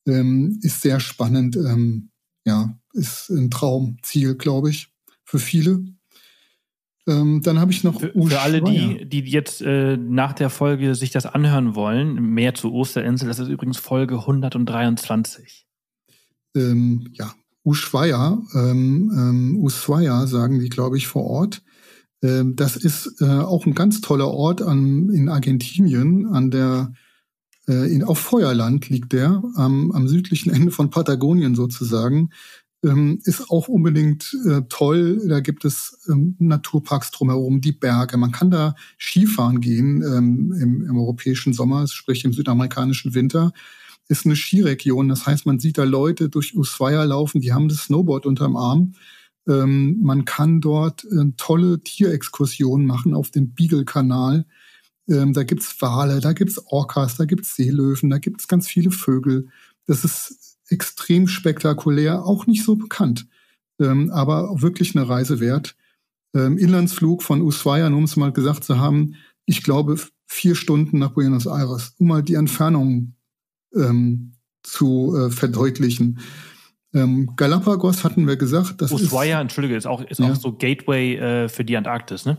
[0.08, 1.58] ähm, ist sehr spannend.
[1.58, 2.10] Ähm,
[2.46, 4.88] ja, ist ein Traumziel, glaube ich,
[5.24, 5.84] für viele.
[7.10, 10.94] Ähm, dann habe ich noch für, für alle die, die jetzt äh, nach der Folge
[10.94, 15.66] sich das anhören wollen, mehr zu Osterinsel, das ist übrigens Folge 123.
[16.56, 17.34] Ähm, ja,
[17.64, 21.64] Ushuaia, ähm, ähm, Ushuaia sagen die, glaube ich, vor Ort.
[22.22, 26.94] Ähm, das ist äh, auch ein ganz toller Ort an, in Argentinien, an der
[27.68, 32.30] äh, in, auf Feuerland liegt der, am, am südlichen Ende von Patagonien sozusagen
[32.84, 35.22] ähm, ist auch unbedingt äh, toll.
[35.28, 38.18] Da gibt es ähm, Naturparks drumherum, die Berge.
[38.18, 43.52] Man kann da Skifahren gehen ähm, im, im europäischen Sommer, sprich im südamerikanischen Winter.
[44.08, 45.10] ist eine Skiregion.
[45.10, 48.94] Das heißt, man sieht da Leute durch Ushuaia laufen, die haben das Snowboard unterm Arm.
[49.48, 54.46] Ähm, man kann dort äh, tolle Tierexkursionen machen auf dem Beagle-Kanal.
[55.10, 59.48] Ähm, da gibt's Wale, da gibt's Orcas, da gibt's Seelöwen, da gibt's ganz viele Vögel.
[59.88, 60.39] Das ist
[60.70, 63.28] extrem spektakulär, auch nicht so bekannt,
[63.80, 65.76] ähm, aber wirklich eine Reise wert.
[66.36, 69.16] Ähm, Inlandsflug von Ushuaia, um es mal gesagt zu haben,
[69.46, 69.98] ich glaube
[70.28, 73.16] vier Stunden nach Buenos Aires, um mal die Entfernung
[73.76, 74.34] ähm,
[74.64, 76.20] zu äh, verdeutlichen.
[76.94, 78.82] Ähm, Galapagos hatten wir gesagt.
[78.82, 80.32] Das Ushuaia, ist, Entschuldige, ist auch, ist ja.
[80.32, 82.38] auch so Gateway äh, für die Antarktis, ne?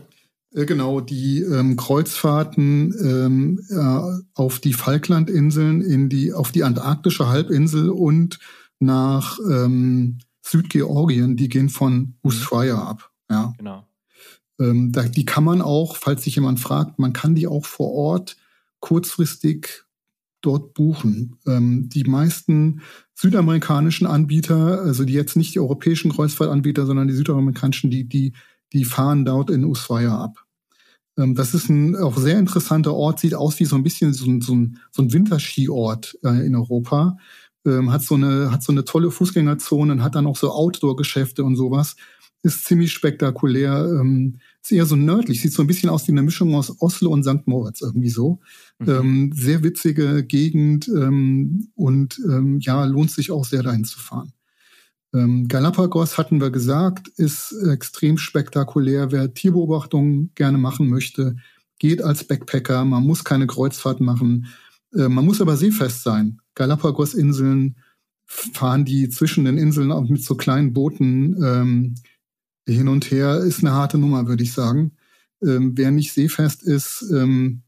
[0.53, 7.29] Äh, genau, die ähm, Kreuzfahrten ähm, äh, auf die Falklandinseln, in die, auf die antarktische
[7.29, 8.39] Halbinsel und
[8.79, 12.13] nach ähm, Südgeorgien, die gehen von mhm.
[12.23, 13.11] Ushuaia ab.
[13.29, 13.53] Ja.
[13.57, 13.87] Genau.
[14.59, 17.91] Ähm, da, die kann man auch, falls sich jemand fragt, man kann die auch vor
[17.91, 18.37] Ort
[18.79, 19.85] kurzfristig
[20.41, 21.37] dort buchen.
[21.47, 22.81] Ähm, die meisten
[23.13, 28.33] südamerikanischen Anbieter, also die jetzt nicht die europäischen Kreuzfahrtanbieter, sondern die südamerikanischen, die, die,
[28.73, 30.45] die fahren dort in Ushuaia ab.
[31.17, 34.25] Ähm, das ist ein auch sehr interessanter Ort, sieht aus wie so ein bisschen so
[34.25, 37.17] ein, so ein, so ein Winterskiort äh, in Europa.
[37.65, 41.43] Ähm, hat so eine, hat so eine tolle Fußgängerzone und hat dann auch so Outdoor-Geschäfte
[41.43, 41.95] und sowas.
[42.43, 43.87] Ist ziemlich spektakulär.
[43.99, 47.11] Ähm, ist eher so nördlich, sieht so ein bisschen aus wie eine Mischung aus Oslo
[47.11, 47.45] und St.
[47.45, 48.39] Moritz irgendwie so.
[48.79, 48.89] Mhm.
[48.89, 54.33] Ähm, sehr witzige Gegend ähm, und ähm, ja, lohnt sich auch sehr dahin zu fahren.
[55.13, 59.11] Ähm, Galapagos hatten wir gesagt, ist extrem spektakulär.
[59.11, 61.35] Wer Tierbeobachtungen gerne machen möchte,
[61.79, 62.85] geht als Backpacker.
[62.85, 64.47] Man muss keine Kreuzfahrt machen.
[64.93, 66.39] Äh, man muss aber seefest sein.
[66.55, 67.75] Galapagos-Inseln
[68.25, 71.95] fahren die zwischen den Inseln auch mit so kleinen Booten ähm,
[72.67, 74.93] hin und her ist eine harte Nummer, würde ich sagen.
[75.43, 77.63] Ähm, wer nicht seefest ist, ähm,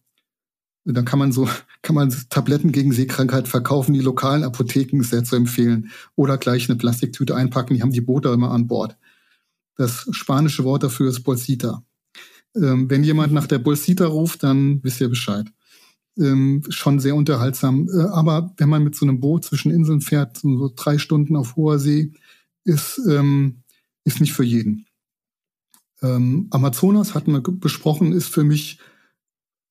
[0.85, 1.47] dann kann man so,
[1.81, 3.93] kann man Tabletten gegen Seekrankheit verkaufen.
[3.93, 5.91] Die lokalen Apotheken sehr zu empfehlen.
[6.15, 7.75] Oder gleich eine Plastiktüte einpacken.
[7.75, 8.97] Die haben die Boote immer an Bord.
[9.75, 11.83] Das spanische Wort dafür ist Bolsita.
[12.55, 15.47] Ähm, wenn jemand nach der Bolsita ruft, dann wisst ihr Bescheid.
[16.17, 17.89] Ähm, schon sehr unterhaltsam.
[17.89, 21.35] Äh, aber wenn man mit so einem Boot zwischen Inseln fährt, so, so drei Stunden
[21.35, 22.11] auf hoher See,
[22.65, 23.63] ist, ähm,
[24.03, 24.85] ist nicht für jeden.
[26.01, 28.79] Ähm, Amazonas hatten wir besprochen, ist für mich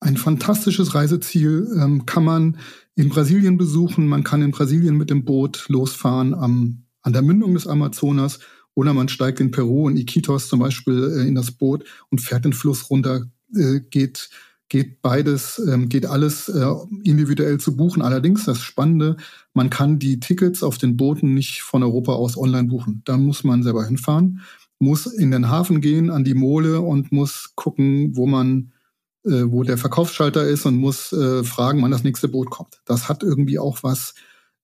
[0.03, 1.67] ein fantastisches Reiseziel.
[1.79, 2.57] Ähm, kann man
[2.95, 7.55] in Brasilien besuchen, man kann in Brasilien mit dem Boot losfahren am, an der Mündung
[7.55, 8.39] des Amazonas
[8.75, 12.45] oder man steigt in Peru in Iquitos zum Beispiel äh, in das Boot und fährt
[12.45, 13.25] den Fluss runter,
[13.55, 14.29] äh, geht
[14.73, 16.65] geht beides, ähm, geht alles äh,
[17.03, 18.01] individuell zu buchen.
[18.01, 19.17] Allerdings das Spannende,
[19.53, 23.03] man kann die Tickets auf den Booten nicht von Europa aus online buchen.
[23.05, 24.41] Da muss man selber hinfahren,
[24.79, 28.72] muss in den Hafen gehen, an die Mole und muss gucken, wo man,
[29.25, 32.81] äh, wo der Verkaufsschalter ist und muss äh, fragen, wann das nächste Boot kommt.
[32.85, 34.15] Das hat irgendwie auch was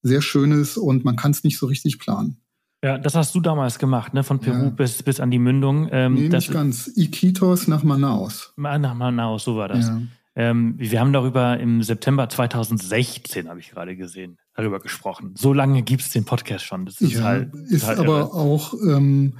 [0.02, 2.38] sehr Schönes und man kann es nicht so richtig planen.
[2.82, 4.24] Ja, das hast du damals gemacht, ne?
[4.24, 4.70] Von Peru ja.
[4.70, 5.88] bis, bis an die Mündung.
[5.92, 6.90] Ähm, nee, nicht ganz.
[6.96, 8.54] Iquitos nach Manaus.
[8.56, 9.86] Nach Manaus, so war das.
[9.86, 10.00] Ja.
[10.36, 15.34] Ähm, wir haben darüber im September 2016, habe ich gerade gesehen, darüber gesprochen.
[15.36, 16.86] So lange gibt es den Podcast schon.
[16.86, 17.54] Das ist ja, halt.
[17.68, 18.32] Ist aber irre.
[18.32, 19.34] auch ähm,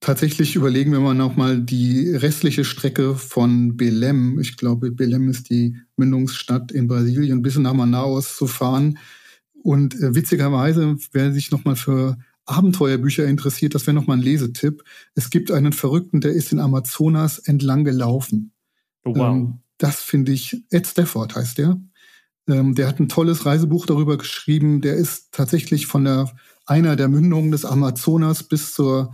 [0.00, 4.40] tatsächlich überlegen wir mal nochmal die restliche Strecke von Belém.
[4.40, 8.98] Ich glaube, Belém ist die Mündungsstadt in Brasilien, bis nach Manaus zu fahren.
[9.62, 12.16] Und äh, witzigerweise, wer sich nochmal für
[12.46, 14.82] Abenteuerbücher interessiert, das wäre nochmal ein Lesetipp.
[15.14, 18.52] Es gibt einen Verrückten, der ist in Amazonas entlang gelaufen.
[19.04, 19.36] Oh, wow.
[19.36, 21.80] Ähm, das finde ich, Ed Stafford heißt der.
[22.48, 24.80] Ähm, der hat ein tolles Reisebuch darüber geschrieben.
[24.80, 26.30] Der ist tatsächlich von der,
[26.66, 29.12] einer der Mündungen des Amazonas bis zur,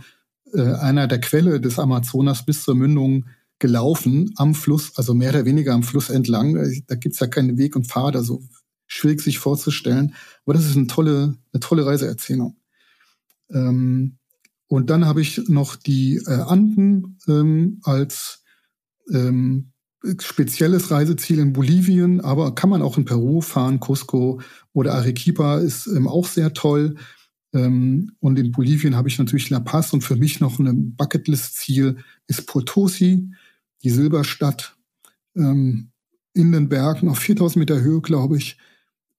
[0.53, 3.25] äh, einer der Quelle des Amazonas bis zur Mündung
[3.59, 6.83] gelaufen am Fluss, also mehr oder weniger am Fluss entlang.
[6.87, 8.43] Da gibt's ja keinen Weg und Pfad, also
[8.85, 10.13] schwierig sich vorzustellen.
[10.45, 12.57] Aber das ist eine tolle, eine tolle Reiseerzählung.
[13.49, 14.17] Ähm,
[14.67, 18.43] und dann habe ich noch die äh, Anden ähm, als
[19.11, 19.71] ähm,
[20.19, 24.41] spezielles Reiseziel in Bolivien, aber kann man auch in Peru fahren, Cusco
[24.73, 26.95] oder Arequipa ist ähm, auch sehr toll.
[27.53, 31.97] Ähm, und in Bolivien habe ich natürlich La Paz und für mich noch ein Bucketlist-Ziel
[32.27, 33.29] ist Potosi,
[33.83, 34.75] die Silberstadt
[35.35, 35.91] ähm,
[36.33, 38.57] in den Bergen auf 4000 Meter Höhe, glaube ich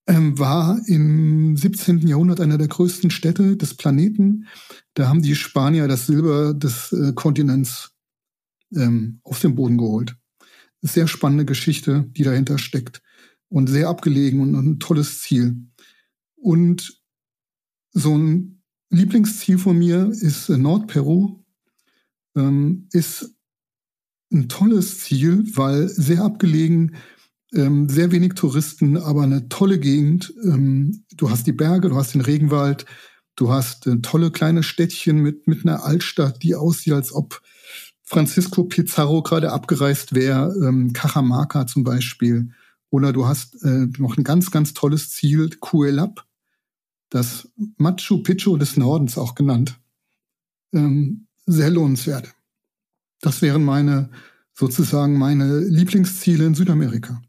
[0.09, 2.09] ähm, war im 17.
[2.09, 4.47] Jahrhundert einer der größten Städte des Planeten.
[4.95, 7.93] Da haben die Spanier das Silber des äh, Kontinents
[8.75, 10.17] ähm, auf den Boden geholt.
[10.81, 13.03] Sehr spannende Geschichte, die dahinter steckt
[13.49, 15.57] und sehr abgelegen und ein tolles Ziel.
[16.37, 16.98] Und
[17.93, 21.45] so ein Lieblingsziel von mir ist äh, Nordperu.
[22.37, 23.35] Ähm, ist
[24.33, 26.97] ein tolles Ziel, weil sehr abgelegen,
[27.55, 30.35] Ähm, sehr wenig Touristen, aber eine tolle Gegend.
[30.45, 32.85] Ähm, du hast die Berge, du hast den Regenwald,
[33.37, 37.41] du hast äh, tolle kleine Städtchen mit, mit einer Altstadt, die aussieht, als ob
[38.05, 42.51] Francisco Pizarro gerade abgereist wäre, ähm, Cajamarca zum Beispiel.
[42.91, 46.27] Oder du hast äh, noch ein ganz, ganz tolles Ziel, Cuelap,
[47.11, 49.79] das Machu Picchu des Nordens auch genannt.
[50.73, 52.35] Ähm, sehr lohnenswert.
[53.21, 54.11] Das wären meine,
[54.53, 57.23] sozusagen meine Lieblingsziele in Südamerika.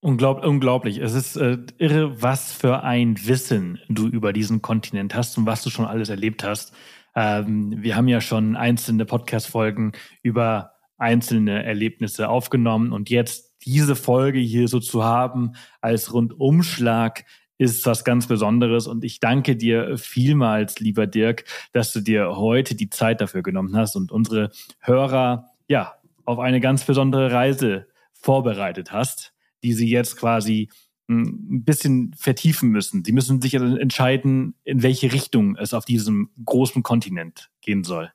[0.00, 0.98] Unglaub, unglaublich.
[0.98, 5.64] Es ist äh, irre, was für ein Wissen du über diesen Kontinent hast und was
[5.64, 6.72] du schon alles erlebt hast.
[7.16, 9.92] Ähm, wir haben ja schon einzelne Podcast-Folgen
[10.22, 17.24] über einzelne Erlebnisse aufgenommen und jetzt diese Folge hier so zu haben als Rundumschlag
[17.58, 22.74] ist was ganz Besonderes und ich danke dir vielmals, lieber Dirk, dass du dir heute
[22.74, 25.94] die Zeit dafür genommen hast und unsere Hörer ja
[26.24, 29.32] auf eine ganz besondere Reise vorbereitet hast
[29.62, 30.68] die sie jetzt quasi
[31.08, 33.04] hm, ein bisschen vertiefen müssen.
[33.04, 38.10] Sie müssen sich entscheiden, in welche Richtung es auf diesem großen Kontinent gehen soll.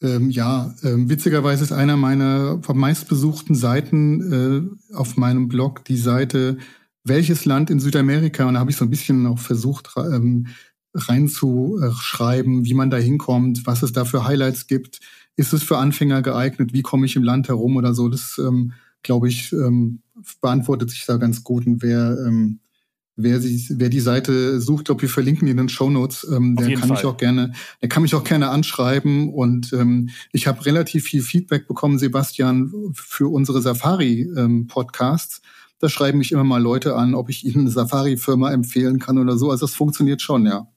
[0.00, 6.58] Ähm, ja, ähm, witzigerweise ist einer meiner meistbesuchten Seiten äh, auf meinem Blog die Seite
[7.04, 8.46] Welches Land in Südamerika?
[8.46, 10.48] Und da habe ich so ein bisschen auch versucht ähm,
[10.94, 15.00] reinzuschreiben, wie man da hinkommt, was es da für Highlights gibt.
[15.36, 16.72] Ist es für Anfänger geeignet?
[16.72, 18.08] Wie komme ich im Land herum oder so?
[18.08, 18.72] Das ähm,
[19.02, 20.02] glaube ich, ähm,
[20.40, 21.66] beantwortet sich da ganz gut.
[21.66, 22.60] Und wer, ähm,
[23.16, 26.56] wer, sie, wer die Seite sucht, glaube wir verlinken die in den Show Notes, ähm,
[26.56, 26.90] der kann Fall.
[26.90, 29.32] mich auch gerne, der kann mich auch gerne anschreiben.
[29.32, 35.38] Und ähm, ich habe relativ viel Feedback bekommen, Sebastian, für unsere Safari-Podcasts.
[35.38, 35.48] Ähm,
[35.82, 39.36] da schreiben mich immer mal Leute an, ob ich ihnen eine Safari-Firma empfehlen kann oder
[39.36, 39.50] so.
[39.50, 40.68] Also das funktioniert schon, ja.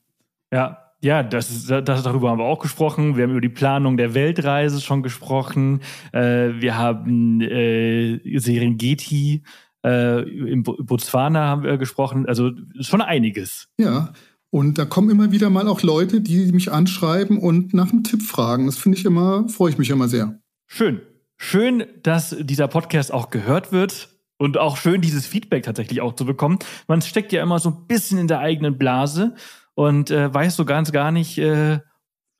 [0.52, 3.16] Ja, ja, das, ist, das darüber haben wir auch gesprochen.
[3.16, 5.80] Wir haben über die Planung der Weltreise schon gesprochen.
[6.12, 9.44] Äh, wir haben äh, Serengeti
[9.84, 12.26] äh, in Botswana haben wir gesprochen.
[12.26, 12.50] Also
[12.80, 13.68] schon einiges.
[13.78, 14.12] Ja,
[14.50, 18.22] und da kommen immer wieder mal auch Leute, die mich anschreiben und nach einem Tipp
[18.22, 18.66] fragen.
[18.66, 20.40] Das finde ich immer, freue ich mich immer sehr.
[20.66, 21.00] Schön.
[21.36, 24.15] Schön, dass dieser Podcast auch gehört wird.
[24.38, 26.58] Und auch schön, dieses Feedback tatsächlich auch zu bekommen.
[26.88, 29.34] Man steckt ja immer so ein bisschen in der eigenen Blase
[29.74, 31.80] und äh, weiß so ganz gar nicht, äh,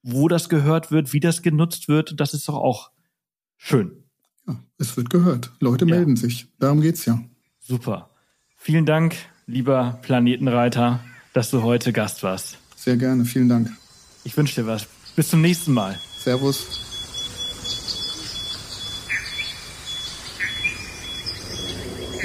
[0.02, 2.20] wo das gehört wird, wie das genutzt wird.
[2.20, 2.90] Das ist doch auch
[3.56, 4.04] schön.
[4.46, 5.52] Ja, es wird gehört.
[5.60, 5.94] Leute ja.
[5.94, 6.48] melden sich.
[6.58, 7.22] Darum geht's ja.
[7.60, 8.10] Super.
[8.56, 9.16] Vielen Dank,
[9.46, 11.00] lieber Planetenreiter,
[11.32, 12.58] dass du heute Gast warst.
[12.76, 13.24] Sehr gerne.
[13.24, 13.70] Vielen Dank.
[14.24, 14.86] Ich wünsche dir was.
[15.16, 15.98] Bis zum nächsten Mal.
[16.18, 16.85] Servus.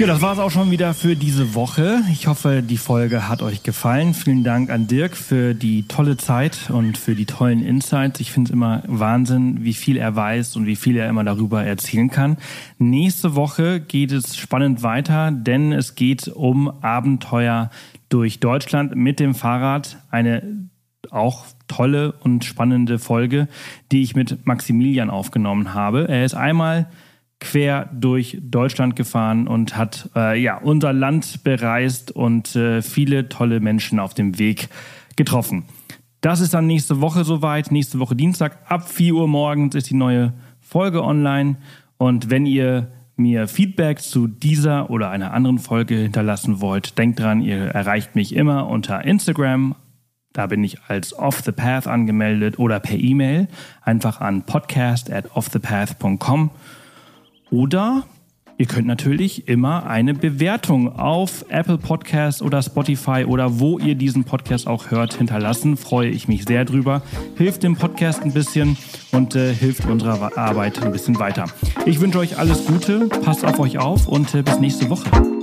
[0.02, 2.00] Ja, das war es auch schon wieder für diese Woche.
[2.10, 4.14] Ich hoffe, die Folge hat euch gefallen.
[4.14, 8.18] Vielen Dank an Dirk für die tolle Zeit und für die tollen Insights.
[8.18, 11.62] Ich finde es immer Wahnsinn, wie viel er weiß und wie viel er immer darüber
[11.64, 12.36] erzählen kann.
[12.78, 17.70] Nächste Woche geht es spannend weiter, denn es geht um Abenteuer
[18.08, 19.98] durch Deutschland mit dem Fahrrad.
[20.10, 20.68] Eine
[21.10, 23.46] auch tolle und spannende Folge,
[23.92, 26.08] die ich mit Maximilian aufgenommen habe.
[26.08, 26.88] Er ist einmal
[27.42, 33.60] quer durch Deutschland gefahren und hat äh, ja unser Land bereist und äh, viele tolle
[33.60, 34.68] Menschen auf dem Weg
[35.16, 35.64] getroffen.
[36.20, 37.72] Das ist dann nächste Woche soweit.
[37.72, 41.56] Nächste Woche Dienstag ab 4 Uhr morgens ist die neue Folge online.
[41.98, 47.42] Und wenn ihr mir Feedback zu dieser oder einer anderen Folge hinterlassen wollt, denkt dran,
[47.42, 49.74] ihr erreicht mich immer unter Instagram.
[50.32, 53.48] Da bin ich als Off the Path angemeldet oder per E-Mail
[53.82, 56.50] einfach an podcast at offthepath.com.
[57.52, 58.04] Oder
[58.56, 64.24] ihr könnt natürlich immer eine Bewertung auf Apple Podcasts oder Spotify oder wo ihr diesen
[64.24, 65.76] Podcast auch hört hinterlassen.
[65.76, 67.02] Freue ich mich sehr drüber.
[67.36, 68.78] Hilft dem Podcast ein bisschen
[69.12, 71.44] und äh, hilft unserer Arbeit ein bisschen weiter.
[71.84, 75.41] Ich wünsche euch alles Gute, passt auf euch auf und äh, bis nächste Woche.